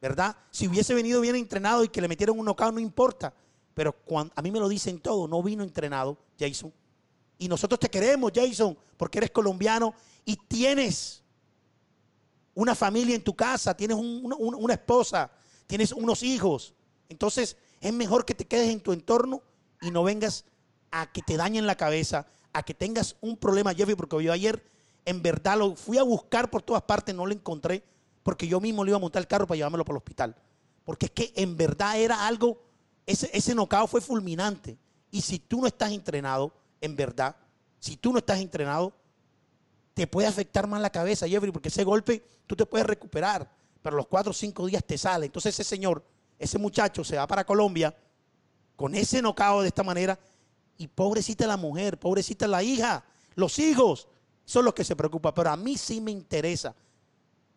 ¿Verdad? 0.00 0.36
Si 0.50 0.66
hubiese 0.66 0.94
venido 0.94 1.20
bien 1.20 1.36
entrenado 1.36 1.84
y 1.84 1.88
que 1.88 2.00
le 2.00 2.08
metieron 2.08 2.38
un 2.38 2.46
knockout, 2.46 2.74
no 2.74 2.80
importa. 2.80 3.34
Pero 3.80 3.96
a 4.36 4.42
mí 4.42 4.50
me 4.50 4.60
lo 4.60 4.68
dicen 4.68 5.00
todo, 5.00 5.26
no 5.26 5.42
vino 5.42 5.62
entrenado, 5.62 6.18
Jason. 6.38 6.70
Y 7.38 7.48
nosotros 7.48 7.80
te 7.80 7.88
queremos, 7.88 8.30
Jason, 8.34 8.76
porque 8.98 9.16
eres 9.16 9.30
colombiano 9.30 9.94
y 10.26 10.36
tienes 10.36 11.22
una 12.54 12.74
familia 12.74 13.14
en 13.16 13.24
tu 13.24 13.34
casa, 13.34 13.74
tienes 13.74 13.96
un- 13.96 14.20
una, 14.22 14.36
una- 14.36 14.74
esposa, 14.74 15.30
tienes 15.66 15.92
unos 15.92 16.22
hijos. 16.22 16.74
Entonces 17.08 17.56
es 17.80 17.90
mejor 17.94 18.26
que 18.26 18.34
te 18.34 18.46
quedes 18.46 18.68
en 18.68 18.80
tu 18.82 18.92
entorno 18.92 19.40
y 19.80 19.90
no 19.90 20.02
vengas 20.04 20.44
a 20.90 21.10
que 21.10 21.22
te 21.22 21.38
dañen 21.38 21.66
la 21.66 21.74
cabeza, 21.78 22.26
a 22.52 22.62
que 22.62 22.74
tengas 22.74 23.16
un 23.22 23.38
problema, 23.38 23.72
Jeffrey, 23.72 23.96
porque 23.96 24.22
yo 24.22 24.30
ayer 24.30 24.62
en 25.06 25.22
verdad 25.22 25.56
lo 25.56 25.74
fui 25.74 25.96
a 25.96 26.02
buscar 26.02 26.50
por 26.50 26.60
todas 26.60 26.82
partes, 26.82 27.14
no 27.14 27.24
lo 27.24 27.32
encontré, 27.32 27.82
porque 28.22 28.46
yo 28.46 28.60
mismo 28.60 28.84
le 28.84 28.90
iba 28.90 28.98
a 28.98 29.00
montar 29.00 29.20
el 29.22 29.26
carro 29.26 29.46
para 29.46 29.56
llevármelo 29.56 29.86
para 29.86 29.94
el 29.94 30.02
hospital. 30.02 30.36
Porque 30.84 31.06
es 31.06 31.12
que 31.12 31.32
en 31.34 31.56
verdad 31.56 31.98
era 31.98 32.26
algo, 32.26 32.60
ese, 33.06 33.30
ese 33.32 33.54
knockout 33.54 33.88
fue 33.88 34.00
fulminante. 34.00 34.78
Y 35.10 35.20
si 35.22 35.38
tú 35.38 35.60
no 35.60 35.66
estás 35.66 35.90
entrenado, 35.92 36.52
en 36.80 36.96
verdad, 36.96 37.36
si 37.78 37.96
tú 37.96 38.12
no 38.12 38.18
estás 38.18 38.38
entrenado, 38.38 38.92
te 39.94 40.06
puede 40.06 40.28
afectar 40.28 40.66
más 40.66 40.80
la 40.80 40.90
cabeza, 40.90 41.28
Jeffrey, 41.28 41.52
porque 41.52 41.68
ese 41.68 41.84
golpe 41.84 42.24
tú 42.46 42.56
te 42.56 42.66
puedes 42.66 42.86
recuperar, 42.86 43.50
pero 43.82 43.96
los 43.96 44.06
cuatro 44.06 44.30
o 44.30 44.34
cinco 44.34 44.66
días 44.66 44.84
te 44.84 44.96
sale. 44.96 45.26
Entonces 45.26 45.54
ese 45.54 45.68
señor, 45.68 46.04
ese 46.38 46.58
muchacho 46.58 47.04
se 47.04 47.16
va 47.16 47.26
para 47.26 47.44
Colombia 47.44 47.94
con 48.76 48.94
ese 48.94 49.20
nocao 49.20 49.62
de 49.62 49.68
esta 49.68 49.82
manera 49.82 50.18
y 50.78 50.86
pobrecita 50.88 51.46
la 51.46 51.56
mujer, 51.56 51.98
pobrecita 51.98 52.46
la 52.46 52.62
hija, 52.62 53.04
los 53.34 53.58
hijos, 53.58 54.08
son 54.44 54.64
los 54.64 54.74
que 54.74 54.84
se 54.84 54.96
preocupan. 54.96 55.34
Pero 55.34 55.50
a 55.50 55.56
mí 55.56 55.76
sí 55.76 56.00
me 56.00 56.10
interesa 56.10 56.74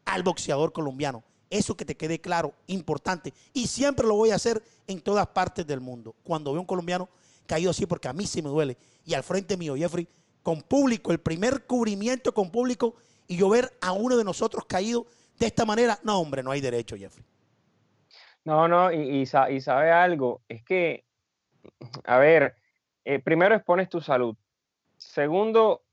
al 0.05 0.23
boxeador 0.23 0.73
colombiano. 0.73 1.23
Eso 1.53 1.77
que 1.77 1.85
te 1.85 1.95
quede 1.95 2.19
claro, 2.19 2.51
importante. 2.65 3.31
Y 3.53 3.67
siempre 3.67 4.07
lo 4.07 4.15
voy 4.15 4.31
a 4.31 4.35
hacer 4.35 4.61
en 4.87 4.99
todas 5.01 5.27
partes 5.27 5.67
del 5.67 5.79
mundo. 5.81 6.15
Cuando 6.23 6.51
veo 6.51 6.61
un 6.61 6.65
colombiano 6.65 7.07
caído 7.45 7.69
así, 7.69 7.85
porque 7.85 8.07
a 8.07 8.13
mí 8.13 8.25
sí 8.25 8.41
me 8.41 8.49
duele. 8.49 8.75
Y 9.05 9.13
al 9.13 9.21
frente 9.21 9.55
mío, 9.55 9.75
Jeffrey, 9.75 10.07
con 10.41 10.63
público, 10.63 11.11
el 11.11 11.19
primer 11.19 11.65
cubrimiento 11.65 12.33
con 12.33 12.49
público, 12.49 12.95
y 13.27 13.37
yo 13.37 13.49
ver 13.49 13.71
a 13.81 13.91
uno 13.91 14.17
de 14.17 14.23
nosotros 14.23 14.65
caído 14.65 15.05
de 15.37 15.45
esta 15.45 15.63
manera, 15.63 15.99
no, 16.03 16.19
hombre, 16.19 16.41
no 16.41 16.49
hay 16.49 16.59
derecho, 16.59 16.95
Jeffrey. 16.97 17.23
No, 18.45 18.67
no, 18.67 18.91
y, 18.91 19.21
y 19.21 19.25
sa- 19.27 19.51
y 19.51 19.61
sabe 19.61 19.91
algo, 19.91 20.41
es 20.49 20.63
que, 20.63 21.05
a 22.03 22.17
ver, 22.17 22.55
eh, 23.05 23.19
primero 23.19 23.55
expones 23.55 23.89
tu 23.89 24.01
salud. 24.01 24.35
Segundo, 24.97 25.83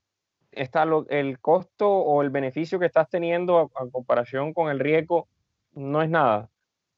está 0.51 0.85
lo- 0.85 1.07
el 1.11 1.39
costo 1.39 1.89
o 1.89 2.23
el 2.23 2.31
beneficio 2.31 2.79
que 2.79 2.87
estás 2.87 3.09
teniendo 3.09 3.59
a, 3.59 3.63
a 3.83 3.89
comparación 3.91 4.53
con 4.53 4.71
el 4.71 4.81
riesgo, 4.81 5.29
no 5.75 6.03
es 6.03 6.11
nada, 6.11 6.51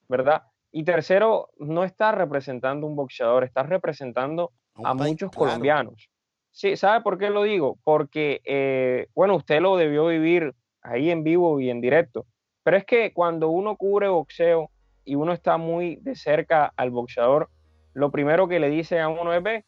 ¿verdad? 0.09 0.43
Y 0.71 0.85
tercero, 0.85 1.51
no 1.59 1.85
estás 1.85 2.15
representando 2.15 2.87
un 2.87 2.97
boxeador, 2.97 3.45
estás 3.45 3.69
representando 3.69 4.53
a 4.83 4.95
muchos 4.95 5.31
claro. 5.31 5.47
colombianos. 5.51 6.09
Sí, 6.51 6.77
¿sabe 6.77 7.03
por 7.03 7.19
qué 7.19 7.31
lo 7.31 7.43
digo? 7.43 7.79
Porque, 7.85 8.41
eh, 8.45 9.09
bueno, 9.15 9.37
usted 9.37 9.61
lo 9.61 9.77
debió 9.77 10.07
vivir 10.07 10.55
ahí 10.83 11.11
en 11.11 11.23
vivo 11.25 11.61
y 11.61 11.71
en 11.71 11.81
directo, 11.81 12.27
pero 12.63 12.77
es 12.77 12.85
que 12.85 13.13
cuando 13.13 13.49
uno 13.49 13.77
cubre 13.77 14.09
boxeo 14.09 14.71
y 15.05 15.15
uno 15.15 15.33
está 15.33 15.57
muy 15.57 15.97
de 15.97 16.15
cerca 16.15 16.73
al 16.77 16.91
boxeador, 16.91 17.49
lo 17.95 18.11
primero 18.11 18.49
que 18.49 18.61
le 18.61 18.71
dice 18.71 19.01
a 19.01 19.09
uno 19.09 19.33
es, 19.35 19.43
ve, 19.43 19.65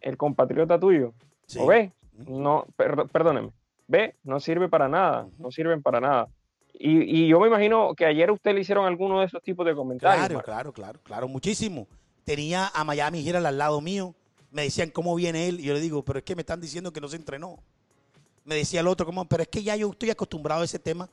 el 0.00 0.16
compatriota 0.16 0.78
tuyo, 0.78 1.12
Sí. 1.46 1.58
o 1.60 1.66
ve, 1.66 1.92
no, 2.12 2.66
per- 2.76 3.08
perdóneme, 3.12 3.50
ve, 3.88 4.14
no 4.22 4.38
sirve 4.40 4.68
para 4.68 4.88
nada, 4.88 5.28
no 5.38 5.50
sirven 5.50 5.82
para 5.82 6.00
nada. 6.00 6.28
Y, 6.74 7.24
y 7.24 7.28
yo 7.28 7.38
me 7.40 7.46
imagino 7.46 7.94
que 7.94 8.04
ayer 8.04 8.28
a 8.28 8.32
usted 8.32 8.54
le 8.54 8.60
hicieron 8.60 8.86
alguno 8.86 9.20
de 9.20 9.26
esos 9.26 9.42
tipos 9.42 9.64
de 9.64 9.74
comentarios. 9.74 10.18
Claro, 10.18 10.34
Marco. 10.34 10.46
claro, 10.46 10.72
claro, 10.72 11.00
claro, 11.02 11.28
muchísimo. 11.28 11.86
Tenía 12.24 12.70
a 12.74 12.84
Miami 12.84 13.22
Gira 13.22 13.46
al 13.46 13.58
lado 13.58 13.80
mío. 13.80 14.14
Me 14.50 14.62
decían 14.62 14.90
cómo 14.90 15.14
viene 15.14 15.48
él. 15.48 15.60
Y 15.60 15.64
yo 15.64 15.74
le 15.74 15.80
digo, 15.80 16.04
pero 16.04 16.18
es 16.18 16.24
que 16.24 16.34
me 16.34 16.42
están 16.42 16.60
diciendo 16.60 16.92
que 16.92 17.00
no 17.00 17.08
se 17.08 17.16
entrenó. 17.16 17.58
Me 18.44 18.56
decía 18.56 18.80
el 18.80 18.88
otro, 18.88 19.06
¿cómo? 19.06 19.24
Pero 19.24 19.42
es 19.42 19.48
que 19.48 19.62
ya 19.62 19.76
yo 19.76 19.90
estoy 19.90 20.10
acostumbrado 20.10 20.62
a 20.62 20.64
ese 20.64 20.78
tema. 20.78 21.08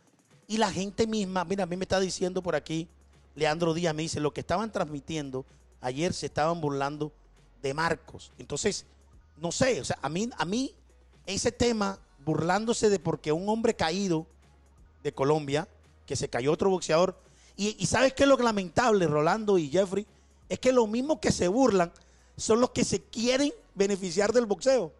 Y 0.47 0.57
la 0.57 0.72
gente 0.72 1.07
misma, 1.07 1.45
mira, 1.45 1.64
a 1.64 1.68
mí 1.68 1.78
me 1.78 1.86
está 1.86 1.99
diciendo 1.99 2.41
por 2.41 2.55
aquí 2.55 2.88
Leandro 3.36 3.74
Díaz 3.74 3.95
me 3.95 4.03
dice, 4.03 4.20
lo 4.20 4.34
que 4.34 4.41
estaban 4.41 4.72
transmitiendo 4.72 5.45
ayer 5.80 6.14
se 6.14 6.26
estaban 6.26 6.59
burlando 6.59 7.12
de 7.62 7.74
Marcos. 7.74 8.32
Entonces, 8.38 8.86
no 9.38 9.51
sé, 9.51 9.82
o 9.82 9.86
sea, 9.86 9.97
a 10.01 10.09
mí, 10.09 10.30
a 10.38 10.45
mí 10.45 10.74
ese 11.26 11.51
tema, 11.51 11.99
burlándose 12.26 12.89
de 12.89 12.99
porque 12.99 13.32
un 13.32 13.47
hombre 13.49 13.74
caído 13.74 14.28
de 15.04 15.14
Colombia, 15.14 15.68
que 16.06 16.16
se 16.16 16.30
cayó 16.30 16.52
otro 16.52 16.70
boxeador, 16.70 17.16
y, 17.58 17.86
¿sabes 17.86 18.14
qué 18.14 18.24
es 18.24 18.30
lo 18.30 18.38
lamentable, 18.38 19.06
Rolando 19.06 19.58
y 19.58 19.70
Jeffrey? 19.70 20.08
Es 20.49 20.60
que 20.60 20.72
los 20.72 20.89
mismos 20.89 21.20
que 21.20 21.32
se 21.32 21.47
burlan 21.47 21.91
son 22.36 22.60
los 22.60 22.72
que 22.72 22.84
se 22.84 23.02
quieren 23.02 23.54
beneficiar 23.76 24.34
del 24.34 24.47
boxeo. 24.47 24.91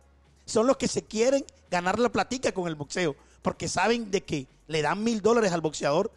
Son 0.46 0.68
los 0.68 0.78
que 0.78 0.88
se 0.88 1.02
quieren 1.02 1.44
ganar 1.72 1.98
la 1.98 2.12
platica 2.12 2.52
con 2.52 2.68
el 2.68 2.76
boxeo. 2.76 3.16
Porque 3.42 3.68
saben 3.68 4.12
de 4.12 4.22
que 4.22 4.48
le 4.68 4.82
dan 4.84 5.04
mil 5.04 5.22
dólares 5.22 5.52
al 5.54 5.62
boxeador, 5.62 6.12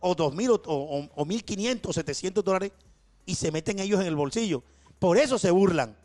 o 0.00 0.14
dos 0.14 0.34
mil, 0.34 0.50
o 0.50 1.24
mil 1.26 1.44
quinientos, 1.44 1.96
setecientos 1.96 2.42
dólares, 2.42 2.72
y 3.26 3.34
se 3.34 3.52
meten 3.52 3.78
ellos 3.78 4.00
en 4.00 4.06
el 4.06 4.16
bolsillo. 4.16 4.62
Por 4.98 5.18
eso 5.18 5.38
se 5.38 5.50
burlan. 5.50 5.96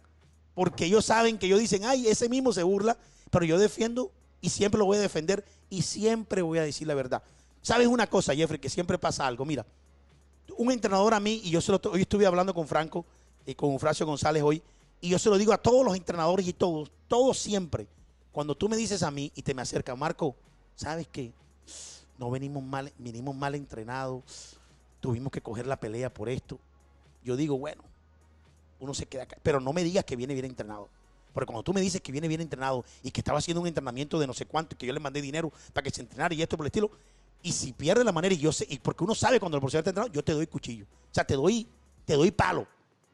Porque 0.54 0.86
ellos 0.86 1.06
saben 1.06 1.38
que 1.38 1.46
ellos 1.46 1.60
dicen, 1.60 1.86
ay, 1.86 2.08
ese 2.08 2.28
mismo 2.28 2.52
se 2.52 2.64
burla, 2.64 2.98
pero 3.30 3.46
yo 3.46 3.58
defiendo 3.58 4.12
y 4.42 4.50
siempre 4.50 4.80
lo 4.80 4.86
voy 4.86 4.98
a 4.98 5.02
defender 5.02 5.46
y 5.70 5.82
siempre 5.82 6.42
voy 6.42 6.60
a 6.60 6.64
decir 6.64 6.88
la 6.88 6.94
verdad. 6.94 7.24
¿Sabes 7.62 7.88
una 7.88 8.08
cosa, 8.08 8.36
Jeffrey? 8.36 8.60
Que 8.60 8.70
siempre 8.70 8.98
pasa 8.98 9.28
algo. 9.28 9.46
Mira, 9.46 9.66
un 10.58 10.72
entrenador 10.72 11.14
a 11.14 11.20
mí, 11.20 11.42
y 11.44 11.50
yo 11.50 11.60
hoy 11.92 12.02
estuve 12.02 12.26
hablando 12.26 12.54
con 12.54 12.68
Franco 12.68 13.06
y 13.46 13.56
con 13.56 13.72
Eufrasio 13.72 14.06
González 14.06 14.44
hoy, 14.44 14.62
y 15.02 15.10
yo 15.10 15.20
se 15.20 15.30
lo 15.30 15.38
digo 15.38 15.54
a 15.54 15.58
todos 15.58 15.86
los 15.86 15.96
entrenadores 15.96 16.48
y 16.48 16.54
todos, 16.54 16.92
todos 17.08 17.38
siempre. 17.38 17.88
Cuando 18.32 18.56
tú 18.56 18.70
me 18.70 18.78
dices 18.78 19.04
a 19.04 19.12
mí 19.12 19.32
y 19.36 19.42
te 19.42 19.54
me 19.54 19.62
acercas, 19.62 19.98
Marco, 19.98 20.36
¿sabes 20.76 21.08
qué? 21.12 21.34
No 22.18 22.32
venimos 22.32 22.64
mal, 22.64 22.92
venimos 22.98 23.36
mal 23.36 23.56
entrenados, 23.56 24.58
tuvimos 25.00 25.32
que 25.32 25.42
coger 25.42 25.68
la 25.68 25.80
pelea 25.80 26.14
por 26.14 26.30
esto. 26.30 26.60
Yo 27.24 27.36
digo, 27.36 27.58
bueno, 27.58 27.84
uno 28.80 28.94
se 28.94 29.06
queda 29.06 29.24
acá, 29.24 29.38
pero 29.44 29.60
no 29.60 29.74
me 29.74 29.84
digas 29.84 30.06
que 30.06 30.16
viene 30.16 30.34
bien 30.34 30.46
entrenado. 30.46 30.90
Porque 31.34 31.48
cuando 31.48 31.64
tú 31.64 31.74
me 31.74 31.82
dices 31.82 32.02
que 32.02 32.12
viene 32.12 32.28
bien 32.28 32.42
entrenado 32.42 32.84
y 33.04 33.12
que 33.12 33.22
estaba 33.22 33.40
haciendo 33.40 33.62
un 33.62 33.68
entrenamiento 33.68 34.20
de 34.20 34.28
no 34.28 34.34
sé 34.34 34.46
cuánto 34.46 34.76
y 34.76 34.78
que 34.78 34.88
yo 34.88 34.94
le 34.94 35.00
mandé 35.00 35.22
dinero 35.22 35.52
para 35.74 35.84
que 35.84 35.92
se 35.92 36.02
entrenara 36.02 36.34
y 36.34 36.42
esto 36.42 36.58
por 36.58 36.66
el 36.66 36.68
estilo, 36.68 36.92
y 37.44 37.52
si 37.52 37.74
pierde 37.74 38.04
la 38.04 38.12
manera 38.12 38.34
y 38.34 38.38
yo 38.38 38.52
sé, 38.52 38.66
y 38.70 38.80
porque 38.80 39.04
uno 39.04 39.14
sabe 39.16 39.40
cuando 39.40 39.58
el 39.58 39.62
profesor 39.62 39.80
está 39.80 39.92
entrenado, 39.92 40.12
yo 40.14 40.24
te 40.24 40.34
doy 40.34 40.48
cuchillo. 40.48 40.86
O 40.86 41.14
sea, 41.14 41.26
te 41.26 41.36
doy, 41.36 41.68
te 42.06 42.16
doy 42.16 42.32
palo. 42.32 42.68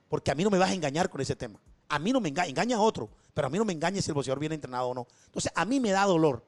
Porque 0.09 0.31
a 0.31 0.35
mí 0.35 0.43
no 0.43 0.49
me 0.49 0.57
vas 0.57 0.69
a 0.69 0.73
engañar 0.73 1.09
con 1.09 1.21
ese 1.21 1.35
tema. 1.35 1.59
A 1.89 1.99
mí 1.99 2.11
no 2.13 2.21
me 2.21 2.29
engaña, 2.29 2.49
engaña 2.49 2.77
a 2.77 2.81
otro, 2.81 3.09
pero 3.33 3.47
a 3.47 3.49
mí 3.49 3.57
no 3.57 3.65
me 3.65 3.73
engaña 3.73 4.01
si 4.01 4.09
el 4.09 4.15
boxeador 4.15 4.39
viene 4.39 4.55
entrenado 4.55 4.87
o 4.87 4.93
no. 4.93 5.07
Entonces, 5.25 5.51
a 5.55 5.65
mí 5.65 5.79
me 5.79 5.91
da 5.91 6.05
dolor. 6.05 6.43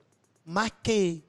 Más 0.45 0.71
que, 0.83 1.23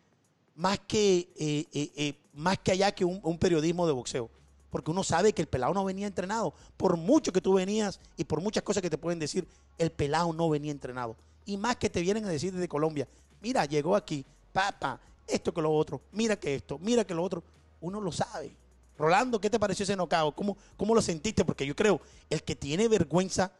más 0.54 0.78
que, 0.86 1.30
eh, 1.36 1.66
eh, 1.72 1.92
eh, 1.96 2.14
más 2.34 2.58
que 2.58 2.72
allá 2.72 2.92
que 2.92 3.04
un, 3.04 3.20
un 3.22 3.38
periodismo 3.38 3.86
de 3.86 3.92
boxeo 3.92 4.30
porque 4.76 4.90
uno 4.90 5.02
sabe 5.02 5.32
que 5.32 5.40
el 5.40 5.48
pelado 5.48 5.72
no 5.72 5.86
venía 5.86 6.06
entrenado. 6.06 6.52
Por 6.76 6.98
mucho 6.98 7.32
que 7.32 7.40
tú 7.40 7.54
venías 7.54 7.98
y 8.14 8.24
por 8.24 8.42
muchas 8.42 8.62
cosas 8.62 8.82
que 8.82 8.90
te 8.90 8.98
pueden 8.98 9.18
decir, 9.18 9.48
el 9.78 9.90
pelado 9.90 10.34
no 10.34 10.50
venía 10.50 10.70
entrenado. 10.70 11.16
Y 11.46 11.56
más 11.56 11.76
que 11.76 11.88
te 11.88 12.02
vienen 12.02 12.26
a 12.26 12.28
decir 12.28 12.52
desde 12.52 12.68
Colombia, 12.68 13.08
mira, 13.40 13.64
llegó 13.64 13.96
aquí, 13.96 14.22
papá, 14.52 15.00
esto 15.26 15.54
que 15.54 15.62
lo 15.62 15.72
otro, 15.72 16.02
mira 16.12 16.36
que 16.36 16.54
esto, 16.54 16.78
mira 16.78 17.06
que 17.06 17.14
lo 17.14 17.22
otro. 17.22 17.42
Uno 17.80 18.02
lo 18.02 18.12
sabe. 18.12 18.54
Rolando, 18.98 19.40
¿qué 19.40 19.48
te 19.48 19.58
pareció 19.58 19.84
ese 19.84 19.96
nocao? 19.96 20.36
¿Cómo, 20.36 20.58
¿Cómo 20.76 20.94
lo 20.94 21.00
sentiste? 21.00 21.42
Porque 21.46 21.64
yo 21.64 21.74
creo, 21.74 21.98
el 22.28 22.42
que 22.42 22.54
tiene 22.54 22.86
vergüenza, 22.86 23.52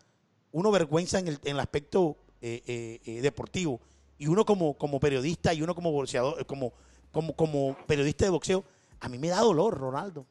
uno 0.53 0.71
vergüenza 0.71 1.19
en 1.19 1.29
el, 1.29 1.41
en 1.45 1.53
el 1.53 1.61
aspecto 1.61 2.19
eh, 2.43 2.63
eh, 2.67 3.01
eh, 3.07 3.23
deportivo, 3.23 3.81
y 4.19 4.27
uno 4.27 4.45
como, 4.45 4.75
como 4.75 5.01
periodista 5.01 5.55
y 5.55 5.63
uno 5.63 5.75
como 5.75 5.93
boxeador, 5.93 6.45
como, 6.45 6.75
como, 7.11 7.35
como 7.35 7.75
periodista 7.87 8.27
de 8.27 8.31
boxeo, 8.31 8.65
a 9.01 9.09
mí 9.09 9.17
me 9.17 9.29
da 9.29 9.41
dolor, 9.41 9.79
Ronaldo. 9.79 10.27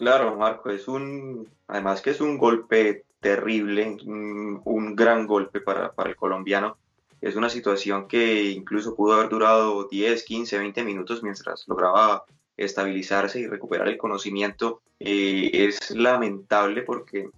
Claro, 0.00 0.34
Marco, 0.34 0.70
es 0.70 0.88
un, 0.88 1.46
además 1.68 2.00
que 2.00 2.08
es 2.08 2.22
un 2.22 2.38
golpe 2.38 3.04
terrible, 3.20 3.98
un, 4.06 4.96
gran 4.96 5.26
golpe 5.26 5.60
para, 5.60 5.92
para, 5.92 6.08
el 6.08 6.16
colombiano. 6.16 6.78
Es 7.20 7.36
una 7.36 7.50
situación 7.50 8.08
que 8.08 8.44
incluso 8.44 8.96
pudo 8.96 9.12
haber 9.12 9.28
durado 9.28 9.88
10, 9.88 10.24
15, 10.24 10.56
20 10.56 10.84
minutos 10.84 11.22
mientras 11.22 11.68
lograba 11.68 12.24
estabilizarse 12.56 13.40
y 13.40 13.46
recuperar 13.46 13.88
el 13.88 13.98
conocimiento. 13.98 14.80
Eh, 14.98 15.50
es 15.52 15.90
lamentable 15.90 16.80
porque 16.80 17.28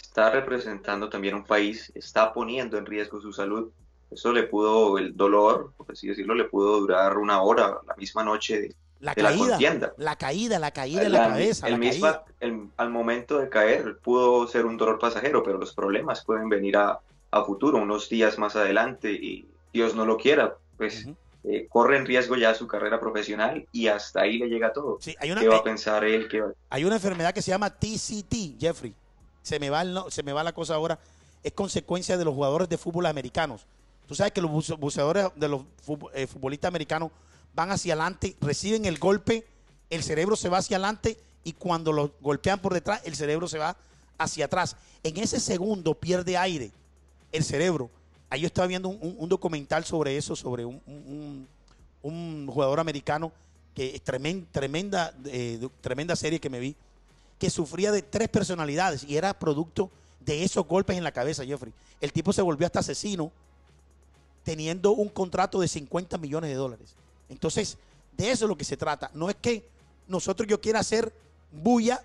está 0.00 0.30
representando 0.30 1.08
también 1.08 1.34
un 1.34 1.44
país, 1.44 1.90
está 1.96 2.32
poniendo 2.32 2.78
en 2.78 2.86
riesgo 2.86 3.20
su 3.20 3.32
salud. 3.32 3.72
Eso 4.12 4.32
le 4.32 4.44
pudo, 4.44 4.96
el 4.96 5.16
dolor, 5.16 5.72
por 5.76 5.90
así 5.90 6.06
decirlo, 6.06 6.36
le 6.36 6.44
pudo 6.44 6.78
durar 6.78 7.18
una 7.18 7.42
hora, 7.42 7.80
la 7.84 7.96
misma 7.96 8.22
noche 8.22 8.76
la 9.02 9.14
de 9.14 9.22
caída, 9.22 9.44
la 9.44 9.50
contienda. 9.50 9.92
La 9.98 10.16
caída, 10.16 10.58
la 10.58 10.70
caída 10.70 11.02
de 11.02 11.08
la, 11.10 11.28
cabeza. 11.28 11.66
El 11.66 11.72
la 11.74 11.78
mismo, 11.78 12.06
caída. 12.06 12.24
el- 12.40 12.68
al 12.78 12.88
momento 12.90 13.38
de 13.38 13.48
caer 13.50 13.98
pudo 13.98 14.46
ser 14.48 14.64
un 14.64 14.76
dolor 14.78 14.98
pasajero, 14.98 15.42
pero 15.42 15.58
los 15.58 15.74
problemas 15.74 16.24
pueden 16.24 16.48
venir 16.48 16.76
a, 16.78 16.98
a 17.30 17.44
futuro, 17.44 17.78
unos 17.78 18.08
días 18.08 18.38
más 18.38 18.56
adelante, 18.56 19.12
y 19.12 19.44
Dios 19.72 19.94
no 19.94 20.06
lo 20.06 20.16
quiera, 20.16 20.54
pues 20.78 21.04
Ujú. 21.04 21.16
eh, 21.44 21.66
corre 21.68 21.96
en 21.98 22.06
riesgo 22.06 22.36
ya 22.36 22.54
su 22.54 22.66
carrera 22.66 22.98
profesional 23.00 23.66
y 23.72 23.88
hasta 23.88 24.22
ahí 24.22 24.38
le 24.38 24.46
llega 24.48 24.72
todo. 24.72 24.98
Sí, 25.00 25.14
hay 25.18 25.30
una, 25.32 25.40
¿Qué 25.40 25.48
va 25.48 25.56
a 25.58 25.64
pensar 25.64 26.04
él? 26.04 26.28
¿Qué 26.28 26.40
va- 26.40 26.52
hay 26.70 26.84
una 26.84 26.94
enfermedad 26.96 27.34
que 27.34 27.42
se 27.42 27.50
llama 27.50 27.70
TCT, 27.70 28.56
Jeffrey. 28.58 28.94
Se 29.42 29.58
me, 29.58 29.68
va 29.68 29.82
el 29.82 29.92
no- 29.92 30.08
se 30.10 30.22
me 30.22 30.32
va 30.32 30.44
la 30.44 30.52
cosa 30.52 30.74
ahora. 30.76 30.98
Es 31.42 31.52
consecuencia 31.52 32.16
de 32.16 32.24
los 32.24 32.32
jugadores 32.34 32.68
de 32.68 32.78
fútbol 32.78 33.06
americanos. 33.06 33.66
Tú 34.06 34.14
sabes 34.14 34.32
que 34.32 34.40
los 34.40 34.50
buce- 34.52 34.78
buceadores 34.78 35.26
de 35.34 35.48
los 35.48 35.62
eh, 36.14 36.28
futbolistas 36.28 36.68
americanos 36.68 37.10
van 37.54 37.70
hacia 37.70 37.94
adelante, 37.94 38.36
reciben 38.40 38.84
el 38.84 38.98
golpe, 38.98 39.46
el 39.90 40.02
cerebro 40.02 40.36
se 40.36 40.48
va 40.48 40.58
hacia 40.58 40.76
adelante 40.76 41.18
y 41.44 41.52
cuando 41.52 41.92
los 41.92 42.10
golpean 42.20 42.60
por 42.60 42.72
detrás, 42.74 43.00
el 43.04 43.14
cerebro 43.14 43.48
se 43.48 43.58
va 43.58 43.76
hacia 44.18 44.46
atrás. 44.46 44.76
En 45.02 45.16
ese 45.18 45.40
segundo 45.40 45.94
pierde 45.94 46.36
aire 46.36 46.70
el 47.32 47.44
cerebro. 47.44 47.90
Ahí 48.30 48.40
yo 48.40 48.46
estaba 48.46 48.66
viendo 48.66 48.88
un, 48.88 49.28
documental 49.28 49.84
sobre 49.84 50.16
eso, 50.16 50.34
sobre 50.34 50.64
un, 50.64 51.46
jugador 52.46 52.80
americano 52.80 53.32
que 53.74 53.94
es 53.94 54.04
tremen- 54.04 54.46
tremenda, 54.50 55.14
eh, 55.26 55.68
tremenda 55.80 56.16
serie 56.16 56.40
que 56.40 56.50
me 56.50 56.60
vi, 56.60 56.76
que 57.38 57.50
sufría 57.50 57.90
de 57.92 58.02
tres 58.02 58.28
personalidades 58.28 59.04
y 59.04 59.16
era 59.16 59.38
producto 59.38 59.90
de 60.20 60.44
esos 60.44 60.66
golpes 60.66 60.96
en 60.96 61.04
la 61.04 61.12
cabeza, 61.12 61.44
Jeffrey. 61.44 61.72
El 62.00 62.12
tipo 62.12 62.32
se 62.32 62.42
volvió 62.42 62.66
hasta 62.66 62.80
asesino 62.80 63.32
teniendo 64.44 64.92
un 64.92 65.08
contrato 65.08 65.60
de 65.60 65.68
50 65.68 66.18
millones 66.18 66.50
de 66.50 66.56
dólares. 66.56 66.94
Entonces, 67.32 67.78
de 68.16 68.30
eso 68.30 68.44
es 68.44 68.48
lo 68.48 68.56
que 68.56 68.64
se 68.64 68.76
trata. 68.76 69.10
No 69.14 69.28
es 69.28 69.36
que 69.36 69.68
nosotros 70.06 70.48
yo 70.48 70.60
quiera 70.60 70.80
hacer 70.80 71.12
bulla 71.50 72.02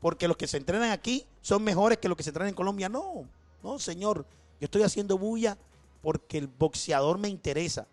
porque 0.00 0.28
los 0.28 0.36
que 0.36 0.46
se 0.46 0.56
entrenan 0.56 0.90
aquí 0.90 1.26
son 1.40 1.62
mejores 1.62 1.98
que 1.98 2.08
los 2.08 2.16
que 2.16 2.22
se 2.22 2.30
entrenan 2.30 2.50
en 2.50 2.54
Colombia. 2.54 2.88
No, 2.88 3.24
no, 3.62 3.78
señor. 3.78 4.24
Yo 4.60 4.64
estoy 4.64 4.82
haciendo 4.82 5.18
bulla 5.18 5.58
porque 6.02 6.38
el 6.38 6.46
boxeador 6.46 7.18
me 7.18 7.28
interesa. 7.28 7.86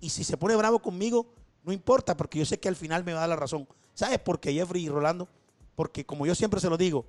Y 0.00 0.10
si 0.10 0.24
se 0.24 0.36
pone 0.36 0.56
bravo 0.56 0.80
conmigo, 0.80 1.26
no 1.62 1.72
importa, 1.72 2.16
porque 2.16 2.38
yo 2.38 2.44
sé 2.44 2.58
que 2.58 2.68
al 2.68 2.76
final 2.76 3.04
me 3.04 3.12
va 3.12 3.18
a 3.18 3.20
dar 3.22 3.30
la 3.30 3.36
razón. 3.36 3.66
¿Sabes 3.94 4.18
por 4.18 4.40
qué, 4.40 4.52
Jeffrey 4.52 4.84
y 4.84 4.88
Rolando? 4.88 5.28
Porque 5.76 6.04
como 6.04 6.26
yo 6.26 6.34
siempre 6.34 6.60
se 6.60 6.68
lo 6.68 6.76
digo, 6.76 7.06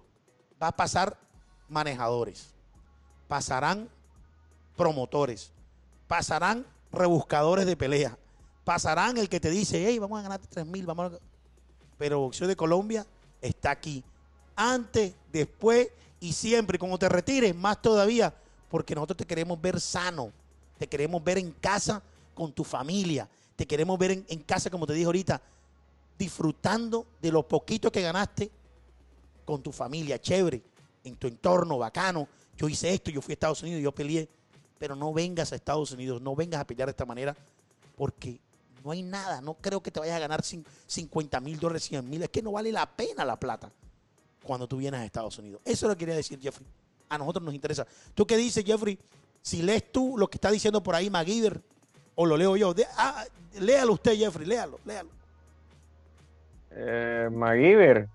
va 0.61 0.67
a 0.67 0.75
pasar 0.75 1.17
manejadores, 1.67 2.53
pasarán 3.27 3.89
promotores, 4.75 5.51
pasarán 6.07 6.65
rebuscadores 6.91 7.65
de 7.65 7.75
pelea, 7.75 8.17
pasarán 8.65 9.17
el 9.17 9.29
que 9.29 9.39
te 9.39 9.49
dice, 9.49 9.85
hey, 9.87 9.99
vamos 9.99 10.19
a 10.19 10.23
ganarte 10.23 10.47
3 10.49 10.65
mil, 10.65 10.85
vamos 10.85 11.13
a... 11.13 11.19
Pero 11.97 12.19
Boxeo 12.19 12.47
de 12.47 12.57
Colombia 12.57 13.05
está 13.41 13.71
aquí. 13.71 14.03
Antes, 14.55 15.13
después 15.31 15.89
y 16.19 16.33
siempre. 16.33 16.77
Como 16.77 16.99
te 16.99 17.07
retires, 17.07 17.55
más 17.55 17.81
todavía, 17.81 18.33
porque 18.69 18.95
nosotros 18.95 19.17
te 19.17 19.25
queremos 19.25 19.61
ver 19.61 19.79
sano, 19.79 20.31
te 20.77 20.87
queremos 20.87 21.23
ver 21.23 21.37
en 21.37 21.51
casa 21.51 22.01
con 22.33 22.51
tu 22.51 22.65
familia, 22.65 23.29
te 23.55 23.65
queremos 23.65 23.97
ver 23.97 24.11
en, 24.11 24.25
en 24.27 24.39
casa, 24.39 24.69
como 24.69 24.85
te 24.85 24.93
dije 24.93 25.05
ahorita, 25.05 25.41
disfrutando 26.17 27.05
de 27.21 27.31
lo 27.31 27.47
poquito 27.47 27.91
que 27.91 28.01
ganaste 28.01 28.49
con 29.45 29.61
tu 29.61 29.71
familia, 29.71 30.19
chévere, 30.19 30.61
en 31.03 31.15
tu 31.15 31.27
entorno, 31.27 31.77
bacano. 31.77 32.27
Yo 32.57 32.67
hice 32.67 32.93
esto, 32.93 33.11
yo 33.11 33.21
fui 33.21 33.33
a 33.33 33.35
Estados 33.35 33.61
Unidos, 33.61 33.81
yo 33.81 33.93
peleé. 33.93 34.27
Pero 34.77 34.95
no 34.95 35.13
vengas 35.13 35.53
a 35.53 35.55
Estados 35.55 35.91
Unidos, 35.91 36.21
no 36.21 36.35
vengas 36.35 36.59
a 36.59 36.67
pelear 36.67 36.87
de 36.87 36.91
esta 36.91 37.05
manera, 37.05 37.35
porque 37.95 38.39
no 38.85 38.91
hay 38.91 39.01
nada. 39.03 39.41
No 39.41 39.55
creo 39.55 39.81
que 39.81 39.91
te 39.91 39.99
vayas 39.99 40.15
a 40.15 40.19
ganar 40.19 40.41
cin- 40.43 40.65
50 40.85 41.39
mil 41.41 41.59
dólares, 41.59 41.83
100 41.83 42.07
mil. 42.09 42.21
Es 42.23 42.29
que 42.29 42.41
no 42.41 42.51
vale 42.53 42.71
la 42.71 42.85
pena 42.85 43.25
la 43.25 43.35
plata 43.37 43.69
cuando 44.43 44.67
tú 44.67 44.77
vienes 44.77 45.01
a 45.01 45.05
Estados 45.05 45.37
Unidos. 45.39 45.59
Eso 45.65 45.87
lo 45.87 45.97
quería 45.97 46.15
decir 46.15 46.39
Jeffrey. 46.39 46.67
A 47.09 47.17
nosotros 47.17 47.43
nos 47.43 47.53
interesa. 47.53 47.85
¿Tú 48.13 48.25
qué 48.25 48.37
dices, 48.37 48.63
Jeffrey? 48.63 48.97
Si 49.41 49.61
lees 49.61 49.91
tú 49.91 50.15
lo 50.17 50.27
que 50.27 50.37
está 50.37 50.51
diciendo 50.51 50.81
por 50.81 50.95
ahí 50.95 51.09
McGiver, 51.09 51.59
o 52.15 52.25
lo 52.25 52.37
leo 52.37 52.55
yo. 52.55 52.73
De- 52.73 52.87
ah, 52.97 53.25
léalo 53.59 53.93
usted, 53.93 54.15
Jeffrey, 54.15 54.47
léalo, 54.47 54.79
léalo. 54.85 55.09
Eh, 56.71 57.29
MacGyver 57.31 58.07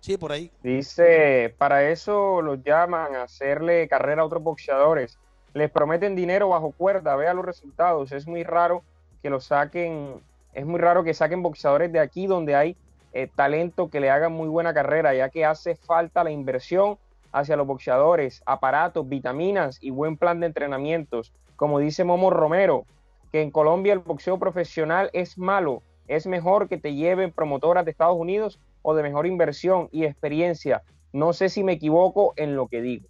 Sí, 0.00 0.18
por 0.18 0.32
ahí. 0.32 0.50
dice, 0.62 1.54
para 1.58 1.88
eso 1.90 2.42
los 2.42 2.62
llaman 2.62 3.14
a 3.16 3.22
hacerle 3.22 3.88
carrera 3.88 4.22
a 4.22 4.26
otros 4.26 4.42
boxeadores. 4.42 5.18
Les 5.54 5.70
prometen 5.70 6.14
dinero 6.14 6.50
bajo 6.50 6.72
cuerda, 6.72 7.16
vea 7.16 7.32
los 7.32 7.44
resultados. 7.44 8.12
Es 8.12 8.26
muy 8.26 8.42
raro 8.44 8.82
que 9.24 9.30
lo 9.30 9.40
saquen, 9.40 10.20
es 10.52 10.66
muy 10.66 10.78
raro 10.78 11.02
que 11.02 11.14
saquen 11.14 11.42
boxeadores 11.42 11.90
de 11.90 11.98
aquí 11.98 12.26
donde 12.26 12.54
hay 12.54 12.76
eh, 13.14 13.26
talento 13.34 13.88
que 13.88 13.98
le 13.98 14.10
haga 14.10 14.28
muy 14.28 14.48
buena 14.48 14.74
carrera, 14.74 15.14
ya 15.14 15.30
que 15.30 15.46
hace 15.46 15.76
falta 15.76 16.22
la 16.22 16.30
inversión 16.30 16.98
hacia 17.32 17.56
los 17.56 17.66
boxeadores, 17.66 18.42
aparatos, 18.44 19.08
vitaminas 19.08 19.78
y 19.80 19.88
buen 19.88 20.18
plan 20.18 20.40
de 20.40 20.46
entrenamientos. 20.48 21.32
Como 21.56 21.78
dice 21.78 22.04
Momo 22.04 22.28
Romero, 22.28 22.84
que 23.32 23.40
en 23.40 23.50
Colombia 23.50 23.94
el 23.94 24.00
boxeo 24.00 24.38
profesional 24.38 25.08
es 25.14 25.38
malo, 25.38 25.82
es 26.06 26.26
mejor 26.26 26.68
que 26.68 26.76
te 26.76 26.94
lleven 26.94 27.32
promotoras 27.32 27.86
de 27.86 27.92
Estados 27.92 28.18
Unidos 28.18 28.60
o 28.82 28.94
de 28.94 29.02
mejor 29.02 29.26
inversión 29.26 29.88
y 29.90 30.04
experiencia. 30.04 30.82
No 31.14 31.32
sé 31.32 31.48
si 31.48 31.64
me 31.64 31.72
equivoco 31.72 32.34
en 32.36 32.56
lo 32.56 32.68
que 32.68 32.82
digo. 32.82 33.08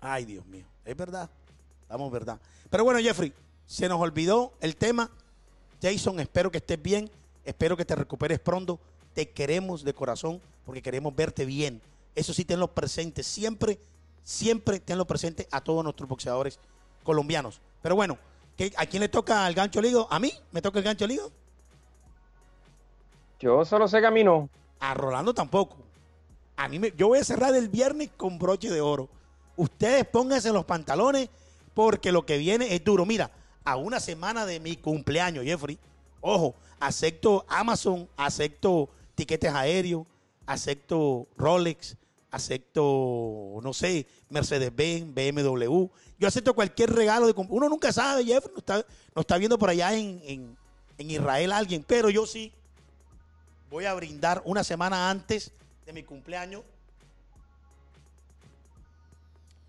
Ay, 0.00 0.24
Dios 0.24 0.46
mío, 0.46 0.64
es 0.86 0.96
verdad, 0.96 1.28
estamos 1.82 2.10
verdad. 2.10 2.40
Pero 2.70 2.82
bueno, 2.82 2.98
Jeffrey, 2.98 3.34
se 3.66 3.90
nos 3.90 4.00
olvidó 4.00 4.54
el 4.62 4.76
tema. 4.76 5.10
Jason, 5.80 6.20
espero 6.20 6.50
que 6.50 6.58
estés 6.58 6.80
bien, 6.80 7.10
espero 7.44 7.76
que 7.76 7.84
te 7.84 7.94
recuperes 7.94 8.38
pronto. 8.38 8.78
Te 9.14 9.28
queremos 9.30 9.82
de 9.84 9.92
corazón 9.94 10.40
porque 10.64 10.82
queremos 10.82 11.14
verte 11.14 11.44
bien. 11.44 11.80
Eso 12.14 12.32
sí, 12.34 12.44
tenlo 12.44 12.68
presente, 12.68 13.22
siempre, 13.22 13.78
siempre 14.22 14.78
tenlo 14.80 15.06
presente 15.06 15.48
a 15.50 15.60
todos 15.60 15.82
nuestros 15.82 16.08
boxeadores 16.08 16.58
colombianos. 17.02 17.60
Pero 17.82 17.96
bueno, 17.96 18.18
¿qué- 18.56 18.72
¿a 18.76 18.86
quién 18.86 19.00
le 19.00 19.08
toca 19.08 19.46
el 19.48 19.54
gancho 19.54 19.80
ligo? 19.80 20.06
¿A 20.10 20.18
mí? 20.20 20.32
¿Me 20.52 20.62
toca 20.62 20.78
el 20.78 20.84
gancho 20.84 21.06
ligo? 21.06 21.30
Yo 23.40 23.64
solo 23.64 23.88
sé 23.88 24.00
que 24.00 24.06
a 24.06 24.10
mí 24.10 24.22
no. 24.22 24.48
A 24.80 24.94
Rolando 24.94 25.32
tampoco. 25.34 25.76
A 26.56 26.68
mí 26.68 26.78
me, 26.78 26.92
yo 26.96 27.08
voy 27.08 27.18
a 27.20 27.24
cerrar 27.24 27.54
el 27.54 27.68
viernes 27.68 28.10
con 28.16 28.38
broche 28.38 28.70
de 28.70 28.80
oro. 28.80 29.08
Ustedes 29.56 30.04
pónganse 30.06 30.52
los 30.52 30.64
pantalones 30.66 31.30
porque 31.74 32.12
lo 32.12 32.26
que 32.26 32.36
viene 32.38 32.74
es 32.74 32.84
duro. 32.84 33.06
Mira, 33.06 33.30
a 33.64 33.76
una 33.76 34.00
semana 34.00 34.46
de 34.46 34.60
mi 34.60 34.76
cumpleaños, 34.76 35.44
Jeffrey. 35.44 35.78
Ojo, 36.20 36.54
acepto 36.78 37.44
Amazon, 37.48 38.08
acepto 38.16 38.88
tiquetes 39.14 39.52
aéreos, 39.52 40.06
acepto 40.46 41.26
Rolex, 41.36 41.96
acepto, 42.30 43.60
no 43.62 43.72
sé, 43.72 44.06
Mercedes-Benz, 44.28 45.14
BMW. 45.14 45.86
Yo 46.18 46.28
acepto 46.28 46.54
cualquier 46.54 46.90
regalo 46.92 47.26
de 47.26 47.34
Uno 47.48 47.68
nunca 47.68 47.92
sabe, 47.92 48.24
Jeffrey, 48.24 48.54
está, 48.58 48.76
nos 49.14 49.22
está 49.22 49.38
viendo 49.38 49.58
por 49.58 49.70
allá 49.70 49.94
en, 49.94 50.20
en- 50.24 50.56
en 50.98 51.10
Israel 51.10 51.52
alguien, 51.52 51.82
pero 51.86 52.10
yo 52.10 52.26
sí 52.26 52.52
voy 53.70 53.86
a 53.86 53.94
brindar 53.94 54.42
una 54.44 54.62
semana 54.62 55.08
antes 55.10 55.50
de 55.86 55.92
mi 55.94 56.02
cumpleaños 56.02 56.62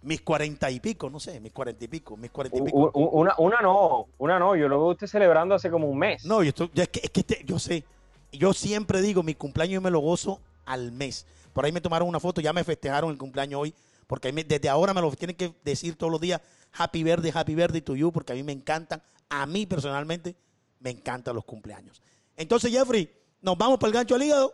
mis 0.04 0.22
cuarenta 0.22 0.70
y 0.72 0.80
pico, 0.80 1.10
no 1.10 1.20
sé, 1.20 1.40
mis 1.40 1.52
cuarenta 1.52 1.86
y 1.86 1.88
pico, 1.88 2.18
mis 2.18 2.32
cuarenta 2.32 2.58
y 2.58 2.62
pico. 2.62 2.92
Una, 2.94 3.36
una 3.38 3.62
no, 3.62 4.08
una 4.18 4.40
no. 4.40 4.56
Yo 4.56 4.68
lo 4.68 4.80
veo 4.80 4.88
usted 4.90 5.08
celebrando 5.08 5.56
hace 5.56 5.70
como 5.70 5.88
un 5.88 5.98
mes. 6.00 6.26
No, 6.26 6.42
yo, 6.44 6.50
estoy- 6.50 6.72
yo 6.74 6.84
es 6.84 6.90
que, 6.90 7.02
es 7.04 7.10
que 7.12 7.20
este- 7.22 7.44
yo 7.46 7.60
sé, 7.60 7.84
yo 8.32 8.54
siempre 8.54 9.02
digo, 9.02 9.22
mi 9.24 9.36
cumpleaños 9.36 9.76
yo 9.76 9.82
me 9.82 9.92
lo 9.92 10.00
gozo 10.00 10.40
al 10.66 10.92
mes. 10.92 11.26
Por 11.54 11.66
ahí 11.66 11.72
me 11.72 11.82
tomaron 11.82 12.08
una 12.08 12.20
foto, 12.20 12.42
ya 12.42 12.54
me 12.54 12.64
festejaron 12.64 13.12
el 13.12 13.18
cumpleaños 13.18 13.62
hoy, 13.62 13.74
porque 14.08 14.30
ahí 14.30 14.34
me- 14.34 14.44
desde 14.44 14.70
ahora 14.70 14.94
me 14.94 15.02
lo 15.02 15.12
tienen 15.12 15.36
que 15.36 15.54
decir 15.64 15.96
todos 15.96 16.12
los 16.12 16.20
días, 16.22 16.42
happy 16.74 17.04
birthday, 17.04 17.32
happy 17.34 17.56
birthday 17.56 17.82
to 17.82 17.96
you, 17.96 18.12
porque 18.12 18.34
a 18.34 18.36
mí 18.36 18.44
me 18.44 18.54
encantan, 18.54 19.02
a 19.30 19.46
mí 19.46 19.66
personalmente 19.66 20.36
me 20.80 20.90
encantan 20.90 21.36
los 21.36 21.46
cumpleaños. 21.46 22.02
Entonces, 22.38 22.72
Jeffrey, 22.72 23.12
nos 23.42 23.58
vamos 23.58 23.78
para 23.78 23.90
el 23.90 23.94
gancho 23.94 24.16
al 24.16 24.24
hígado. 24.24 24.54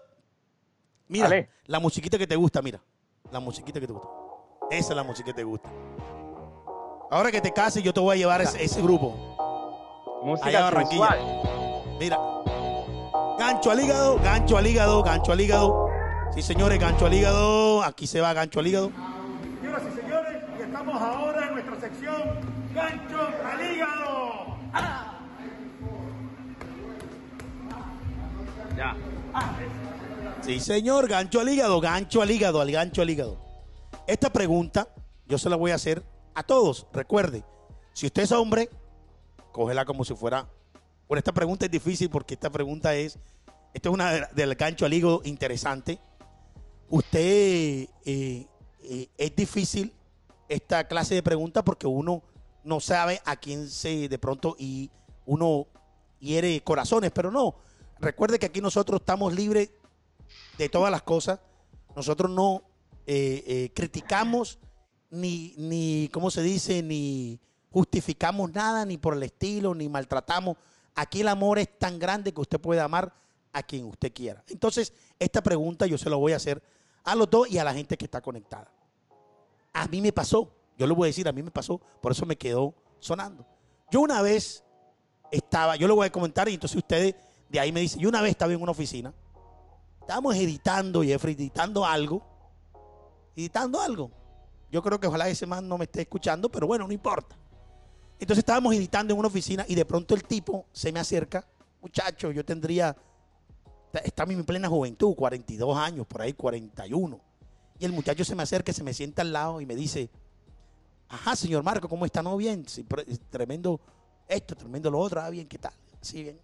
Mira, 1.08 1.30
Dale. 1.30 1.50
la 1.68 1.80
musiquita 1.80 2.18
que 2.18 2.28
te 2.28 2.36
gusta, 2.36 2.62
mira, 2.62 2.82
la 3.32 3.40
musiquita 3.40 3.80
que 3.80 3.88
te 3.88 3.94
gusta. 3.94 4.10
Esa 4.70 4.90
es 4.94 4.96
la 4.96 5.04
música 5.04 5.28
que 5.28 5.34
te 5.34 5.44
gusta. 5.44 5.70
Ahora 7.10 7.32
que 7.32 7.40
te 7.40 7.54
cases, 7.54 7.82
yo 7.84 7.94
te 7.94 8.00
voy 8.00 8.16
a 8.16 8.18
llevar 8.18 8.42
ese, 8.42 8.64
ese 8.64 8.82
grupo. 8.82 9.16
Música 10.24 10.62
Barranquilla. 10.62 11.16
Mira. 12.00 12.20
Gancho 13.40 13.72
al 13.72 13.80
hígado, 13.80 14.20
gancho 14.20 14.58
al 14.58 14.68
hígado, 14.68 15.04
gancho 15.04 15.32
al 15.32 15.42
hígado. 15.42 15.90
Sí, 16.34 16.42
señores, 16.42 16.80
gancho 16.80 17.06
al 17.06 17.14
hígado. 17.14 17.84
Aquí 17.84 18.08
se 18.08 18.20
va 18.20 18.34
gancho 18.34 18.60
al 18.60 18.68
hígado. 18.68 18.92
Señoras 19.62 19.84
y 19.90 20.02
señores, 20.02 20.44
y 20.60 20.62
estamos 20.64 21.02
ahora 21.02 21.48
en 21.48 21.54
nuestra 21.54 21.80
sección 21.80 22.58
Gancho 22.74 23.30
al 23.44 23.74
hígado. 23.74 24.58
Sí, 30.42 30.60
señor, 30.60 31.08
gancho 31.08 31.40
al 31.40 31.50
hígado, 31.50 31.82
gancho 31.82 32.22
al 32.22 32.32
hígado, 32.32 32.62
al 32.62 32.72
gancho 32.72 33.02
al 33.02 33.10
hígado. 33.10 33.47
Esta 34.08 34.32
pregunta 34.32 34.88
yo 35.28 35.38
se 35.38 35.50
la 35.50 35.56
voy 35.56 35.72
a 35.72 35.76
hacer 35.76 36.04
a 36.34 36.44
todos. 36.44 36.88
Recuerde, 36.94 37.44
si 37.94 38.06
usted 38.08 38.24
es 38.24 38.32
hombre, 38.32 38.70
cógela 39.52 39.86
como 39.86 40.06
si 40.06 40.14
fuera. 40.16 40.48
Bueno, 41.08 41.20
esta 41.20 41.34
pregunta 41.34 41.66
es 41.66 41.72
difícil 41.72 42.10
porque 42.10 42.34
esta 42.36 42.50
pregunta 42.50 42.96
es. 42.96 43.20
Esta 43.74 43.90
es 43.90 43.94
una 43.94 44.12
de- 44.12 44.28
del 44.34 44.56
gancho 44.56 44.86
al 44.86 44.94
hígado 44.94 45.22
interesante. 45.26 46.00
Usted 46.90 47.20
eh, 48.06 48.48
eh, 48.84 49.10
es 49.18 49.36
difícil 49.36 49.94
esta 50.48 50.88
clase 50.88 51.16
de 51.16 51.24
preguntas 51.24 51.64
porque 51.64 51.86
uno 51.86 52.24
no 52.64 52.80
sabe 52.80 53.22
a 53.26 53.36
quién 53.36 53.70
se 53.70 54.08
de 54.08 54.18
pronto 54.18 54.56
y 54.58 54.90
uno 55.26 55.68
hiere 56.20 56.62
corazones, 56.64 57.12
pero 57.12 57.30
no. 57.32 57.56
Recuerde 58.00 58.40
que 58.40 58.46
aquí 58.46 58.62
nosotros 58.62 59.02
estamos 59.02 59.34
libres 59.34 59.70
de 60.58 60.70
todas 60.70 60.92
las 60.92 61.02
cosas. 61.02 61.40
Nosotros 61.96 62.32
no 62.32 62.64
eh, 63.08 63.44
eh, 63.48 63.72
criticamos 63.74 64.60
ni, 65.10 65.54
ni, 65.58 66.10
¿cómo 66.12 66.30
se 66.30 66.42
dice? 66.42 66.84
Ni 66.84 67.40
justificamos 67.72 68.52
nada, 68.52 68.86
ni 68.86 68.98
por 68.98 69.14
el 69.16 69.24
estilo, 69.24 69.74
ni 69.74 69.88
maltratamos. 69.88 70.58
Aquí 70.94 71.22
el 71.22 71.30
amor 71.30 71.58
es 71.58 71.80
tan 71.80 72.00
grande 72.00 72.34
que 72.34 72.42
usted 72.42 72.60
puede 72.60 72.82
amar 72.82 73.14
a 73.54 73.64
quien 73.64 73.86
usted 73.86 74.12
quiera. 74.14 74.44
Entonces, 74.50 74.92
esta 75.18 75.42
pregunta 75.42 75.88
yo 75.88 75.98
se 75.98 76.10
la 76.10 76.18
voy 76.18 76.34
a 76.34 76.36
hacer 76.36 76.62
a 77.06 77.16
los 77.16 77.30
dos 77.30 77.50
y 77.50 77.58
a 77.58 77.64
la 77.64 77.74
gente 77.74 77.98
que 77.98 78.06
está 78.06 78.20
conectada. 78.20 78.70
A 79.72 79.88
mí 79.88 80.02
me 80.02 80.12
pasó, 80.12 80.52
yo 80.78 80.86
lo 80.86 80.94
voy 80.94 81.08
a 81.08 81.10
decir, 81.10 81.30
a 81.30 81.32
mí 81.32 81.42
me 81.42 81.52
pasó, 81.52 81.80
por 82.02 82.12
eso 82.12 82.26
me 82.26 82.36
quedó 82.36 82.74
sonando. 83.00 83.46
Yo 83.90 84.02
una 84.02 84.22
vez 84.22 84.66
estaba, 85.32 85.78
yo 85.78 85.88
lo 85.88 85.96
voy 85.96 86.08
a 86.08 86.12
comentar 86.12 86.50
y 86.50 86.56
entonces 86.56 86.76
ustedes 86.76 87.16
de 87.48 87.60
ahí 87.60 87.72
me 87.72 87.80
dicen, 87.80 88.02
yo 88.02 88.10
una 88.10 88.22
vez 88.22 88.32
estaba 88.32 88.52
en 88.52 88.62
una 88.62 88.72
oficina, 88.72 89.14
estábamos 90.02 90.36
editando, 90.36 91.04
Jeffrey, 91.04 91.36
editando 91.36 91.86
algo, 91.86 92.37
editando 93.38 93.80
algo. 93.80 94.12
Yo 94.72 94.82
creo 94.82 95.00
que 95.00 95.08
ojalá 95.08 95.30
ese 95.30 95.46
man 95.46 95.68
no 95.68 95.78
me 95.78 95.86
esté 95.86 96.02
escuchando, 96.02 96.50
pero 96.50 96.68
bueno, 96.68 96.88
no 96.88 96.94
importa. 96.94 97.38
Entonces 98.20 98.40
estábamos 98.40 98.74
editando 98.76 99.14
en 99.14 99.20
una 99.20 99.28
oficina 99.28 99.64
y 99.68 99.76
de 99.76 99.86
pronto 99.86 100.16
el 100.16 100.24
tipo 100.24 100.66
se 100.72 100.92
me 100.92 101.00
acerca, 101.00 101.48
muchacho, 101.82 102.32
yo 102.32 102.44
tendría, 102.44 102.96
estaba 104.04 104.32
en 104.32 104.40
mi 104.40 104.44
plena 104.44 104.68
juventud, 104.68 105.16
42 105.16 105.78
años, 105.78 106.06
por 106.08 106.22
ahí 106.22 106.34
41. 106.34 107.20
Y 107.80 107.86
el 107.86 107.92
muchacho 107.94 108.26
se 108.26 108.36
me 108.36 108.44
acerca, 108.44 108.74
se 108.74 108.84
me 108.84 108.94
sienta 108.94 109.22
al 109.22 109.32
lado 109.32 109.62
y 109.62 109.66
me 109.68 109.76
dice, 109.76 110.10
ajá, 111.08 111.36
señor 111.36 111.64
Marco, 111.64 111.88
¿cómo 111.88 112.06
está? 112.06 112.24
No, 112.24 112.36
bien, 112.36 112.66
pre- 112.88 113.06
tremendo 113.30 113.80
esto, 114.28 114.56
tremendo 114.56 114.90
lo 114.90 115.00
otro, 115.00 115.22
ah, 115.22 115.30
bien, 115.30 115.48
¿qué 115.48 115.60
tal? 115.60 115.74
Sí, 116.02 116.24
bien. 116.24 116.40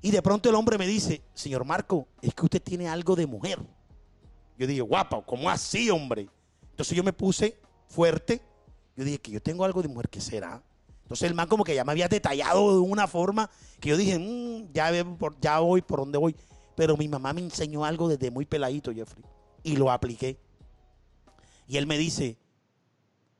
Y 0.00 0.10
de 0.12 0.22
pronto 0.22 0.48
el 0.48 0.54
hombre 0.54 0.78
me 0.78 0.86
dice, 0.86 1.22
señor 1.34 1.64
Marco, 1.64 2.06
es 2.22 2.32
que 2.32 2.44
usted 2.44 2.62
tiene 2.62 2.88
algo 2.88 3.14
de 3.16 3.26
mujer. 3.26 3.58
Yo 4.62 4.68
dije, 4.68 4.80
guapa, 4.80 5.20
¿cómo 5.26 5.50
así, 5.50 5.90
hombre? 5.90 6.28
Entonces 6.70 6.96
yo 6.96 7.02
me 7.02 7.12
puse 7.12 7.58
fuerte. 7.88 8.40
Yo 8.94 9.02
dije, 9.02 9.18
que 9.18 9.32
yo 9.32 9.42
tengo 9.42 9.64
algo 9.64 9.82
de 9.82 9.88
mujer, 9.88 10.08
¿qué 10.08 10.20
será? 10.20 10.62
Entonces 11.02 11.28
el 11.28 11.34
man 11.34 11.48
como 11.48 11.64
que 11.64 11.74
ya 11.74 11.82
me 11.82 11.90
había 11.90 12.06
detallado 12.06 12.74
de 12.74 12.78
una 12.78 13.08
forma 13.08 13.50
que 13.80 13.88
yo 13.88 13.96
dije, 13.96 14.20
"Mm, 14.20 14.72
ya, 14.72 15.58
voy 15.58 15.82
por 15.82 15.98
donde 15.98 16.16
voy. 16.16 16.36
Pero 16.76 16.96
mi 16.96 17.08
mamá 17.08 17.32
me 17.32 17.40
enseñó 17.40 17.84
algo 17.84 18.06
desde 18.08 18.30
muy 18.30 18.46
peladito, 18.46 18.94
Jeffrey. 18.94 19.24
Y 19.64 19.74
lo 19.74 19.90
apliqué. 19.90 20.38
Y 21.66 21.76
él 21.76 21.88
me 21.88 21.98
dice, 21.98 22.38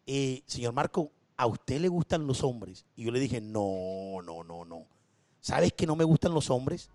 eh, 0.08 0.42
señor 0.46 0.72
Marco, 0.72 1.12
¿a 1.36 1.46
usted 1.46 1.80
le 1.80 1.86
gustan 1.86 2.26
los 2.26 2.42
hombres? 2.42 2.84
Y 2.96 3.04
yo 3.04 3.12
le 3.12 3.20
dije, 3.20 3.40
no, 3.40 4.22
no, 4.24 4.42
no, 4.42 4.64
no. 4.64 4.86
¿Sabes 5.38 5.72
que 5.72 5.86
no 5.86 5.94
me 5.94 6.02
gustan 6.02 6.34
los 6.34 6.50
hombres? 6.50 6.90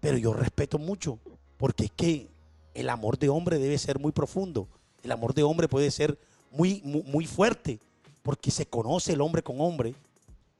Pero 0.00 0.18
yo 0.18 0.32
respeto 0.32 0.80
mucho, 0.80 1.20
porque 1.58 1.84
es 1.84 1.92
que 1.92 2.28
el 2.74 2.88
amor 2.88 3.18
de 3.18 3.28
hombre 3.28 3.58
debe 3.58 3.78
ser 3.78 3.98
muy 3.98 4.12
profundo. 4.12 4.68
El 5.02 5.12
amor 5.12 5.34
de 5.34 5.42
hombre 5.42 5.68
puede 5.68 5.90
ser 5.90 6.18
muy, 6.50 6.80
muy, 6.82 7.26
fuerte, 7.26 7.78
porque 8.22 8.50
se 8.50 8.66
conoce 8.66 9.12
el 9.12 9.20
hombre 9.20 9.42
con 9.42 9.60
hombre. 9.60 9.94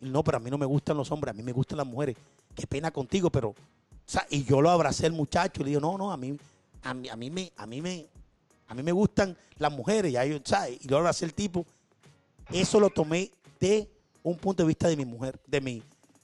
Y 0.01 0.09
no, 0.09 0.25
pero 0.25 0.39
a 0.39 0.41
mí 0.41 0.51
no 0.51 0.59
me 0.59 0.67
gustan 0.67 0.97
los 0.97 1.11
hombres, 1.13 1.31
a 1.33 1.37
mí 1.37 1.43
me 1.43 1.53
gustan 1.53 1.79
las 1.79 1.87
mujeres. 1.87 2.17
Qué 2.55 2.67
pena 2.67 2.91
contigo, 2.91 3.31
pero... 3.31 3.55
y 4.31 4.45
yo 4.45 4.61
lo 4.61 4.71
abracé 4.71 5.07
al 5.07 5.13
muchacho 5.13 5.61
y 5.61 5.65
le 5.65 5.71
digo, 5.71 5.81
no, 5.81 5.97
no, 5.97 6.13
a 6.13 6.17
mí, 6.17 6.37
a 6.83 6.95
mí, 6.95 7.09
a 7.09 7.17
mí 7.17 7.31
me, 7.31 7.53
a 7.57 7.67
mí 7.67 7.81
me, 7.81 8.07
a 8.69 8.75
mí 8.75 8.83
me 8.83 8.93
gustan 8.93 9.37
las 9.59 9.73
mujeres. 9.73 10.13
Ya 10.13 10.25
yo, 10.25 10.39
¿sabes? 10.45 10.79
Y 10.81 10.89
lo 10.89 10.99
abracé 10.99 11.25
el 11.25 11.35
tipo. 11.35 11.65
Eso 12.51 12.81
lo 12.81 12.91
tomé 12.91 13.31
de 13.61 13.89
un 14.23 14.37
punto 14.37 14.63
de 14.63 14.67
vista 14.67 14.89
de 14.89 14.97
mi 14.97 15.05
mujer, 15.05 15.39
de 15.47 15.61
mi, 15.61 15.83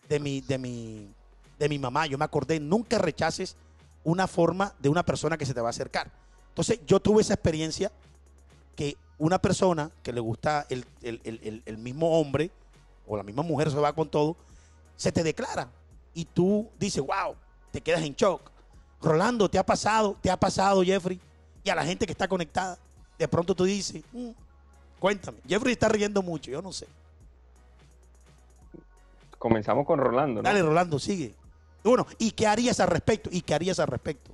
de 0.09 0.19
mi, 0.19 0.41
de 0.41 0.59
mi, 0.59 1.09
de 1.59 1.69
mi 1.69 1.79
mamá. 1.79 2.07
Yo 2.07 2.19
me 2.19 2.25
acordé, 2.25 2.59
nunca 2.59 2.99
rechaces 2.99 3.57
una 4.05 4.27
forma 4.27 4.75
de 4.79 4.89
una 4.89 5.05
persona 5.05 5.37
que 5.37 5.47
se 5.47 5.55
te 5.55 5.61
va 5.61 5.69
a 5.69 5.71
acercar. 5.71 6.11
Entonces, 6.49 6.81
yo 6.87 7.01
tuve 7.01 7.23
esa 7.23 7.35
experiencia 7.35 7.93
que 8.75 8.97
una 9.19 9.39
persona 9.41 9.91
que 10.03 10.13
le 10.13 10.21
gusta 10.21 10.67
el, 10.71 10.87
el- 11.03 11.63
el- 11.65 11.79
mismo 11.79 12.19
hombre 12.19 12.51
o 13.07 13.17
la 13.17 13.23
misma 13.23 13.43
mujer 13.43 13.71
se 13.71 13.77
va 13.77 13.93
con 13.93 14.09
todo, 14.09 14.37
se 14.97 15.11
te 15.13 15.23
declara. 15.23 15.69
Y 16.15 16.25
tú 16.25 16.69
dices, 16.79 17.03
wow, 17.05 17.35
te 17.71 17.81
quedas 17.81 18.03
en 18.03 18.15
shock. 18.15 18.51
Rolando, 19.01 19.49
¿te 19.49 19.59
ha 19.59 19.65
pasado? 19.67 20.17
¿Te 20.21 20.31
ha 20.31 20.37
pasado, 20.39 20.83
Jeffrey? 20.83 21.21
Y 21.65 21.71
a 21.71 21.75
la 21.75 21.85
gente 21.85 22.07
que 22.07 22.13
está 22.13 22.27
conectada. 22.29 22.79
De 23.19 23.29
pronto 23.29 23.55
tú 23.55 23.65
dices, 23.65 24.03
"Mm, 24.13 24.31
cuéntame. 24.99 25.39
Jeffrey 25.47 25.73
está 25.73 25.89
riendo 25.89 26.23
mucho, 26.23 26.51
yo 26.51 26.63
no 26.63 26.73
sé. 26.73 26.87
Comenzamos 29.39 29.87
con 29.87 29.99
Rolando, 30.01 30.43
¿no? 30.43 30.49
Dale, 30.49 30.63
Rolando, 30.63 30.99
sigue. 30.99 31.35
Bueno, 31.85 32.07
¿y 32.19 32.33
qué 32.33 32.47
harías 32.47 32.81
al 32.81 32.89
respecto? 32.89 33.31
¿Y 33.33 33.41
qué 33.43 33.55
harías 33.55 33.79
al 33.79 33.87
respecto? 33.89 34.31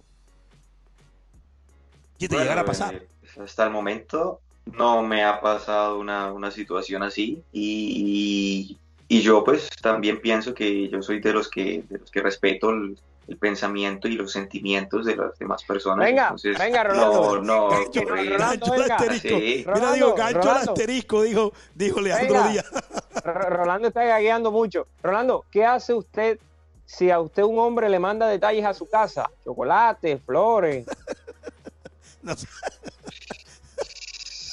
¿Qué 2.18 2.28
te 2.28 2.34
Bueno, 2.34 2.42
llegara 2.44 2.62
a 2.62 2.64
pasar? 2.64 2.94
eh, 2.94 3.08
hasta 3.42 3.64
el 3.64 3.70
momento 3.70 4.40
no 4.66 5.02
me 5.02 5.24
ha 5.24 5.40
pasado 5.40 5.98
una, 5.98 6.32
una 6.32 6.50
situación 6.50 7.02
así 7.02 7.42
y, 7.52 8.78
y 9.08 9.20
yo 9.20 9.44
pues 9.44 9.68
también 9.82 10.20
pienso 10.20 10.54
que 10.54 10.88
yo 10.88 11.02
soy 11.02 11.20
de 11.20 11.32
los 11.32 11.50
que, 11.50 11.84
de 11.88 11.98
los 11.98 12.10
que 12.10 12.22
respeto 12.22 12.70
el, 12.70 12.98
el 13.28 13.36
pensamiento 13.36 14.08
y 14.08 14.12
los 14.12 14.32
sentimientos 14.32 15.04
de 15.04 15.16
las 15.16 15.38
demás 15.38 15.64
personas. 15.64 16.06
Venga, 16.06 16.22
Entonces, 16.24 16.58
venga, 16.58 16.84
Rolando. 16.84 17.36
No, 17.36 17.42
no, 17.42 17.68
Gancho, 17.68 18.00
ocurrir. 18.00 18.32
Rolando, 18.32 18.66
Gancho 18.66 18.72
al 18.72 18.80
venga. 18.80 18.96
asterisco. 18.96 19.28
Sí. 19.28 19.64
Mira, 19.74 19.92
digo, 19.92 20.06
Rolando, 20.10 20.14
gancho 20.14 20.38
al 20.38 20.44
Rolando. 20.44 20.72
asterisco, 20.72 21.22
dijo, 21.22 21.52
dijo 21.74 22.00
Leandro 22.00 22.34
Venga. 22.34 22.48
Díaz. 22.48 22.66
R- 23.24 23.50
Rolando 23.50 23.88
está 23.88 24.04
gagueando 24.04 24.50
mucho. 24.50 24.86
Rolando, 25.02 25.44
¿qué 25.50 25.64
hace 25.64 25.92
usted 25.94 26.38
si 26.86 27.10
a 27.10 27.20
usted 27.20 27.42
un 27.42 27.58
hombre 27.58 27.88
le 27.88 27.98
manda 27.98 28.28
detalles 28.28 28.64
a 28.64 28.74
su 28.74 28.88
casa? 28.88 29.30
Chocolate, 29.44 30.18
flores. 30.18 30.86
No 32.22 32.34
sé. 32.34 32.46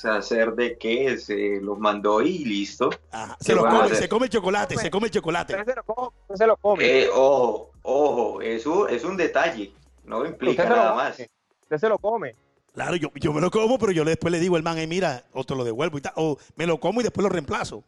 hacer 0.10 0.54
de 0.56 0.78
qué 0.78 1.18
se 1.18 1.62
los 1.62 1.80
mandó 1.80 2.22
y 2.22 2.40
listo. 2.40 2.90
Ajá, 3.12 3.38
¿Qué 3.40 3.46
Se 3.46 3.56
lo 3.56 3.66
come, 3.66 3.96
se 3.96 4.10
come 4.10 4.26
el 4.26 4.30
chocolate, 4.30 4.76
se 4.76 4.92
come 4.92 5.08
el 5.08 5.12
chocolate. 5.14 5.54
Usted 5.56 5.66
se 5.72 5.76
lo 5.78 5.84
come. 5.84 6.08
usted 6.24 6.36
se 6.36 6.48
lo 6.48 6.58
come. 6.58 6.86
Eh, 6.86 7.10
ojo, 7.14 7.72
ojo, 7.84 8.42
eso 8.42 8.90
es 8.90 9.06
un 9.06 9.16
detalle, 9.16 9.72
no 10.04 10.26
implica 10.26 10.68
lo 10.68 10.76
nada 10.76 10.96
más. 10.96 11.20
Usted 11.62 11.78
se 11.78 11.88
lo 11.88 11.98
come. 11.98 12.36
Claro, 12.74 12.98
yo, 12.98 13.10
yo 13.16 13.32
me 13.32 13.40
lo 13.40 13.50
como, 13.52 13.78
pero 13.78 13.94
yo 13.94 14.04
después 14.04 14.32
le 14.34 14.40
digo 14.40 14.58
al 14.58 14.64
man, 14.64 14.78
"Ey, 14.78 14.88
mira, 14.88 15.24
o 15.34 15.46
te 15.46 15.56
lo 15.56 15.64
devuelvo 15.64 15.98
y 15.98 16.02
tal. 16.02 16.14
O 16.18 16.38
me 16.56 16.66
lo 16.66 16.78
como 16.80 17.00
y 17.00 17.04
después 17.04 17.24
lo 17.24 17.30
reemplazo. 17.30 17.84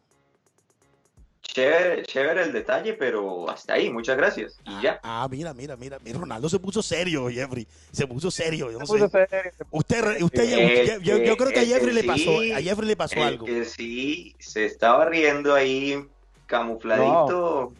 Chévere, 1.54 2.02
chévere 2.02 2.42
el 2.42 2.52
detalle, 2.52 2.94
pero 2.94 3.48
hasta 3.48 3.74
ahí, 3.74 3.88
muchas 3.88 4.16
gracias. 4.16 4.58
Y 4.66 4.82
ya. 4.82 4.98
Ah, 5.04 5.28
mira, 5.30 5.54
mira, 5.54 5.76
mira. 5.76 6.00
Mira, 6.04 6.18
Ronaldo 6.18 6.48
se 6.48 6.58
puso 6.58 6.82
serio, 6.82 7.28
Jeffrey. 7.30 7.64
Se 7.92 8.08
puso 8.08 8.28
serio. 8.28 8.72
Yo 8.72 8.80
no 8.80 8.86
Se 8.86 8.92
puso 8.94 9.08
sé. 9.08 9.26
serio. 9.28 9.52
Usted, 9.70 10.20
usted, 10.20 11.00
yo, 11.00 11.18
yo 11.18 11.36
creo 11.36 11.52
que 11.52 11.60
a 11.60 11.64
Jeffrey 11.64 11.94
le 11.94 12.00
sí, 12.00 12.06
pasó, 12.08 12.40
a 12.56 12.60
Jeffrey 12.60 12.88
le 12.88 12.96
pasó 12.96 13.22
algo. 13.22 13.46
que 13.46 13.64
sí 13.66 14.34
se 14.40 14.64
estaba 14.64 15.04
riendo 15.04 15.54
ahí, 15.54 16.04
camufladito. 16.46 17.72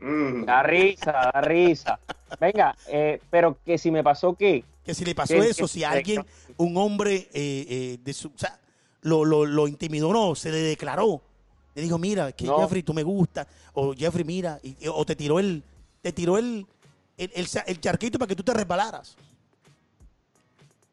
Mm, 0.00 0.44
Da 0.44 0.64
risa, 0.64 1.30
da 1.32 1.40
risa. 1.42 2.00
Venga, 2.40 2.74
eh, 2.88 3.20
pero 3.30 3.56
que 3.64 3.78
si 3.78 3.92
me 3.92 4.02
pasó 4.02 4.34
qué. 4.34 4.64
Que 4.84 4.94
si 4.94 5.04
le 5.04 5.14
pasó 5.14 5.34
eso, 5.36 5.68
si 5.68 5.84
alguien, 5.84 6.26
un 6.56 6.76
hombre 6.76 7.28
eh, 7.32 7.66
eh, 7.68 7.98
de 8.02 8.12
su, 8.12 8.28
o 8.28 8.32
sea, 8.36 8.58
lo, 9.02 9.24
lo, 9.24 9.46
lo 9.46 9.68
intimidó, 9.68 10.12
no, 10.12 10.34
se 10.34 10.50
le 10.50 10.58
declaró. 10.58 11.22
Le 11.74 11.82
dijo, 11.82 11.98
mira, 11.98 12.32
que 12.32 12.44
No. 12.44 12.58
Jeffrey, 12.58 12.82
tú 12.82 12.92
me 12.92 13.02
gusta. 13.02 13.46
O 13.72 13.94
Jeffrey, 13.94 14.24
mira, 14.24 14.58
y- 14.62 14.76
o 14.88 15.04
te 15.06 15.16
tiró 15.16 15.38
el, 15.38 15.62
te 16.02 16.12
tiró 16.12 16.36
el, 16.38 16.66
el, 17.16 17.30
el, 17.34 17.46
el 17.66 17.80
charquito 17.80 18.18
para 18.18 18.28
que 18.28 18.36
tú 18.36 18.42
te 18.42 18.52
resbalaras. 18.52 19.16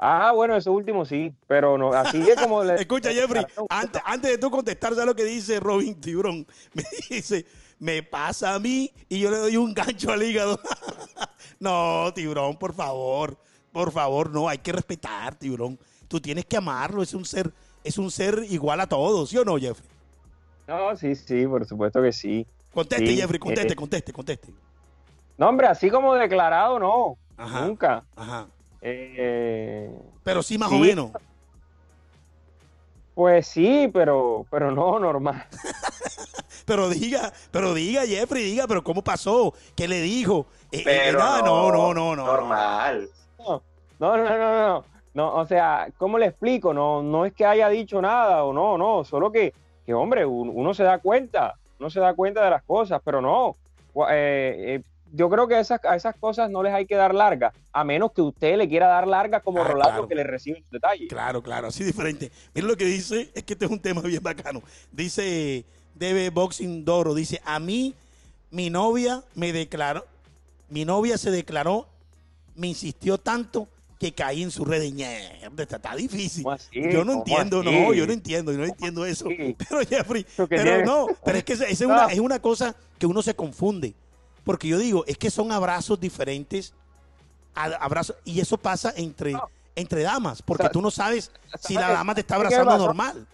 Ah, 0.02 0.32
bueno, 0.34 0.56
eso 0.56 0.72
último 0.72 1.04
sí, 1.04 1.34
pero 1.46 1.78
no, 1.78 1.92
así 1.92 2.18
es 2.30 2.40
como 2.42 2.64
le. 2.64 2.76
Escucha, 2.76 3.12
Jeffrey, 3.12 3.46
antes, 3.70 4.02
antes 4.06 4.32
de 4.32 4.38
tú 4.38 4.50
contestar, 4.50 4.94
¿sabes 4.94 5.06
lo 5.08 5.16
que 5.16 5.26
dice 5.26 5.60
Robin 5.60 6.00
Tiburón? 6.00 6.48
Me 6.74 6.84
dice, 7.10 7.46
me 7.80 8.02
pasa 8.04 8.56
a 8.56 8.60
mí 8.60 8.92
y 9.10 9.20
yo 9.20 9.30
le 9.32 9.38
doy 9.38 9.58
un 9.58 9.74
gancho 9.74 10.12
al 10.14 10.24
hígado. 10.24 10.60
no, 11.60 12.14
Tiburón, 12.16 12.56
por 12.58 12.74
favor, 12.74 13.38
por 13.74 13.92
favor, 13.92 14.30
no, 14.30 14.48
hay 14.48 14.60
que 14.60 14.72
respetar, 14.72 15.36
Tiburón. 15.36 15.78
Tú 16.08 16.22
tienes 16.22 16.46
que 16.46 16.56
amarlo, 16.56 17.04
es 17.04 17.14
un 17.14 17.26
ser, 17.26 17.52
es 17.84 17.98
un 17.98 18.10
ser 18.10 18.46
igual 18.50 18.80
a 18.80 18.88
todos, 18.88 19.30
¿sí 19.30 19.38
o 19.38 19.44
no, 19.44 19.58
Jeffrey? 19.58 19.88
No, 20.70 20.96
sí, 20.96 21.16
sí, 21.16 21.48
por 21.48 21.66
supuesto 21.66 22.00
que 22.00 22.14
sí. 22.14 22.46
Conteste, 22.72 23.08
Sí, 23.08 23.18
Jeffrey, 23.18 23.40
conteste, 23.40 23.74
eh, 23.74 23.76
conteste, 23.76 24.14
conteste. 24.14 24.54
No, 25.36 25.50
hombre, 25.50 25.66
así 25.66 25.90
como 25.90 26.14
declarado, 26.14 26.78
no. 26.78 27.18
Ajá. 27.38 27.62
Nunca. 27.66 28.04
Ajá. 28.16 28.46
Eh, 28.80 29.90
Pero 30.24 30.44
sí, 30.44 30.60
más 30.60 30.70
sí. 30.70 30.76
o 30.76 30.80
menos. 30.80 31.12
pues 33.16 33.48
sí, 33.48 33.90
pero, 33.92 34.46
pero 34.52 34.72
no 34.72 35.00
normal. 35.00 35.44
Pero 36.66 36.88
diga, 36.88 37.34
pero 37.50 37.74
diga, 37.74 38.06
Jeffrey, 38.06 38.44
diga, 38.44 38.68
pero 38.68 38.84
¿cómo 38.84 39.04
pasó? 39.04 39.56
¿Qué 39.76 39.88
le 39.88 40.02
dijo? 40.02 40.46
Eh, 40.72 40.82
eh, 40.82 40.84
Pero 40.86 41.18
no, 41.18 41.42
no, 41.42 41.72
no, 41.72 41.94
no, 41.96 42.16
no. 42.16 42.26
Normal. 42.28 43.10
No, 43.40 43.62
no, 44.00 44.18
no, 44.18 44.24
no, 44.38 44.68
no. 44.68 44.86
No, 45.16 45.34
o 45.36 45.48
sea, 45.48 45.88
¿cómo 45.98 46.20
le 46.20 46.28
explico? 46.28 46.72
No, 46.72 47.02
no 47.02 47.26
es 47.26 47.34
que 47.34 47.44
haya 47.44 47.70
dicho 47.70 48.00
nada 48.00 48.44
o 48.44 48.54
no, 48.54 48.78
no, 48.78 49.04
solo 49.04 49.32
que, 49.32 49.52
que 49.90 49.94
hombre, 49.96 50.24
un- 50.24 50.52
uno, 50.54 50.72
se 50.76 50.84
da 50.84 51.00
cuenta, 51.00 51.56
uno 51.80 51.90
se 51.90 52.00
da 52.00 52.14
cuenta 52.14 52.44
de 52.44 52.52
las 52.52 52.62
cosas, 52.62 53.02
pero 53.04 53.22
no. 53.22 53.56
Eh, 54.12 54.76
eh, 54.78 54.82
yo 55.14 55.28
creo 55.32 55.48
que 55.48 55.60
esas, 55.60 55.84
a 55.84 55.96
esas 55.96 56.16
cosas 56.16 56.52
no 56.52 56.62
les 56.62 56.72
hay 56.72 56.86
que 56.86 56.94
dar 56.94 57.16
larga, 57.16 57.52
a 57.74 57.84
menos 57.84 58.12
que 58.12 58.22
usted 58.22 58.56
le 58.56 58.70
quiera 58.70 58.86
dar 58.86 59.08
larga 59.08 59.40
como 59.40 59.64
Ah, 59.64 59.68
Rolando 59.68 59.90
claro. 59.94 60.08
que 60.08 60.14
le 60.14 60.24
recibe 60.26 60.60
los 60.60 60.70
detalles. 60.70 61.10
Claro, 61.10 61.42
claro, 61.42 61.70
así 61.70 61.84
diferente. 61.84 62.32
Mira 62.54 62.68
lo 62.68 62.78
que 62.78 62.86
dice, 62.86 63.32
es 63.34 63.42
que 63.44 63.54
este 63.54 63.66
es 63.66 63.72
un 63.72 63.80
tema 63.80 64.02
bien 64.02 64.22
bacano. 64.22 64.62
Dice 64.92 65.66
Debe 65.96 66.30
Boxing 66.30 66.86
Doro, 66.86 67.16
dice, 67.16 67.42
a 67.44 67.58
mí 67.58 67.96
mi 68.52 68.70
novia 68.70 69.24
me 69.34 69.52
declaró, 69.52 70.06
mi 70.70 70.86
novia 70.86 71.18
se 71.18 71.32
declaró, 71.32 71.88
me 72.56 72.68
insistió 72.68 73.18
tanto 73.18 73.68
que 74.00 74.14
caí 74.14 74.42
en 74.44 74.50
su 74.50 74.64
red 74.64 74.80
de 74.80 75.62
está, 75.62 75.76
está 75.76 75.94
difícil. 75.96 76.46
Yo 76.72 77.04
no 77.04 77.12
¿Cómo 77.12 77.20
entiendo, 77.20 77.60
así? 77.60 77.70
no, 77.70 77.94
yo 77.94 78.08
no 78.08 78.14
entiendo, 78.14 78.52
yo 78.54 78.58
no 78.60 78.64
entiendo 78.66 79.06
eso. 79.06 79.26
así? 79.28 79.56
Pero 79.70 79.82
Jeffrey, 79.88 80.26
pero 80.48 80.86
no, 80.86 81.08
pero 81.26 81.38
es 81.38 81.44
que 81.44 81.54
esa 81.54 81.66
esa 81.66 81.84
es 81.84 81.90
una, 81.90 82.06
es 82.06 82.20
una 82.20 82.40
cosa 82.40 82.74
que 82.98 83.06
uno 83.06 83.22
se 83.22 83.36
confunde. 83.36 83.94
Porque 84.46 84.70
yo 84.70 84.78
digo, 84.78 85.04
es 85.06 85.18
que 85.18 85.30
son 85.30 85.52
abrazos 85.52 86.00
diferentes, 86.00 86.74
abrazos, 87.54 88.16
y 88.24 88.40
eso 88.40 88.58
pasa 88.58 88.94
entre, 88.96 89.34
entre 89.76 90.02
damas, 90.04 90.42
porque 90.42 90.70
tú 90.70 90.82
no 90.82 90.90
sabes 90.90 91.30
si 91.60 91.74
la 91.74 91.82
¿sabe- 91.82 91.94
dama 91.94 92.16
te 92.16 92.22
está 92.22 92.36
abrazando 92.36 92.78
normal. 92.78 93.28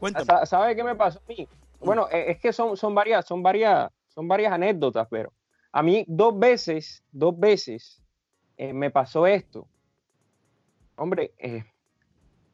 Cuéntame. 0.00 0.24
Sa- 0.24 0.46
¿Sabe 0.46 0.74
qué 0.74 0.82
me 0.82 0.94
pasó 0.96 1.18
a 1.18 1.22
mí? 1.28 1.46
Bueno, 1.80 2.08
eh, 2.10 2.24
es 2.30 2.38
que 2.40 2.54
son, 2.54 2.74
son 2.78 2.94
varias, 2.94 3.26
son 3.26 3.42
varias, 3.42 3.90
son 4.08 4.26
varias 4.26 4.50
anécdotas, 4.50 5.06
pero 5.10 5.30
a 5.72 5.82
mí 5.82 6.04
dos 6.08 6.38
veces, 6.38 7.02
dos 7.12 7.38
veces 7.38 8.00
eh, 8.56 8.72
me 8.72 8.90
pasó 8.90 9.26
esto. 9.26 9.66
Hombre, 10.96 11.32
eh, 11.38 11.64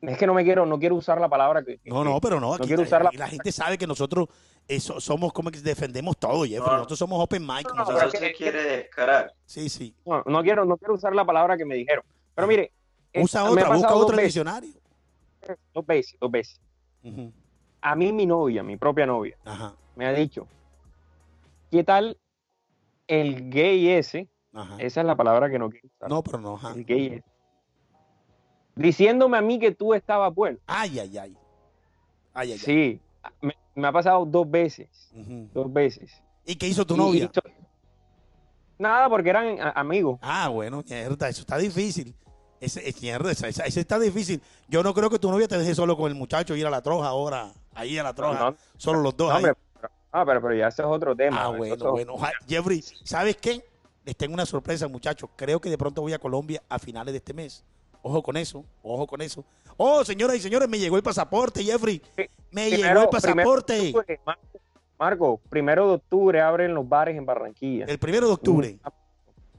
es 0.02 0.18
que 0.18 0.26
no 0.26 0.34
me 0.34 0.44
quiero, 0.44 0.64
no 0.66 0.78
quiero 0.78 0.94
usar 0.94 1.20
la 1.20 1.28
palabra 1.28 1.62
que, 1.62 1.78
No, 1.84 2.02
no, 2.04 2.20
pero 2.20 2.40
no, 2.40 2.54
aquí 2.54 2.66
quiero 2.66 2.82
usar 2.82 3.04
la- 3.04 3.10
la, 3.12 3.28
gente 3.28 3.52
sabe 3.52 3.76
que 3.76 3.86
nosotros 3.86 4.28
eso, 4.66 5.00
somos 5.00 5.32
como 5.32 5.50
que 5.50 5.60
defendemos 5.60 6.16
todo, 6.16 6.44
Jeffrey. 6.44 6.60
No. 6.60 6.72
Nosotros 6.74 6.98
somos 6.98 7.22
open 7.22 7.42
mic. 7.46 7.66
No, 7.74 7.84
pero. 7.84 8.02
No 8.02 8.10
se 8.10 8.32
quiere 8.32 8.62
descarar. 8.62 9.34
Sí, 9.44 9.68
sí. 9.68 9.94
no, 10.06 10.22
no 10.24 10.42
quiero, 10.42 10.64
no 10.64 10.76
quiero 10.76 10.94
usar 10.94 11.14
la 11.14 11.24
palabra 11.24 11.56
que 11.56 11.64
me 11.64 11.74
dijeron. 11.74 12.04
Pero 12.34 12.46
mire, 12.46 12.72
eh, 13.12 13.22
Usa 13.22 13.42
me 13.42 13.48
ha 13.48 13.52
otra, 13.52 13.74
busca 13.74 13.94
otro 13.94 14.16
en 14.18 14.24
diccionario. 14.24 14.72
dos 15.74 15.86
veces, 15.86 16.16
dos 16.20 16.30
veces. 16.30 16.60
A 17.82 17.96
mí 17.96 18.12
mi 18.12 18.26
novia, 18.26 18.62
mi 18.62 18.76
propia 18.76 19.06
novia, 19.06 19.36
Ajá, 19.44 19.74
me 19.96 20.06
ha 20.06 20.12
dicho, 20.12 20.46
¿qué 21.70 21.82
tal 21.82 22.18
el 23.06 23.50
gay 23.50 23.88
ese? 23.90 24.28
ajá. 24.52 24.76
Esa 24.78 25.00
es 25.00 25.06
la 25.06 25.16
palabra 25.16 25.50
que 25.50 25.58
no 25.58 25.70
quiero 25.70 25.88
usar. 25.88 26.08
No, 26.08 26.22
pero 26.22 26.38
no, 26.40 26.54
ajá. 26.54 26.72
El 26.76 26.84
gay 26.84 27.06
ese. 27.06 27.24
Diciéndome 28.74 29.36
a 29.36 29.40
mí 29.42 29.58
que 29.58 29.72
tú 29.72 29.92
estabas 29.94 30.34
bueno. 30.34 30.58
Ay, 30.66 30.98
ay, 30.98 31.18
ay. 31.18 31.36
Ay, 32.32 32.52
ay, 32.52 32.52
ay. 32.52 32.58
Sí, 32.58 33.00
me, 33.40 33.54
me 33.74 33.88
ha 33.88 33.92
pasado 33.92 34.24
dos 34.24 34.50
veces, 34.50 34.88
dos 35.52 35.72
veces. 35.72 36.10
¿Y 36.46 36.56
qué 36.56 36.68
hizo 36.68 36.86
tu 36.86 36.94
Y- 36.94 36.98
novia? 36.98 37.30
nada, 38.78 39.08
porque 39.08 39.30
eran 39.30 39.60
a- 39.60 39.70
amigos. 39.72 40.18
Ah, 40.22 40.48
bueno, 40.48 40.82
mierda, 40.88 41.28
eso 41.28 41.42
está 41.42 41.58
difícil. 41.58 42.14
Ese, 42.60 42.86
es 42.88 43.00
mierda, 43.00 43.32
esa, 43.32 43.48
esa- 43.48 43.64
ese 43.64 43.80
está 43.80 43.98
difícil. 43.98 44.40
Yo 44.68 44.82
no 44.82 44.92
creo 44.94 45.08
que 45.10 45.18
tu 45.18 45.30
novia 45.30 45.48
te 45.48 45.56
deje 45.58 45.74
solo 45.74 45.96
con 45.96 46.08
el 46.10 46.14
muchacho 46.14 46.54
ir 46.54 46.66
a 46.66 46.70
la 46.70 46.82
troja 46.82 47.08
ahora, 47.08 47.52
ahí 47.74 47.96
a 47.98 48.02
la 48.02 48.14
troja, 48.14 48.38
No, 48.38 48.50
no, 48.52 48.56
solo 48.76 49.00
los 49.00 49.16
dos. 49.16 49.28
no, 49.30 49.34
ahí. 49.36 49.44
hombre, 49.44 49.54
pero, 49.80 49.88
ah, 50.12 50.24
pero, 50.26 50.42
pero 50.42 50.54
ya 50.54 50.68
ese 50.68 50.82
es 50.82 50.88
otro 50.88 51.16
tema. 51.16 51.42
Ah, 51.44 51.48
bueno, 51.48 51.90
bueno. 51.92 52.16
Jeffrey, 52.46 52.82
¿sabes 53.04 53.36
qué? 53.36 53.64
Les 54.04 54.16
tengo 54.16 54.34
una 54.34 54.44
sorpresa, 54.46 54.88
muchachos. 54.88 55.28
Creo 55.36 55.60
que 55.60 55.68
de 55.70 55.78
pronto 55.78 56.02
voy 56.02 56.12
a 56.12 56.18
Colombia 56.18 56.62
a 56.68 56.78
finales 56.78 57.12
de 57.12 57.18
este 57.18 57.32
mes. 57.34 57.64
Ojo 58.02 58.22
con 58.22 58.36
eso, 58.36 58.64
ojo 58.82 59.06
con 59.06 59.20
eso. 59.20 59.44
Oh, 59.76 60.04
señoras 60.04 60.36
y 60.36 60.40
señores, 60.40 60.68
me 60.68 60.78
llegó 60.78 60.96
el 60.96 61.02
pasaporte, 61.02 61.62
Jeffrey. 61.62 62.00
Me 62.50 62.70
llegó 62.70 63.02
el 63.02 63.08
pasaporte. 63.08 63.92
Marco, 64.98 65.40
primero 65.48 65.88
de 65.88 65.94
octubre 65.94 66.40
abren 66.40 66.74
los 66.74 66.86
bares 66.86 67.16
en 67.16 67.24
Barranquilla. 67.24 67.86
El 67.86 67.98
primero 67.98 68.26
de 68.26 68.32
octubre. 68.34 68.78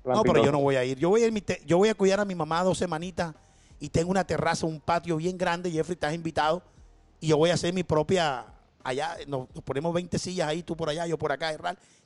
Plan 0.04 0.16
No, 0.16 0.24
pero 0.24 0.44
yo 0.44 0.52
no 0.52 0.60
voy 0.60 0.76
a 0.76 0.86
ir. 0.86 0.98
Yo 0.98 1.10
voy 1.10 1.24
a, 1.24 1.28
ir 1.28 1.44
yo 1.66 1.78
voy 1.78 1.89
a 1.89 1.96
cuidar 1.96 2.20
a 2.20 2.26
mi 2.26 2.36
mamá 2.36 2.64
dos 2.64 2.78
semanitas 2.78 3.34
y 3.80 3.89
tengo 3.89 4.12
una 4.12 4.24
terraza, 4.24 4.68
un 4.68 4.80
patio 4.80 5.18
bien 5.18 5.38
grande. 5.38 5.72
Jeffrey, 5.72 5.94
estás 5.94 6.14
invitado. 6.14 6.62
Y 7.20 7.28
yo 7.28 7.38
voy 7.38 7.50
a 7.50 7.56
hacer 7.56 7.74
mi 7.74 7.84
propia. 7.84 8.46
Allá 8.84 9.18
nos, 9.28 9.48
nos 9.54 9.64
ponemos 9.64 9.94
20 9.94 10.18
sillas 10.18 10.48
ahí, 10.48 10.64
tú 10.64 10.76
por 10.76 10.89
allá, 10.89 11.06
yo 11.06 11.18
por 11.18 11.32
acá. 11.32 11.52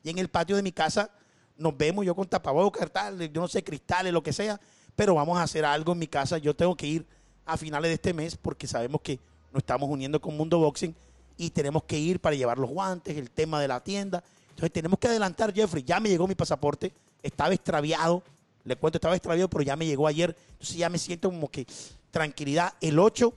Y 0.04 0.10
en 0.10 0.18
el 0.18 0.30
patio 0.30 0.56
de 0.58 0.64
mi 0.64 0.72
casa 0.72 1.10
nos 1.58 1.78
vemos 1.78 2.06
yo 2.06 2.16
con 2.16 2.28
tapabocas, 2.28 2.92
tal, 2.92 3.18
yo 3.32 3.42
no 3.42 3.48
sé, 3.48 3.64
cristales, 3.64 4.12
lo 4.12 4.22
que 4.22 4.34
sea, 4.34 4.60
pero 4.96 5.16
vamos 5.16 5.38
a 5.38 5.44
hacer 5.44 5.66
algo 5.66 5.94
en 5.94 6.00
mi 6.00 6.08
casa. 6.08 6.38
Yo 6.38 6.56
tengo 6.56 6.76
que 6.76 6.88
ir 6.88 7.06
a 7.46 7.58
finales 7.58 7.90
de 7.90 7.96
este 7.96 8.14
mes 8.14 8.36
porque 8.36 8.68
sabemos 8.68 9.02
que 9.02 9.20
nos 9.52 9.62
estamos 9.62 9.90
uniendo 9.90 10.20
con 10.20 10.36
Mundo 10.36 10.60
Boxing 10.60 10.96
y 11.38 11.50
tenemos 11.50 11.84
que 11.84 12.00
ir 12.00 12.20
para 12.20 12.36
llevar 12.36 12.58
los 12.58 12.70
guantes, 12.70 13.18
el 13.18 13.30
tema 13.30 13.60
de 13.62 13.68
la 13.68 13.82
tienda. 13.82 14.24
Entonces 14.50 14.72
tenemos 14.72 15.00
que 15.00 15.08
adelantar, 15.08 15.54
Jeffrey. 15.54 15.84
Ya 15.84 16.00
me 16.00 16.10
llegó 16.10 16.28
mi 16.28 16.36
pasaporte, 16.36 16.94
estaba 17.22 17.54
extraviado, 17.54 18.24
le 18.64 18.76
cuento, 18.78 18.98
estaba 18.98 19.16
extraviado, 19.16 19.50
pero 19.50 19.64
ya 19.64 19.76
me 19.76 19.86
llegó 19.86 20.08
ayer. 20.08 20.36
Entonces 20.52 20.78
ya 20.78 20.90
me 20.90 20.98
siento 20.98 21.30
como 21.30 21.50
que 21.50 21.68
tranquilidad. 22.10 22.74
El 22.80 22.98
8 23.00 23.34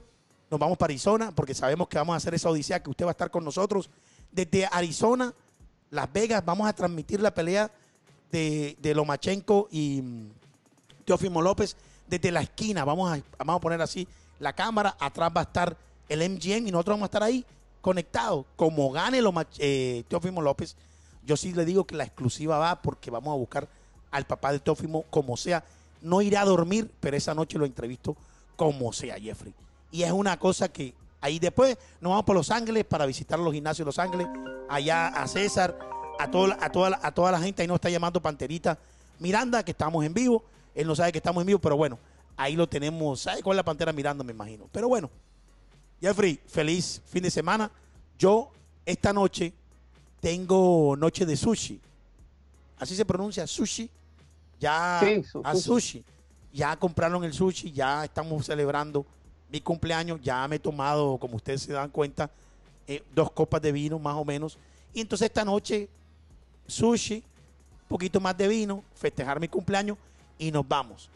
nos 0.49 0.59
vamos 0.59 0.77
para 0.77 0.91
Arizona 0.91 1.31
porque 1.35 1.53
sabemos 1.53 1.87
que 1.87 1.97
vamos 1.97 2.13
a 2.13 2.17
hacer 2.17 2.33
esa 2.33 2.49
odisea, 2.49 2.81
que 2.81 2.89
usted 2.89 3.05
va 3.05 3.09
a 3.09 3.11
estar 3.11 3.29
con 3.29 3.43
nosotros. 3.43 3.89
Desde 4.31 4.65
Arizona, 4.71 5.33
Las 5.89 6.11
Vegas, 6.11 6.43
vamos 6.45 6.67
a 6.67 6.73
transmitir 6.73 7.19
la 7.19 7.33
pelea 7.33 7.69
de, 8.31 8.77
de 8.79 8.95
Lomachenko 8.95 9.67
y 9.71 10.01
mm, 10.01 10.29
Teófimo 11.09 11.41
López 11.41 11.75
desde 12.07 12.31
la 12.31 12.41
esquina. 12.41 12.85
Vamos 12.85 13.11
a, 13.11 13.19
vamos 13.39 13.55
a 13.55 13.59
poner 13.59 13.81
así 13.81 14.07
la 14.39 14.53
cámara, 14.53 14.95
atrás 14.99 15.31
va 15.35 15.41
a 15.41 15.43
estar 15.45 15.75
el 16.07 16.19
MGM 16.29 16.67
y 16.67 16.71
nosotros 16.71 16.93
vamos 16.93 17.05
a 17.05 17.05
estar 17.07 17.23
ahí 17.23 17.43
conectados. 17.81 18.45
Como 18.55 18.91
gane 18.91 19.19
Loma- 19.19 19.47
eh, 19.57 20.03
Teófimo 20.07 20.39
López, 20.39 20.75
yo 21.25 21.35
sí 21.35 21.51
le 21.51 21.65
digo 21.65 21.85
que 21.85 21.95
la 21.95 22.03
exclusiva 22.03 22.59
va 22.59 22.79
porque 22.79 23.09
vamos 23.09 23.31
a 23.33 23.37
buscar 23.37 23.67
al 24.11 24.25
papá 24.25 24.51
de 24.51 24.59
Teófimo 24.59 25.03
como 25.09 25.35
sea. 25.35 25.63
No 26.03 26.21
irá 26.21 26.41
a 26.41 26.45
dormir, 26.45 26.91
pero 26.99 27.17
esa 27.17 27.33
noche 27.33 27.57
lo 27.57 27.65
entrevisto 27.65 28.15
como 28.55 28.93
sea, 28.93 29.19
Jeffrey. 29.19 29.53
Y 29.91 30.03
es 30.03 30.11
una 30.11 30.37
cosa 30.37 30.69
que 30.69 30.93
ahí 31.21 31.39
después 31.39 31.75
nos 32.01 32.11
vamos 32.11 32.23
por 32.25 32.35
Los 32.35 32.51
Ángeles 32.51 32.85
para 32.85 33.07
visitar 33.07 33.39
los 33.39 33.51
gimnasios 33.51 33.83
de 33.83 33.89
Los 33.89 33.97
Ángeles, 33.97 34.27
allá 34.69 35.07
a 35.07 35.27
César, 35.27 35.75
a 36.19 36.29
toda, 36.29 36.49
la- 36.49 36.57
a 36.61 36.71
toda, 36.71 36.99
a 37.01 37.11
toda 37.11 37.31
la 37.31 37.39
gente, 37.39 37.63
ahí 37.63 37.67
nos 37.67 37.75
está 37.77 37.89
llamando 37.89 38.21
Panterita 38.21 38.77
Miranda, 39.17 39.63
que 39.63 39.71
estamos 39.71 40.05
en 40.05 40.13
vivo. 40.13 40.43
Él 40.75 40.87
no 40.87 40.95
sabe 40.95 41.11
que 41.11 41.17
estamos 41.17 41.41
en 41.41 41.47
vivo, 41.47 41.59
pero 41.59 41.75
bueno, 41.77 41.97
ahí 42.37 42.55
lo 42.55 42.67
tenemos. 42.67 43.21
¿Sabe 43.21 43.41
cuál 43.43 43.55
es 43.55 43.57
la 43.59 43.63
Pantera 43.65 43.91
Miranda? 43.93 44.23
Me 44.23 44.31
imagino. 44.31 44.67
Pero 44.71 44.87
bueno, 44.87 45.09
Jeffrey, 46.01 46.39
feliz 46.47 47.01
fin 47.05 47.23
de 47.23 47.31
semana. 47.31 47.69
Yo 48.17 48.51
esta 48.85 49.11
noche 49.13 49.53
tengo 50.21 50.95
noche 50.97 51.25
de 51.25 51.35
sushi. 51.35 51.79
Así 52.77 52.95
se 52.95 53.05
pronuncia, 53.05 53.45
sushi. 53.47 53.89
Ya 54.59 54.99
Sí, 55.03 55.23
su- 55.23 55.41
a 55.43 55.53
sushi. 55.55 55.63
sushi. 55.63 56.03
Ya 56.53 56.75
compraron 56.77 57.23
el 57.23 57.33
sushi, 57.33 57.71
ya 57.71 58.03
estamos 58.05 58.45
celebrando 58.45 59.05
mi 59.51 59.61
cumpleaños. 59.61 60.19
Ya 60.21 60.47
me 60.47 60.55
he 60.55 60.59
tomado, 60.59 61.17
como 61.17 61.35
ustedes 61.35 61.61
se 61.61 61.73
dan 61.73 61.89
cuenta, 61.89 62.29
eh, 62.87 63.03
dos 63.13 63.31
copas 63.31 63.61
de 63.61 63.71
vino 63.71 63.99
más 63.99 64.15
o 64.15 64.25
menos. 64.25 64.57
Y 64.93 65.01
entonces 65.01 65.25
esta 65.27 65.45
noche, 65.45 65.87
sushi, 66.67 67.15
un 67.17 67.87
poquito 67.87 68.19
más 68.19 68.35
de 68.37 68.47
vino, 68.47 68.83
festejar 68.95 69.39
mi 69.39 69.47
cumpleaños 69.47 69.97
y 70.39 70.51
nos 70.51 70.67
vamos. 70.67 71.11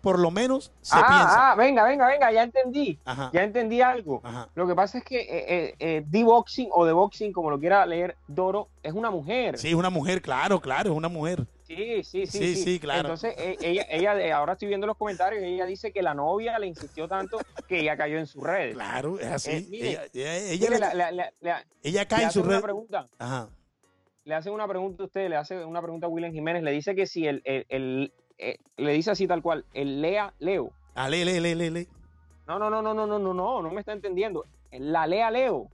Por 0.00 0.18
lo 0.18 0.32
menos 0.32 0.72
se 0.80 0.96
ah, 0.98 1.06
piensa. 1.06 1.52
ah, 1.52 1.54
venga, 1.54 1.84
venga, 1.84 2.08
venga, 2.08 2.32
ya 2.32 2.42
entendí. 2.42 2.98
Ajá. 3.04 3.30
Ya 3.32 3.44
entendí 3.44 3.80
algo. 3.82 4.20
Ajá. 4.24 4.48
Lo 4.56 4.66
que 4.66 4.74
pasa 4.74 4.98
es 4.98 5.04
que 5.04 5.20
eh, 5.20 5.26
eh, 5.46 5.74
eh, 5.78 6.02
D-Boxing 6.04 6.70
o 6.72 6.84
The 6.84 6.90
Boxing, 6.90 7.32
como 7.32 7.50
lo 7.50 7.60
quiera 7.60 7.86
leer 7.86 8.16
Doro, 8.26 8.68
es 8.82 8.92
una 8.94 9.12
mujer. 9.12 9.58
Sí, 9.58 9.68
es 9.68 9.74
una 9.74 9.90
mujer, 9.90 10.20
claro, 10.20 10.60
claro, 10.60 10.90
es 10.90 10.96
una 10.96 11.08
mujer. 11.08 11.46
Sí, 11.62 12.02
sí, 12.02 12.26
sí. 12.26 12.38
Sí, 12.38 12.56
sí, 12.56 12.80
claro. 12.80 13.02
Entonces, 13.02 13.32
eh, 13.38 13.56
ella, 13.60 13.86
ella, 13.88 14.36
ahora 14.36 14.54
estoy 14.54 14.66
viendo 14.66 14.88
los 14.88 14.96
comentarios 14.96 15.40
y 15.40 15.46
ella 15.46 15.66
dice 15.66 15.92
que 15.92 16.02
la 16.02 16.14
novia 16.14 16.58
le 16.58 16.66
insistió 16.66 17.06
tanto 17.06 17.38
que 17.68 17.78
ella 17.80 17.96
cayó 17.96 18.18
en 18.18 18.26
sus 18.26 18.42
redes. 18.42 18.74
Claro, 18.74 19.20
es 19.20 19.26
así. 19.28 19.68
Mire, 19.70 19.90
ella, 20.12 20.36
ella- 20.36 20.68
Mire, 20.68 20.70
le- 20.70 20.78
la- 20.80 20.94
la- 20.94 21.12
la- 21.12 21.32
la- 21.40 21.64
ella 21.84 22.08
cae 22.08 22.18
le 22.18 22.22
en 22.24 22.28
hacen 22.30 22.42
su 22.42 22.46
una 22.48 22.56
red. 22.56 22.62
pregunta. 22.64 23.06
Ajá. 23.20 23.48
Le 24.24 24.34
hace 24.34 24.50
una 24.50 24.68
pregunta 24.68 25.02
a 25.02 25.06
usted, 25.06 25.28
le 25.28 25.36
hace 25.36 25.64
una 25.64 25.82
pregunta 25.82 26.06
a 26.06 26.10
William 26.10 26.32
Jiménez, 26.32 26.62
le 26.62 26.70
dice 26.70 26.94
que 26.94 27.06
si 27.06 27.26
el, 27.26 27.42
el- 27.44 27.66
el- 27.68 28.12
eh, 28.38 28.58
le 28.76 28.92
dice 28.92 29.10
así 29.10 29.26
tal 29.26 29.42
cual, 29.42 29.64
el 29.74 30.00
Lea 30.00 30.32
Leo. 30.38 30.72
Ah, 30.94 31.08
lee, 31.08 31.24
lee, 31.24 31.40
lee, 31.40 31.54
lee, 31.54 31.70
lee. 31.70 31.88
No, 32.46 32.58
no, 32.58 32.70
no, 32.70 32.82
no, 32.82 32.94
no, 32.94 33.06
no, 33.06 33.18
no, 33.18 33.34
no, 33.34 33.62
no 33.62 33.70
me 33.70 33.80
está 33.80 33.92
entendiendo. 33.92 34.44
La 34.70 35.06
Lea 35.06 35.30
Leo. 35.30 35.68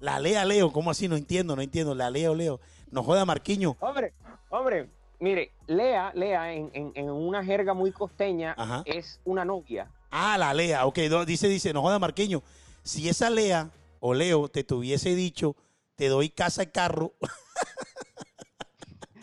La 0.00 0.18
lea 0.18 0.44
Leo, 0.46 0.72
¿cómo 0.72 0.90
así? 0.90 1.08
No 1.08 1.16
entiendo, 1.16 1.54
no 1.54 1.60
entiendo. 1.62 1.94
La 1.94 2.08
leo 2.10 2.34
Leo. 2.34 2.58
No 2.90 3.02
joda 3.02 3.26
Marquiño. 3.26 3.76
Hombre, 3.80 4.14
hombre, 4.48 4.88
mire, 5.18 5.52
Lea, 5.66 6.10
Lea, 6.14 6.54
en, 6.54 6.70
en- 6.72 6.92
en 6.94 7.10
una 7.10 7.44
jerga 7.44 7.74
muy 7.74 7.92
costeña, 7.92 8.54
Ajá. 8.56 8.82
es 8.86 9.20
una 9.26 9.44
novia. 9.44 9.90
Ah, 10.10 10.38
la 10.38 10.54
lea. 10.54 10.86
Ok, 10.86 10.98
dice, 11.26 11.48
dice, 11.48 11.74
no 11.74 11.82
joda 11.82 11.98
Marquiño. 11.98 12.42
Si 12.82 13.08
esa 13.10 13.28
lea 13.28 13.68
o 14.00 14.14
Leo 14.14 14.48
te 14.48 14.64
tuviese 14.64 15.14
dicho, 15.14 15.54
te 16.00 16.08
doy 16.08 16.30
casa 16.30 16.62
y 16.62 16.68
carro. 16.68 17.12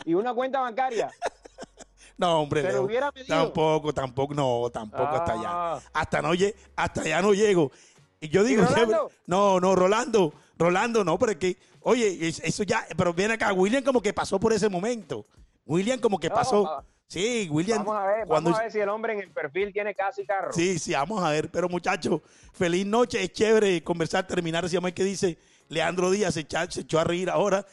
Y 0.04 0.14
una 0.14 0.32
cuenta 0.32 0.60
bancaria. 0.60 1.10
No, 2.16 2.40
hombre, 2.40 2.76
hubiera 2.80 3.12
pedido. 3.12 3.28
tampoco, 3.28 3.94
tampoco, 3.94 4.34
no, 4.34 4.68
tampoco 4.72 5.04
hasta 5.04 5.34
allá. 5.34 5.48
Ah. 5.52 5.80
Hasta 5.92 6.20
no 6.20 6.32
hasta 6.74 7.02
allá 7.02 7.22
no 7.22 7.32
llego. 7.32 7.70
Y 8.20 8.28
yo 8.28 8.42
digo, 8.42 8.64
Rolando? 8.64 9.12
no, 9.26 9.60
no, 9.60 9.76
Rolando, 9.76 10.34
Rolando, 10.58 11.04
no, 11.04 11.16
pero 11.16 11.30
es 11.30 11.38
que, 11.38 11.56
oye, 11.82 12.26
es- 12.26 12.40
eso 12.40 12.64
ya, 12.64 12.84
pero 12.96 13.14
viene 13.14 13.34
acá, 13.34 13.52
William 13.52 13.84
como 13.84 14.02
que 14.02 14.12
pasó 14.12 14.40
por 14.40 14.52
ese 14.52 14.68
momento. 14.68 15.26
William 15.64 16.00
como 16.00 16.18
que 16.18 16.28
No, 16.28 16.34
pasó. 16.34 16.66
ah, 16.66 16.84
Sí, 17.08 17.48
William. 17.50 17.78
Vamos 17.84 17.96
a 18.02 18.06
ver, 18.06 18.26
cuando- 18.26 18.50
vamos 18.50 18.60
a 18.60 18.62
ver 18.64 18.72
si 18.72 18.78
el 18.80 18.88
hombre 18.90 19.14
en 19.14 19.20
el 19.20 19.30
perfil 19.30 19.72
tiene 19.72 19.94
casa 19.94 20.20
y 20.20 20.26
carro. 20.26 20.52
Sí, 20.52 20.78
sí, 20.78 20.92
vamos 20.92 21.22
a 21.24 21.30
ver. 21.30 21.50
Pero 21.50 21.68
muchachos, 21.68 22.20
feliz 22.52 22.84
noche. 22.86 23.22
Es 23.22 23.32
chévere 23.32 23.82
conversar, 23.82 24.26
terminar. 24.26 24.64
Así 24.66 24.76
que 24.92 25.04
dice 25.04 25.38
Leandro 25.70 26.10
Díaz, 26.10 26.34
se, 26.34 26.40
echa- 26.46 26.70
se 26.70 26.82
echó 26.82 26.98
a 27.00 27.04
reír 27.04 27.30
ahora. 27.30 27.64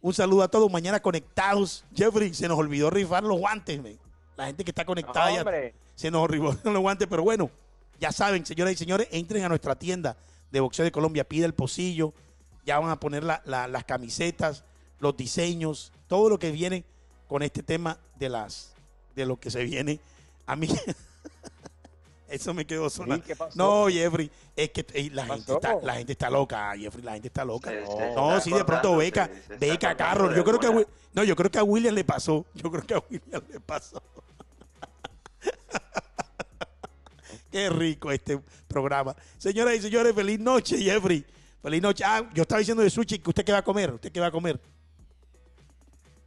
Un 0.00 0.12
saludo 0.12 0.42
a 0.42 0.48
todos. 0.48 0.70
Mañana 0.70 1.00
conectados. 1.00 1.84
Jeffrey, 1.94 2.34
se 2.34 2.48
nos 2.48 2.58
olvidó 2.58 2.90
rifar 2.90 3.22
los 3.22 3.38
guantes. 3.38 3.80
La 4.36 4.46
gente 4.46 4.64
que 4.64 4.72
está 4.72 4.84
conectada 4.84 5.30
No, 5.30 5.50
ya 5.50 5.72
se 5.94 6.10
nos 6.10 6.22
olvidó 6.22 6.58
los 6.64 6.78
guantes. 6.82 7.06
Pero 7.08 7.22
bueno, 7.22 7.50
ya 8.00 8.10
saben, 8.10 8.44
señoras 8.44 8.72
y 8.74 8.76
señores, 8.76 9.06
entren 9.12 9.44
a 9.44 9.48
nuestra 9.48 9.76
tienda 9.76 10.16
de 10.50 10.58
boxeo 10.58 10.84
de 10.84 10.90
Colombia. 10.90 11.22
Pide 11.22 11.46
el 11.46 11.54
pocillo. 11.54 12.12
Ya 12.66 12.80
van 12.80 12.90
a 12.90 12.98
poner 12.98 13.22
la- 13.22 13.42
la- 13.44 13.68
las 13.68 13.84
camisetas, 13.84 14.64
los 14.98 15.16
diseños, 15.16 15.92
todo 16.08 16.28
lo 16.28 16.38
que 16.40 16.50
viene 16.50 16.84
con 17.28 17.42
este 17.42 17.62
tema 17.62 17.98
de 18.16 18.28
las 18.28 18.71
de 19.14 19.26
lo 19.26 19.38
que 19.38 19.50
se 19.50 19.64
viene. 19.64 20.00
A 20.46 20.56
mí, 20.56 20.68
eso 22.28 22.54
me 22.54 22.64
quedó 22.66 22.88
sonando. 22.90 23.24
¿qué 23.24 23.36
pasó? 23.36 23.56
No, 23.56 23.88
Jeffrey, 23.88 24.30
es 24.56 24.70
que 24.70 24.86
eh, 24.94 25.10
la, 25.12 25.26
gente 25.26 25.52
está, 25.52 25.76
la 25.82 25.94
gente 25.96 26.12
está 26.12 26.30
loca, 26.30 26.72
Jeffrey, 26.76 27.04
la 27.04 27.12
gente 27.12 27.28
está 27.28 27.44
loca. 27.44 27.70
Se- 27.70 27.80
no, 27.82 27.86
se 27.90 27.96
no, 28.14 28.28
está 28.30 28.40
sí, 28.40 28.52
de 28.52 28.64
pronto 28.64 28.96
beca, 28.96 29.26
se- 29.26 29.32
se 29.34 29.40
está 29.54 29.56
beca, 29.58 29.90
acordando 29.90 29.96
carro. 29.98 30.28
de 30.30 30.36
Yo 30.36 30.44
creo 30.44 30.58
que 30.60 30.66
a, 30.66 30.86
no, 31.14 31.24
yo 31.24 31.36
creo 31.36 31.50
que 31.50 31.58
a 31.58 31.64
William 31.64 31.94
le 31.94 32.04
pasó. 32.04 32.44
Yo 32.54 32.70
creo 32.70 32.82
que 32.86 32.94
a 32.94 33.02
William 33.10 33.42
le 33.50 33.60
pasó. 33.60 34.02
Qué 37.50 37.68
rico 37.68 38.10
este 38.10 38.40
programa. 38.66 39.14
Señoras 39.36 39.74
y 39.76 39.80
señores, 39.82 40.14
feliz 40.14 40.40
noche, 40.40 40.78
Jeffrey. 40.78 41.24
Feliz 41.62 41.82
noche. 41.82 42.02
Ah, 42.04 42.28
yo 42.32 42.42
estaba 42.42 42.58
diciendo 42.60 42.82
de 42.82 42.88
sushi 42.90 43.18
que 43.18 43.28
usted 43.28 43.44
qué 43.44 43.52
va 43.52 43.58
a 43.58 43.62
comer. 43.62 43.92
¿Usted 43.92 44.10
qué 44.10 44.20
va 44.20 44.28
a 44.28 44.30
comer? 44.30 44.58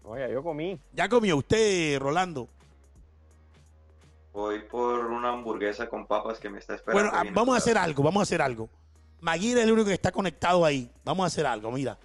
Oye, 0.04 0.32
yo 0.32 0.44
comí. 0.44 0.80
¿Ya 0.94 1.10
comió 1.10 1.36
usted, 1.38 1.98
Rolando? 2.00 2.48
Voy 4.36 4.60
por 4.64 5.00
una 5.06 5.30
hamburguesa 5.30 5.88
con 5.88 6.06
papas 6.08 6.40
que 6.40 6.50
me 6.50 6.60
está 6.60 6.76
esperando. 6.76 7.10
Bueno, 7.10 7.18
ah, 7.30 7.32
vamos 7.34 7.56
a 7.56 7.58
hacer 7.58 7.78
algo, 7.78 8.04
vamos 8.04 8.20
a 8.20 8.24
hacer 8.24 8.42
algo. 8.42 8.70
Maguire 9.22 9.62
es 9.62 9.66
el 9.66 9.72
único 9.72 9.88
que 9.88 9.94
está 9.94 10.12
conectado 10.12 10.66
ahí. 10.66 10.92
Vamos 11.06 11.24
a 11.24 11.28
hacer 11.28 11.46
algo, 11.46 11.72
mira. 11.72 11.98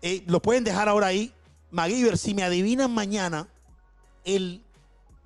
Eh, 0.00 0.24
lo 0.26 0.40
pueden 0.40 0.64
dejar 0.64 0.88
ahora 0.88 1.08
ahí. 1.08 1.32
Maguire, 1.70 2.16
si 2.16 2.34
me 2.34 2.42
adivinan 2.44 2.90
mañana 2.94 3.46
el 4.24 4.62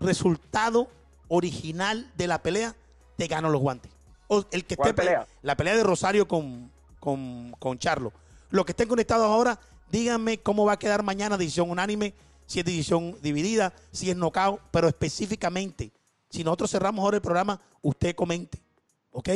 resultado 0.00 0.88
original 1.28 2.10
de 2.16 2.26
la 2.26 2.42
pelea, 2.42 2.74
te 3.16 3.28
gano 3.28 3.48
los 3.48 3.60
guantes. 3.60 3.92
O 4.26 4.44
el 4.50 4.64
que 4.64 4.76
¿Cuál 4.76 4.88
esté 4.90 5.02
pe- 5.02 5.06
pelea? 5.06 5.26
La 5.42 5.56
pelea 5.56 5.76
de 5.76 5.84
Rosario 5.84 6.26
con, 6.26 6.70
con, 6.98 7.52
con 7.60 7.78
Charlo. 7.78 8.12
Los 8.50 8.64
que 8.64 8.72
estén 8.72 8.88
conectados 8.88 9.26
ahora, 9.26 9.58
díganme 9.92 10.38
cómo 10.38 10.64
va 10.64 10.72
a 10.72 10.78
quedar 10.80 11.04
mañana 11.04 11.38
decisión 11.38 11.70
unánime, 11.70 12.12
si 12.50 12.58
es 12.58 12.64
decisión 12.64 13.16
dividida, 13.22 13.72
si 13.92 14.10
es 14.10 14.16
knockout, 14.16 14.60
pero 14.72 14.88
específicamente, 14.88 15.92
si 16.28 16.42
nosotros 16.42 16.68
cerramos 16.72 17.04
ahora 17.04 17.18
el 17.18 17.22
programa, 17.22 17.60
usted 17.80 18.12
comente, 18.16 18.58
¿ok? 19.12 19.28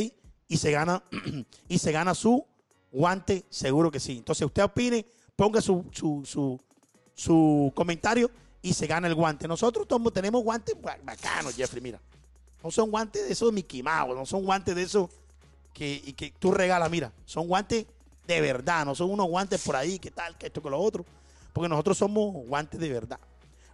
Y 0.48 0.56
se 0.56 0.72
gana, 0.72 1.00
y 1.68 1.78
se 1.78 1.92
gana 1.92 2.12
su 2.12 2.44
guante, 2.90 3.44
seguro 3.50 3.88
que 3.92 4.00
sí. 4.00 4.16
Entonces 4.16 4.44
usted 4.44 4.64
opine, 4.64 5.06
ponga 5.36 5.60
su, 5.60 5.84
su, 5.92 6.22
su, 6.26 6.60
su 7.14 7.70
comentario 7.76 8.28
y 8.60 8.74
se 8.74 8.88
gana 8.88 9.06
el 9.06 9.14
guante. 9.14 9.46
Nosotros 9.46 9.86
tenemos 10.12 10.42
guantes 10.42 10.74
ba- 10.82 10.98
bacanos, 11.04 11.54
Jeffrey, 11.54 11.80
mira. 11.80 12.00
No 12.64 12.72
son 12.72 12.90
guantes 12.90 13.26
de 13.26 13.32
esos 13.32 13.52
Mickey 13.52 13.80
no 13.82 14.26
son 14.26 14.42
guantes 14.44 14.74
de 14.74 14.82
esos 14.82 15.08
que, 15.72 16.02
y 16.04 16.14
que 16.14 16.32
tú 16.36 16.50
regalas, 16.50 16.90
mira. 16.90 17.12
Son 17.26 17.46
guantes 17.46 17.86
de 18.26 18.40
verdad, 18.40 18.84
no 18.84 18.96
son 18.96 19.08
unos 19.10 19.28
guantes 19.28 19.62
por 19.62 19.76
ahí, 19.76 20.00
que 20.00 20.10
tal, 20.10 20.36
que 20.36 20.46
esto, 20.46 20.60
que 20.60 20.68
lo 20.70 20.80
otro. 20.80 21.04
Porque 21.54 21.68
nosotros 21.70 21.96
somos 21.96 22.34
guantes 22.46 22.78
de 22.78 22.90
verdad. 22.90 23.18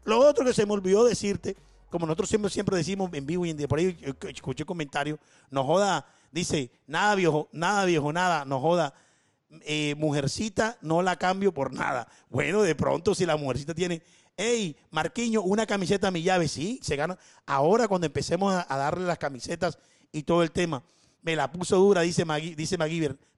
Lo 0.05 0.21
otro 0.21 0.45
que 0.45 0.53
se 0.53 0.65
me 0.67 0.73
olvidó 0.75 1.05
decirte, 1.05 1.57
como 1.91 2.07
nosotros 2.07 2.29
siempre, 2.29 2.51
siempre 2.51 2.77
decimos 2.77 3.11
en 3.15 3.27
vivo 3.27 3.45
y 3.47 3.51
en 3.51 3.57
por 3.67 3.79
ahí 3.79 3.99
escuché 4.29 4.65
comentarios, 4.65 5.19
no 5.51 5.65
joda, 5.65 6.07
dice, 6.31 6.71
nada 6.87 7.15
viejo, 7.17 7.49
nada 7.53 7.85
viejo, 7.87 8.13
nada, 8.13 8.45
no 8.45 8.61
joda. 8.61 8.95
eh, 9.63 9.95
mujercita 9.97 10.79
no 10.83 11.03
la 11.03 11.17
cambio 11.17 11.53
por 11.53 11.73
nada. 11.73 12.07
Bueno, 12.29 12.63
de 12.63 12.75
pronto 12.77 13.15
si 13.15 13.27
la 13.27 13.37
mujercita 13.37 13.75
tiene, 13.75 14.03
hey, 14.37 14.77
Marquiño, 14.91 15.41
una 15.43 15.67
camiseta 15.67 16.09
a 16.09 16.11
mi 16.11 16.23
llave, 16.23 16.49
sí, 16.49 16.79
se 16.83 16.97
gana. 16.97 17.19
Ahora 17.47 17.89
cuando 17.89 18.07
empecemos 18.07 18.55
a, 18.55 18.77
darle 18.77 19.07
las 19.07 19.19
camisetas 19.19 19.79
y 20.13 20.23
todo 20.23 20.43
el 20.43 20.53
tema, 20.53 20.83
me 21.23 21.35
la 21.35 21.51
puso 21.51 21.77
dura, 21.77 22.03
dice, 22.03 22.25
Magui, 22.25 22.55
dice 22.55 22.77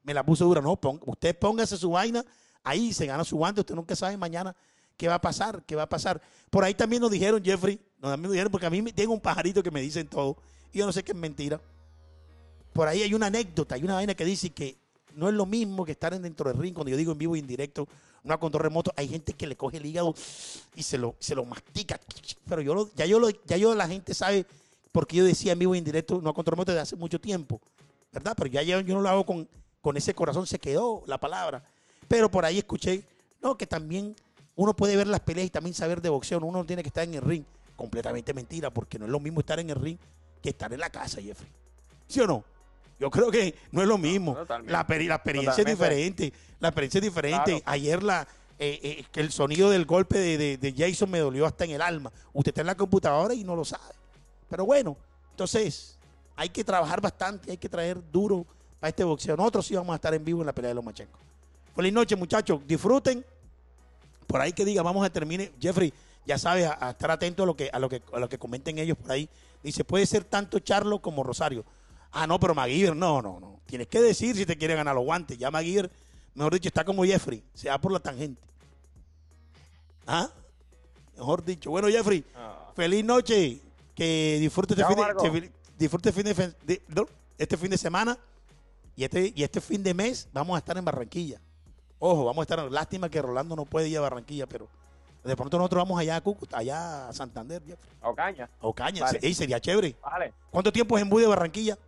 me 0.03 0.15
la 0.15 0.25
puso 0.25 0.45
dura. 0.45 0.61
No, 0.61 0.77
pon- 0.77 1.01
usted 1.07 1.39
póngase 1.39 1.77
su 1.77 1.93
vaina, 1.93 2.25
ahí 2.65 2.93
se 2.93 3.07
gana 3.07 3.25
su 3.25 3.37
guante, 3.37 3.61
usted 3.61 3.75
nunca 3.75 3.95
sabe 3.97 4.17
mañana 4.17 4.55
qué 4.97 5.09
va 5.09 5.15
a 5.15 5.21
pasar, 5.21 5.63
qué 5.67 5.75
va 5.77 5.83
a 5.85 5.89
pasar. 5.89 6.21
Por 6.51 6.65
ahí 6.65 6.75
también 6.75 7.03
nos 7.03 7.11
dijeron, 7.11 7.43
Jeffrey, 7.45 7.81
nos 8.01 8.21
dijeron, 8.31 8.51
porque 8.53 8.67
a 8.67 8.71
mí 8.71 8.83
me, 8.83 8.93
tengo 8.93 9.13
un 9.13 9.21
pajarito 9.21 9.63
que 9.63 9.71
me 9.71 9.81
dicen 9.81 10.07
todo, 10.07 10.37
y 10.73 10.79
yo 10.79 10.87
no 10.87 10.93
sé 10.93 11.03
qué 11.03 11.13
es 11.13 11.19
mentira. 11.19 11.61
Por 12.73 12.89
ahí 12.89 13.03
hay 13.03 13.15
una 13.15 13.27
anécdota, 13.27 13.75
hay 13.75 13.85
una 13.85 13.95
vaina 13.95 14.15
que 14.15 14.25
dice 14.25 14.51
que 14.51 14.77
no 15.15 15.29
es 15.29 15.35
lo 15.35 15.45
mismo 15.45 15.85
que 15.85 15.93
estar 15.93 16.15
en 16.15 16.23
dentro 16.23 16.51
del 16.51 16.59
ring, 16.61 16.73
cuando 16.75 16.91
yo 16.91 16.97
digo 16.97 17.13
en 17.13 17.19
vivo 17.19 17.37
y 17.37 17.39
en 17.41 17.47
directo, 17.47 17.87
no 18.25 18.33
a 18.35 18.41
control 18.41 18.63
remoto, 18.63 18.93
hay 18.97 19.09
gente 19.09 19.35
que 19.35 19.47
le 19.47 19.57
coge 19.57 19.77
el 19.79 19.85
hígado 19.87 20.15
y 20.75 20.83
se 20.83 20.97
lo, 20.97 21.17
se 21.19 21.35
lo 21.35 21.45
mastica. 21.45 22.01
Pero 22.49 22.63
yo 22.63 22.75
lo- 22.75 22.91
ya 22.95 23.05
yo 23.05 23.19
lo, 23.19 23.29
ya 23.31 23.57
yo 23.57 23.75
la 23.75 23.89
gente 23.89 24.15
sabe 24.15 24.47
porque 24.91 25.17
yo 25.17 25.25
decía 25.25 25.53
en 25.53 25.59
vivo 25.59 25.75
y 25.75 25.79
en 25.79 25.85
directo, 25.85 26.21
no 26.23 26.31
a 26.31 26.35
control 26.35 26.53
remoto 26.53 26.73
desde 26.73 26.83
hace 26.83 26.97
mucho 26.97 27.21
tiempo, 27.21 27.61
¿verdad? 28.13 28.35
Pero 28.37 28.49
ya 28.49 28.63
yo, 28.63 28.81
yo 28.81 28.95
no 28.95 29.01
lo 29.03 29.09
hago 29.09 29.27
con, 29.27 29.49
con 29.81 29.97
ese 29.97 30.15
corazón, 30.15 30.47
se 30.47 30.59
quedó 30.59 31.03
la 31.07 31.19
palabra. 31.19 31.65
Pero 32.13 32.31
por 32.31 32.45
ahí 32.45 32.59
escuché, 32.59 33.03
no, 33.41 33.57
que 33.57 33.67
también 33.67 34.15
uno 34.55 34.77
puede 34.77 34.97
ver 34.97 35.07
las 35.07 35.21
peleas 35.21 35.47
y 35.47 35.51
también 35.51 35.73
saber 35.73 36.03
de 36.03 36.11
boxeo, 36.11 36.39
no, 36.39 36.47
uno 36.47 36.59
no 36.59 36.67
tiene 36.67 36.83
que 36.83 36.89
estar 36.91 37.05
en 37.05 37.15
el 37.15 37.23
ring. 37.23 37.43
Completamente 37.75 38.35
mentira, 38.35 38.69
porque 38.69 38.99
no 38.99 39.07
es 39.07 39.11
lo 39.11 39.19
mismo 39.19 39.41
estar 39.41 39.59
en 39.59 39.71
el 39.71 39.77
ring 39.77 39.97
que 40.43 40.51
estar 40.51 40.71
en 40.75 40.81
la 40.81 40.91
casa, 40.91 41.23
Jeffrey. 41.23 41.49
¿Sí 42.07 42.21
o 42.21 42.27
no? 42.27 42.45
Yo 43.01 43.11
creo 43.11 43.31
que 43.31 43.55
no 43.71 43.81
es 43.81 43.89
lo 43.89 43.97
mismo. 43.97 44.35
la, 44.71 44.87
peri- 44.87 45.07
la 45.09 45.15
experiencia 45.15 45.53
es 45.53 45.57
diferente. 45.81 46.33
La 46.61 46.69
experiencia 46.69 46.99
es 46.99 47.03
diferente. 47.05 47.45
Claro. 47.45 47.63
Ayer 47.65 48.03
la, 48.03 48.29
eh, 48.59 48.79
eh, 48.83 49.05
que 49.11 49.21
el 49.21 49.33
sonido 49.33 49.71
del 49.71 49.87
golpe 49.87 50.19
de, 50.19 50.37
de- 50.37 50.59
de 50.59 50.75
Jason 50.77 51.11
me 51.11 51.19
dolió 51.19 51.47
hasta 51.47 51.65
en 51.65 51.71
el 51.71 51.81
alma. 51.81 52.13
Usted 52.35 52.51
está 52.51 52.61
en 52.61 52.67
la 52.67 52.75
computadora 52.77 53.33
y 53.33 53.43
no 53.43 53.57
lo 53.57 53.65
sabe. 53.65 53.95
Pero 54.51 54.67
bueno, 54.67 54.99
entonces 55.31 55.97
hay 56.37 56.51
que 56.51 56.63
trabajar 56.63 57.01
bastante, 57.01 57.53
hay 57.53 57.57
que 57.57 57.71
traer 57.71 58.03
duro 58.13 58.45
para 58.79 58.91
este 58.91 59.03
boxeo. 59.03 59.35
Nosotros 59.35 59.65
sí 59.67 59.75
vamos 59.75 59.95
a 59.95 59.97
estar 59.97 60.13
en 60.13 60.23
vivo 60.23 60.41
en 60.43 60.47
la 60.47 60.53
pelea 60.53 60.69
de 60.69 60.75
los 60.75 60.85
machencos. 60.85 61.23
Feliz 61.75 61.93
noche, 61.93 62.17
muchachos. 62.17 62.61
Disfruten. 62.67 63.25
Por 64.27 64.41
ahí 64.41 64.53
que 64.53 64.65
diga, 64.65 64.83
vamos 64.83 65.05
a 65.05 65.11
terminar. 65.11 65.51
Jeffrey, 65.61 65.93
ya 66.27 66.39
sabes, 66.39 66.67
a, 66.67 66.89
a 66.89 66.91
estar 66.91 67.11
atento 67.11 67.43
a 67.43 67.47
lo, 67.47 67.57
que, 67.57 67.71
a, 67.73 67.79
lo 67.79 67.89
que, 67.89 68.03
a 68.13 68.19
lo 68.19 68.29
que 68.29 68.39
comenten 68.39 68.79
ellos 68.79 68.97
por 68.97 69.11
ahí. 69.13 69.29
Dice, 69.63 69.85
puede 69.85 70.07
ser 70.07 70.25
tanto 70.25 70.59
Charlo 70.59 71.01
como 71.01 71.23
Rosario. 71.23 71.65
Ah, 72.13 72.27
no, 72.27 72.39
pero 72.41 72.55
McGiver, 72.55 72.95
no, 72.97 73.23
no, 73.23 73.41
no. 73.41 73.61
Tienes 73.67 73.87
que 73.89 74.01
decir 74.01 74.37
si 74.37 74.45
te 74.45 74.57
quiere 74.57 74.75
ganar 74.75 74.95
los 74.95 75.05
guantes. 75.05 75.39
Ya 75.39 75.51
McGiver, 75.51 75.91
mejor 76.35 76.53
dicho, 76.55 76.69
está 76.69 76.85
como 76.85 77.05
Jeffrey. 77.05 77.43
Se 77.55 77.69
va 77.69 77.79
por 77.79 77.93
la 77.93 78.01
tangente. 78.01 78.41
¿Ah? 80.07 80.29
Mejor 81.17 81.45
dicho. 81.45 81.71
Bueno, 81.71 81.89
Jeffrey, 81.89 82.25
feliz 82.75 83.05
noche. 83.05 83.61
Que 83.95 84.39
disfrute 84.41 84.73
este, 84.73 84.83
Chao, 84.83 84.89
fin 84.91 84.97
de, 84.97 85.03
Marco. 85.03 85.23
que 85.31 85.51
disfrute 85.79 86.13
fin 86.13 86.25
de, 86.25 86.35
fe- 86.35 86.55
de- 86.65 86.83
no, 86.89 87.07
este 87.37 87.57
fin 87.59 87.71
de 87.71 87.77
semana. 87.77 88.17
Y 88.97 89.05
este, 89.05 89.33
y 89.37 89.43
este 89.43 89.61
fin 89.61 89.83
de 89.83 89.93
mes 89.93 90.29
vamos 90.33 90.55
a 90.55 90.59
estar 90.59 90.77
en 90.79 90.85
Barranquilla. 90.85 91.39
Ojo, 92.05 92.25
vamos 92.25 92.39
a 92.39 92.43
estar. 92.43 92.73
Lástima 92.73 93.09
que 93.09 93.23
Rolando 93.23 93.55
no 93.55 93.65
puede 93.65 93.89
ir 93.89 93.97
a 93.97 94.01
Barranquilla, 94.01 94.45
pero 94.49 94.67
de 95.23 95.37
pronto 95.37 95.57
nosotros 95.57 95.85
vamos 95.85 96.01
allá 96.01 96.17
a 96.17 96.21
Cúcuta, 96.21 96.59
allá 96.59 97.07
a 97.07 97.13
Santander, 97.13 97.63
Jeffrey. 97.65 97.95
A 98.01 98.09
Ocaña. 98.09 98.51
A 98.61 98.67
Ocaña. 98.67 99.03
Vale. 99.03 99.21
Ey, 99.23 99.33
sería 99.33 99.61
chévere. 99.61 99.95
Vale. 100.03 100.35
¿Cuánto 100.51 100.73
tiempo 100.73 100.97
es 100.97 101.03
en 101.03 101.09
bus 101.09 101.23
de 101.23 101.29
Barranquilla? 101.29 101.79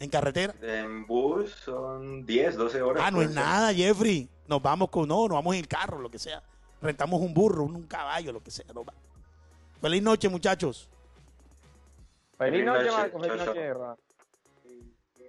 ¿En 0.00 0.10
carretera? 0.10 0.52
En 0.62 1.06
bus 1.06 1.52
son 1.64 2.26
10, 2.26 2.56
12 2.56 2.82
horas. 2.82 3.04
Ah, 3.06 3.12
no 3.12 3.22
es 3.22 3.30
nada, 3.30 3.72
Jeffrey. 3.72 4.28
Nos 4.48 4.60
vamos 4.60 4.90
con, 4.90 5.06
no, 5.06 5.28
nos 5.28 5.36
vamos 5.36 5.54
en 5.54 5.60
el 5.60 5.68
carro, 5.68 6.00
lo 6.00 6.10
que 6.10 6.18
sea. 6.18 6.42
Rentamos 6.82 7.20
un 7.20 7.32
burro, 7.32 7.62
un, 7.62 7.84
caballo, 7.84 8.32
lo 8.32 8.42
que 8.42 8.50
sea. 8.50 8.66
va. 8.76 8.92
Feliz 9.80 10.02
noche, 10.02 10.28
muchachos. 10.28 10.88
Feliz 12.36 12.50
Feliz 12.50 12.66
noche, 12.66 12.84
noche. 12.84 12.96
Marco. 12.96 13.20
Feliz 13.20 13.46
noche. 13.46 13.74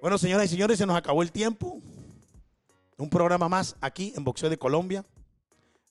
Bueno, 0.01 0.18
señoras 0.18 0.47
y 0.47 0.49
señores, 0.49 0.80
se 0.80 0.88
nos 0.88 0.97
acabó 0.97 1.22
el 1.22 1.32
tiempo. 1.32 1.75
Un 2.98 3.10
programa 3.10 3.50
más 3.50 3.76
aquí 3.82 4.14
en 4.16 4.24
Boxeo 4.24 4.50
de 4.50 4.58
Colombia. 4.58 5.04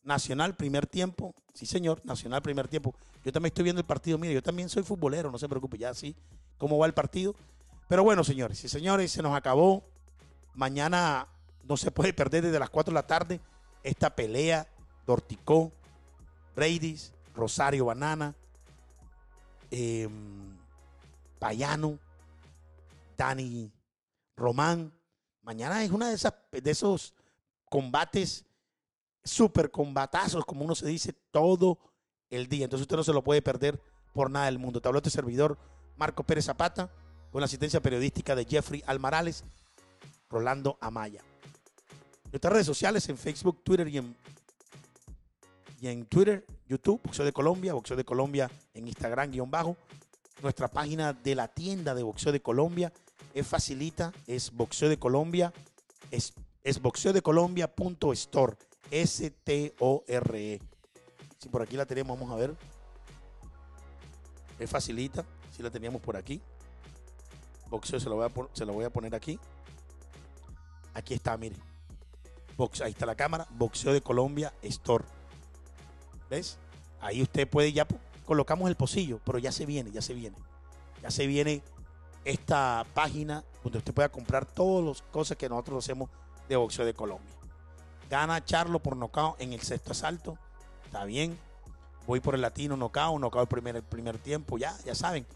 Nacional, 0.03 0.55
primer 0.55 0.87
tiempo. 0.87 1.35
Sí, 1.53 1.67
señor, 1.67 2.01
Nacional, 2.05 2.43
primer 2.43 2.69
tiempo. 2.69 2.95
Yo 3.25 3.33
también 3.33 3.51
estoy 3.51 3.65
viendo 3.65 3.81
el 3.81 3.87
partido. 3.87 4.19
Mire, 4.19 4.35
yo 4.35 4.43
también 4.43 4.69
soy 4.69 4.83
futbolero, 4.83 5.31
no 5.31 5.39
se 5.39 5.49
preocupe, 5.49 5.79
ya 5.79 5.95
sí, 5.95 6.15
cómo 6.59 6.79
va 6.79 6.87
el 6.87 6.95
partido. 6.95 7.35
Pero 7.89 8.03
bueno, 8.03 8.25
señores 8.25 8.63
y 8.65 8.69
señores, 8.69 9.13
se 9.13 9.23
nos 9.23 9.37
acabó. 9.37 9.83
Mañana 10.55 11.27
no 11.65 11.77
se 11.77 11.91
puede 11.91 12.13
perder 12.13 12.45
desde 12.45 12.59
las 12.59 12.71
4 12.71 12.91
de 12.91 12.95
la 12.95 13.07
tarde 13.07 13.41
esta 13.83 14.15
pelea. 14.15 14.67
Dorticó, 15.07 15.73
Brady's, 16.57 17.13
Rosario 17.35 17.87
Banana, 17.87 18.35
eh, 19.71 20.09
Payano, 21.39 21.99
Dani 23.17 23.71
Román. 24.37 24.93
Mañana 25.45 25.85
es 25.85 25.91
una 25.91 26.09
de 26.09 26.15
esas 26.15 26.35
de 26.51 26.71
esos 26.71 27.15
combates 27.69 28.45
super 29.23 29.71
combatazos, 29.71 30.45
como 30.45 30.65
uno 30.65 30.75
se 30.75 30.87
dice, 30.87 31.13
todo 31.31 31.79
el 32.31 32.49
día. 32.49 32.65
Entonces 32.65 32.83
usted 32.83 32.97
no 32.97 33.05
se 33.05 33.13
lo 33.13 33.23
puede 33.23 33.43
perder 33.43 33.81
por 34.13 34.31
nada 34.31 34.47
del 34.47 34.59
mundo. 34.59 34.81
Te 34.81 34.89
habló 34.89 34.99
este 34.99 35.11
servidor, 35.11 35.59
Marco 35.97 36.23
Pérez 36.25 36.47
Zapata, 36.47 36.91
con 37.31 37.41
la 37.41 37.47
asistencia 37.47 37.81
periodística 37.81 38.35
de 38.35 38.45
Jeffrey 38.45 38.83
Almarales, 38.87 39.45
Rolando 40.31 40.79
Amaya. 40.81 41.23
Nuestras 42.31 42.53
redes 42.53 42.67
sociales 42.67 43.09
en 43.09 43.19
Facebook, 43.19 43.63
Twitter 43.63 43.89
y 43.89 43.99
en, 43.99 44.17
y 45.81 45.89
en 45.89 46.07
Twitter, 46.07 46.47
YouTube, 46.67 47.01
Boxeo 47.05 47.25
de 47.25 47.33
Colombia, 47.33 47.75
Boxeo 47.75 47.97
de 47.97 48.05
Colombia 48.05 48.51
en 48.73 48.89
Instagram, 48.89 49.31
guion 49.31 49.51
bajo. 49.51 49.77
Nuestra 50.43 50.69
página 50.69 51.13
de 51.13 51.35
la 51.35 51.49
tienda 51.49 51.95
de 51.95 52.03
Boxeo 52.03 52.33
de 52.33 52.41
Colombia 52.41 52.93
es 53.33 53.47
facilita, 53.47 54.13
es 54.27 54.53
Boxeo 54.53 54.89
de 54.89 54.99
Colombia, 54.99 55.53
es, 56.11 56.33
es 56.63 56.81
boxeodecolombia.store, 56.81 58.57
S-T-O-R-E. 58.91 60.61
Si 61.39 61.49
por 61.49 61.63
aquí 61.63 61.77
la 61.77 61.87
tenemos, 61.87 62.19
vamos 62.19 62.33
a 62.33 62.37
ver. 62.37 62.57
Es 64.59 64.71
facilita, 64.71 65.25
si 65.55 65.63
la 65.63 65.71
teníamos 65.71 66.01
por 66.01 66.17
aquí. 66.17 66.41
Boxeo 67.69 67.99
se 67.99 68.09
lo 68.09 68.17
voy 68.17 68.27
a, 68.27 68.57
se 68.57 68.65
voy 68.65 68.85
a 68.85 68.91
poner 68.91 69.15
aquí. 69.15 69.39
Aquí 70.95 71.15
está, 71.15 71.37
mire. 71.37 71.57
Box, 72.57 72.81
ahí 72.83 72.93
está 72.93 73.05
la 73.05 73.17
cámara. 73.17 73.47
Boxeo 73.51 73.93
de 73.93 74.01
Colombia 74.01 74.55
Store. 74.63 75.05
¿Ves? 76.31 76.57
Ahí 77.01 77.21
usted 77.21 77.49
puede, 77.49 77.73
ya 77.73 77.87
colocamos 78.25 78.69
el 78.69 78.77
pocillo, 78.77 79.21
pero 79.25 79.39
ya 79.39 79.53
se 79.53 79.67
viene, 79.67 79.91
ya 79.91 80.01
se 80.01 80.15
viene. 80.15 80.37
Ya 81.03 81.11
se 81.11 81.27
viene 81.27 81.63
esta 82.25 82.85
página 82.95 83.45
donde 83.63 83.79
usted 83.79 83.93
pueda 83.95 84.09
comprar 84.09 84.47
todas 84.47 84.85
las 84.85 85.03
cosas 85.11 85.37
que 85.37 85.49
nosotros 85.49 85.85
hacemos 85.85 86.11
de 86.49 86.57
boxeo 86.57 86.85
de 86.85 86.95
Colombia. 86.95 87.31
Gana 88.11 88.45
Charlo 88.45 88.79
por 88.81 88.97
nocaut 88.97 89.41
en 89.41 89.53
el 89.53 89.61
sexto 89.61 89.93
asalto. 89.93 90.39
Está 90.85 91.05
bien. 91.05 91.39
Voy 92.07 92.21
por 92.21 92.35
el 92.35 92.43
latino 92.43 92.77
nocaut, 92.77 93.19
nocaut 93.21 93.43
el 93.43 93.49
primer, 93.49 93.83
primer 93.83 94.19
tiempo. 94.19 94.59
Ya, 94.59 94.77
ya 94.85 94.95
saben. 94.95 95.27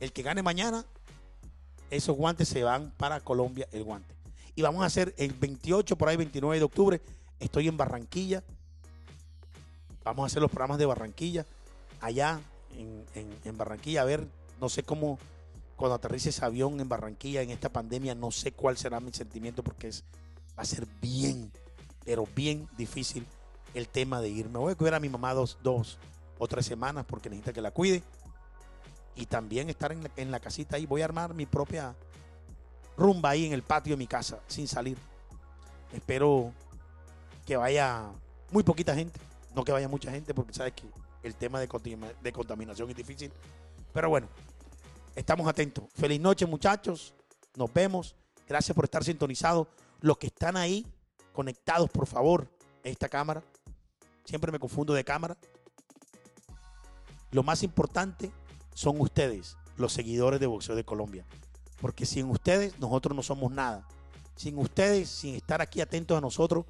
El 0.00 0.12
que 0.12 0.22
gane 0.22 0.42
mañana, 0.42 0.84
esos 1.90 2.16
guantes 2.16 2.48
se 2.48 2.62
van 2.64 2.90
para 2.96 3.20
Colombia, 3.20 3.68
el 3.72 3.84
guante. 3.84 4.14
Y 4.54 4.62
vamos 4.62 4.82
a 4.82 4.86
hacer 4.86 5.14
el 5.18 5.32
28, 5.34 5.96
por 5.96 6.08
ahí 6.08 6.16
29 6.16 6.58
de 6.58 6.64
octubre. 6.64 7.02
Estoy 7.38 7.68
en 7.68 7.76
Barranquilla. 7.76 8.42
Vamos 10.04 10.22
a 10.24 10.26
hacer 10.26 10.40
los 10.40 10.50
programas 10.50 10.78
de 10.78 10.86
Barranquilla. 10.86 11.44
Allá 12.00 12.40
en- 12.74 13.04
en 13.44 13.58
Barranquilla. 13.58 14.02
A 14.02 14.04
ver, 14.04 14.26
no 14.60 14.68
sé 14.70 14.82
cómo, 14.82 15.18
cuando 15.76 15.94
aterrice 15.94 16.30
ese 16.30 16.44
avión 16.44 16.80
en 16.80 16.88
Barranquilla 16.88 17.42
en 17.42 17.50
esta 17.50 17.68
pandemia, 17.68 18.14
no 18.14 18.30
sé 18.30 18.52
cuál 18.52 18.76
será 18.76 18.98
mi 18.98 19.12
sentimiento 19.12 19.62
porque 19.62 19.88
es, 19.88 20.04
va 20.58 20.62
a 20.62 20.64
ser 20.64 20.86
bien, 21.00 21.52
pero 22.04 22.26
bien 22.34 22.68
difícil 22.76 23.26
el 23.74 23.88
tema 23.88 24.20
de 24.20 24.30
irme. 24.30 24.58
Voy 24.58 24.72
a 24.72 24.76
cuidar 24.76 24.94
a 24.94 25.00
mi 25.00 25.10
mamá 25.10 25.34
dos, 25.34 25.58
dos 25.62 25.98
o 26.38 26.48
tres 26.48 26.64
semanas 26.64 27.04
porque 27.06 27.28
necesita 27.28 27.52
que 27.52 27.60
la 27.60 27.70
cuide. 27.70 28.02
Y 29.14 29.26
también 29.26 29.68
estar 29.70 29.92
en 29.92 30.02
la, 30.02 30.10
en 30.16 30.30
la 30.30 30.40
casita 30.40 30.76
ahí. 30.76 30.86
Voy 30.86 31.02
a 31.02 31.06
armar 31.06 31.34
mi 31.34 31.46
propia 31.46 31.94
rumba 32.96 33.30
ahí 33.30 33.46
en 33.46 33.52
el 33.52 33.62
patio 33.62 33.92
de 33.92 33.98
mi 33.98 34.06
casa 34.06 34.40
sin 34.46 34.66
salir. 34.66 34.96
Espero 35.92 36.52
que 37.44 37.56
vaya 37.56 38.10
muy 38.50 38.62
poquita 38.62 38.94
gente, 38.94 39.20
no 39.54 39.64
que 39.64 39.72
vaya 39.72 39.88
mucha 39.88 40.10
gente 40.10 40.34
porque 40.34 40.52
sabes 40.52 40.72
que 40.72 40.84
el 41.22 41.34
tema 41.34 41.60
de 41.60 42.32
contaminación 42.32 42.90
es 42.90 42.96
difícil. 42.96 43.32
Pero 43.92 44.08
bueno, 44.08 44.28
estamos 45.16 45.48
atentos. 45.48 45.84
Feliz 45.94 46.20
noche 46.20 46.46
muchachos, 46.46 47.14
nos 47.56 47.72
vemos. 47.72 48.14
Gracias 48.46 48.74
por 48.74 48.84
estar 48.84 49.02
sintonizados. 49.02 49.66
Los 50.00 50.18
que 50.18 50.28
están 50.28 50.56
ahí 50.56 50.86
conectados, 51.32 51.90
por 51.90 52.06
favor, 52.06 52.48
esta 52.84 53.08
cámara. 53.08 53.42
Siempre 54.24 54.52
me 54.52 54.60
confundo 54.60 54.94
de 54.94 55.02
cámara. 55.02 55.36
Lo 57.32 57.42
más 57.42 57.62
importante 57.62 58.30
son 58.74 59.00
ustedes, 59.00 59.56
los 59.76 59.92
seguidores 59.92 60.38
de 60.38 60.46
Boxeo 60.46 60.76
de 60.76 60.84
Colombia. 60.84 61.24
Porque 61.80 62.06
sin 62.06 62.30
ustedes 62.30 62.78
nosotros 62.78 63.16
no 63.16 63.22
somos 63.22 63.50
nada. 63.50 63.86
Sin 64.36 64.58
ustedes, 64.58 65.08
sin 65.08 65.34
estar 65.34 65.60
aquí 65.62 65.80
atentos 65.80 66.16
a 66.16 66.20
nosotros, 66.20 66.66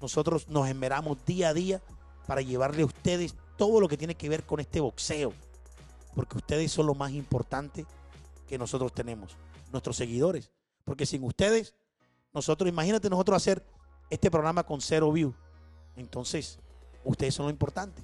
nosotros 0.00 0.48
nos 0.48 0.68
esmeramos 0.68 1.24
día 1.24 1.50
a 1.50 1.54
día 1.54 1.80
para 2.26 2.42
llevarle 2.42 2.82
a 2.82 2.86
ustedes 2.86 3.34
todo 3.56 3.80
lo 3.80 3.88
que 3.88 3.96
tiene 3.96 4.16
que 4.16 4.28
ver 4.28 4.44
con 4.44 4.60
este 4.60 4.80
boxeo. 4.80 5.32
Porque 6.16 6.38
ustedes 6.38 6.72
son 6.72 6.86
lo 6.86 6.94
más 6.94 7.12
importante 7.12 7.84
que 8.48 8.56
nosotros 8.56 8.94
tenemos, 8.94 9.36
nuestros 9.70 9.96
seguidores. 9.96 10.50
Porque 10.82 11.04
sin 11.04 11.22
ustedes, 11.22 11.74
nosotros, 12.32 12.68
imagínate 12.68 13.10
nosotros 13.10 13.36
hacer 13.36 13.62
este 14.08 14.30
programa 14.30 14.64
con 14.64 14.80
cero 14.80 15.12
view. 15.12 15.34
Entonces, 15.94 16.58
ustedes 17.04 17.34
son 17.34 17.44
lo 17.46 17.50
importante. 17.50 18.02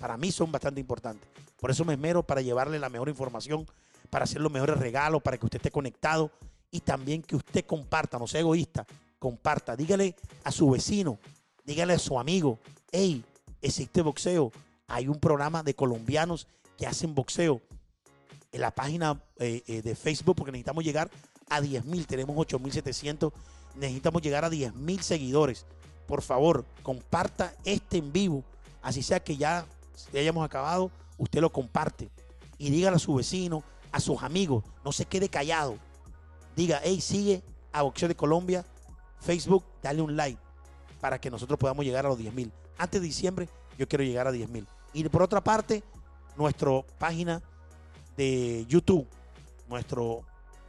Para 0.00 0.16
mí 0.16 0.32
son 0.32 0.50
bastante 0.50 0.80
importantes. 0.80 1.28
Por 1.60 1.70
eso 1.70 1.84
me 1.84 1.92
esmero 1.92 2.22
para 2.22 2.40
llevarle 2.40 2.78
la 2.78 2.88
mejor 2.88 3.10
información, 3.10 3.66
para 4.08 4.24
hacer 4.24 4.40
los 4.40 4.50
mejores 4.50 4.78
regalos, 4.78 5.22
para 5.22 5.36
que 5.36 5.44
usted 5.44 5.58
esté 5.58 5.70
conectado 5.70 6.30
y 6.70 6.80
también 6.80 7.22
que 7.22 7.36
usted 7.36 7.66
comparta, 7.66 8.18
no 8.18 8.26
sea 8.26 8.40
egoísta, 8.40 8.86
comparta. 9.18 9.76
Dígale 9.76 10.16
a 10.42 10.50
su 10.50 10.70
vecino, 10.70 11.18
dígale 11.64 11.92
a 11.92 11.98
su 11.98 12.18
amigo, 12.18 12.58
hey, 12.90 13.22
existe 13.60 14.00
boxeo. 14.00 14.50
Hay 14.88 15.06
un 15.06 15.20
programa 15.20 15.62
de 15.62 15.74
colombianos 15.74 16.46
que 16.76 16.86
hacen 16.86 17.14
boxeo 17.14 17.60
en 18.50 18.60
la 18.60 18.70
página 18.70 19.22
eh, 19.38 19.62
eh, 19.66 19.82
de 19.82 19.94
Facebook 19.94 20.36
porque 20.36 20.52
necesitamos 20.52 20.84
llegar 20.84 21.10
a 21.48 21.60
10 21.60 21.84
mil. 21.84 22.06
Tenemos 22.06 22.36
8 22.38 22.58
mil 22.58 22.72
700. 22.72 23.32
Necesitamos 23.76 24.22
llegar 24.22 24.44
a 24.44 24.50
10 24.50 24.74
mil 24.74 25.02
seguidores. 25.02 25.66
Por 26.06 26.22
favor, 26.22 26.64
comparta 26.82 27.54
este 27.64 27.98
en 27.98 28.12
vivo. 28.12 28.44
Así 28.82 29.02
sea 29.02 29.20
que 29.20 29.36
ya 29.36 29.66
hayamos 30.12 30.44
acabado, 30.44 30.90
usted 31.18 31.40
lo 31.40 31.50
comparte. 31.50 32.10
Y 32.58 32.70
dígale 32.70 32.96
a 32.96 32.98
su 32.98 33.14
vecino, 33.14 33.62
a 33.90 34.00
sus 34.00 34.22
amigos. 34.22 34.64
No 34.84 34.92
se 34.92 35.06
quede 35.06 35.28
callado. 35.28 35.78
Diga, 36.56 36.80
hey, 36.84 37.00
sigue 37.00 37.42
a 37.72 37.82
Boxeo 37.82 38.08
de 38.08 38.14
Colombia, 38.14 38.64
Facebook, 39.20 39.64
dale 39.82 40.02
un 40.02 40.16
like 40.16 40.38
para 41.00 41.18
que 41.20 41.30
nosotros 41.30 41.58
podamos 41.58 41.84
llegar 41.84 42.04
a 42.04 42.08
los 42.08 42.18
10 42.18 42.34
mil. 42.34 42.52
Antes 42.76 43.00
de 43.00 43.06
diciembre, 43.06 43.48
yo 43.78 43.88
quiero 43.88 44.04
llegar 44.04 44.26
a 44.26 44.32
10 44.32 44.48
mil. 44.50 44.66
Y 44.92 45.08
por 45.08 45.22
otra 45.22 45.42
parte, 45.42 45.82
nuestra 46.36 46.82
página 46.98 47.42
de 48.16 48.64
YouTube, 48.68 49.06
nuestro, 49.68 50.24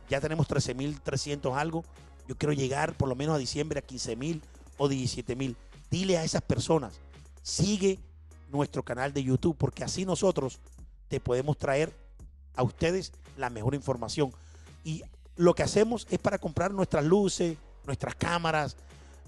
ya 0.09 0.21
tenemos 0.21 0.47
13.300 0.47 1.55
algo. 1.55 1.83
Yo 2.27 2.37
quiero 2.37 2.53
llegar 2.53 2.95
por 2.95 3.09
lo 3.09 3.15
menos 3.15 3.35
a 3.35 3.39
diciembre 3.39 3.79
a 3.79 3.85
15.000 3.85 4.41
o 4.77 4.87
17.000. 4.87 5.55
Dile 5.89 6.17
a 6.17 6.23
esas 6.23 6.41
personas, 6.41 6.99
sigue 7.41 7.99
nuestro 8.49 8.83
canal 8.83 9.13
de 9.13 9.23
YouTube, 9.23 9.55
porque 9.57 9.83
así 9.83 10.05
nosotros 10.05 10.59
te 11.07 11.19
podemos 11.19 11.57
traer 11.57 11.93
a 12.55 12.63
ustedes 12.63 13.11
la 13.37 13.49
mejor 13.49 13.75
información. 13.75 14.31
Y 14.83 15.03
lo 15.35 15.53
que 15.53 15.63
hacemos 15.63 16.07
es 16.09 16.19
para 16.19 16.37
comprar 16.37 16.71
nuestras 16.73 17.03
luces, 17.03 17.57
nuestras 17.85 18.15
cámaras, 18.15 18.77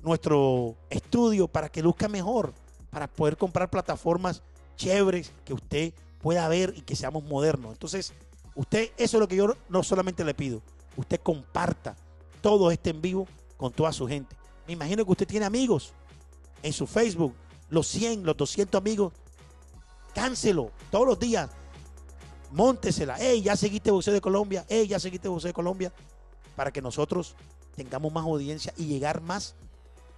nuestro 0.04 0.76
estudio 0.90 1.48
para 1.48 1.70
que 1.70 1.82
luzca 1.82 2.08
mejor, 2.08 2.54
para 2.90 3.08
poder 3.08 3.38
comprar 3.38 3.70
plataformas 3.70 4.42
chéveres 4.78 5.32
que 5.44 5.54
usted 5.54 5.94
pueda 6.26 6.48
ver 6.48 6.74
y 6.76 6.82
que 6.82 6.96
seamos 6.96 7.24
modernos. 7.24 7.74
Entonces, 7.74 8.12
usted, 8.56 8.90
eso 8.98 9.18
es 9.18 9.22
lo 9.22 9.28
que 9.28 9.36
yo 9.36 9.56
no 9.70 9.84
solamente 9.84 10.26
le 10.26 10.34
pido, 10.34 10.64
usted 10.98 11.20
comparta 11.22 11.96
todo 12.42 12.72
este 12.72 12.90
en 12.90 13.00
vivo 13.00 13.28
con 13.58 13.72
toda 13.72 13.94
su 13.94 14.08
gente. 14.08 14.36
Me 14.66 14.74
imagino 14.74 15.06
que 15.06 15.12
usted 15.12 15.28
tiene 15.28 15.46
amigos 15.46 15.94
en 16.64 16.74
su 16.74 16.88
Facebook, 16.88 17.36
los 17.70 17.86
100, 17.86 18.24
los 18.24 18.36
200 18.36 18.82
amigos, 18.82 19.14
cánselo 20.16 20.72
todos 20.90 21.06
los 21.06 21.20
días. 21.20 21.48
Móntesela. 22.50 23.18
Ey, 23.20 23.44
ya 23.44 23.56
seguiste 23.56 23.92
Boxeo 23.92 24.16
de 24.16 24.22
Colombia. 24.22 24.66
Ey, 24.68 24.88
ya 24.88 25.00
seguiste 25.00 25.28
Boxeo 25.28 25.50
de 25.50 25.54
Colombia. 25.54 25.94
Para 26.56 26.72
que 26.72 26.82
nosotros 26.82 27.36
tengamos 27.76 28.12
más 28.12 28.24
audiencia 28.24 28.74
y 28.78 28.86
llegar 28.86 29.22
más 29.22 29.54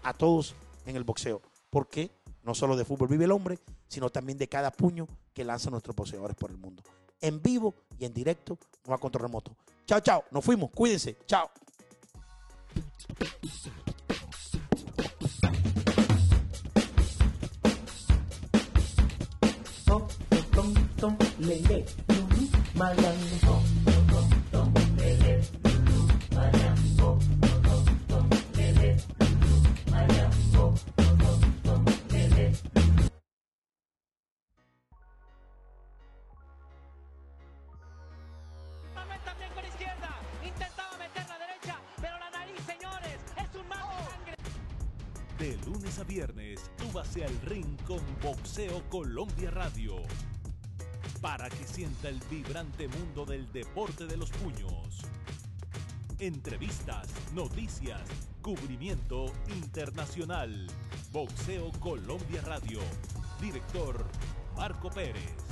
a 0.03 0.14
todos 0.14 0.55
en 0.86 0.95
el 0.95 1.03
boxeo. 1.03 1.41
Porque 1.70 2.16
no 2.48 2.56
solo 2.56 2.78
de 2.78 2.86
fútbol 2.86 3.10
vive 3.10 3.26
el 3.26 3.32
hombre, 3.34 3.60
sino 3.89 4.10
también 4.10 4.38
de 4.38 4.48
cada 4.48 4.72
puño 4.72 5.06
que 5.34 5.43
lanzan 5.43 5.72
nuestros 5.72 5.93
boxeadores 5.93 6.38
por 6.38 6.50
el 6.50 6.58
mundo. 6.58 6.82
En 7.20 7.41
vivo 7.41 7.76
y 8.00 8.06
en 8.06 8.14
directo, 8.14 8.58
no 8.88 8.93
a 8.93 8.98
control 8.98 9.24
remoto. 9.24 9.52
Chao, 9.86 10.00
chao. 10.00 10.24
Nos 10.32 10.45
fuimos. 10.45 10.72
Cuídense. 10.72 11.18
Chao. 11.26 11.52
Para 51.21 51.49
que 51.49 51.67
sienta 51.67 52.09
el 52.09 52.19
vibrante 52.32 52.88
mundo 52.88 53.25
del 53.25 53.51
deporte 53.51 54.07
de 54.07 54.17
los 54.17 54.32
puños. 54.32 55.01
Entrevistas, 56.19 57.07
noticias, 57.36 58.01
cubrimiento 58.41 59.28
internacional. 59.55 60.65
Boxeo 61.11 61.71
Colombia 61.80 62.41
Radio. 62.41 62.80
Director 63.39 64.03
Marco 64.55 64.89
Pérez. 64.89 65.47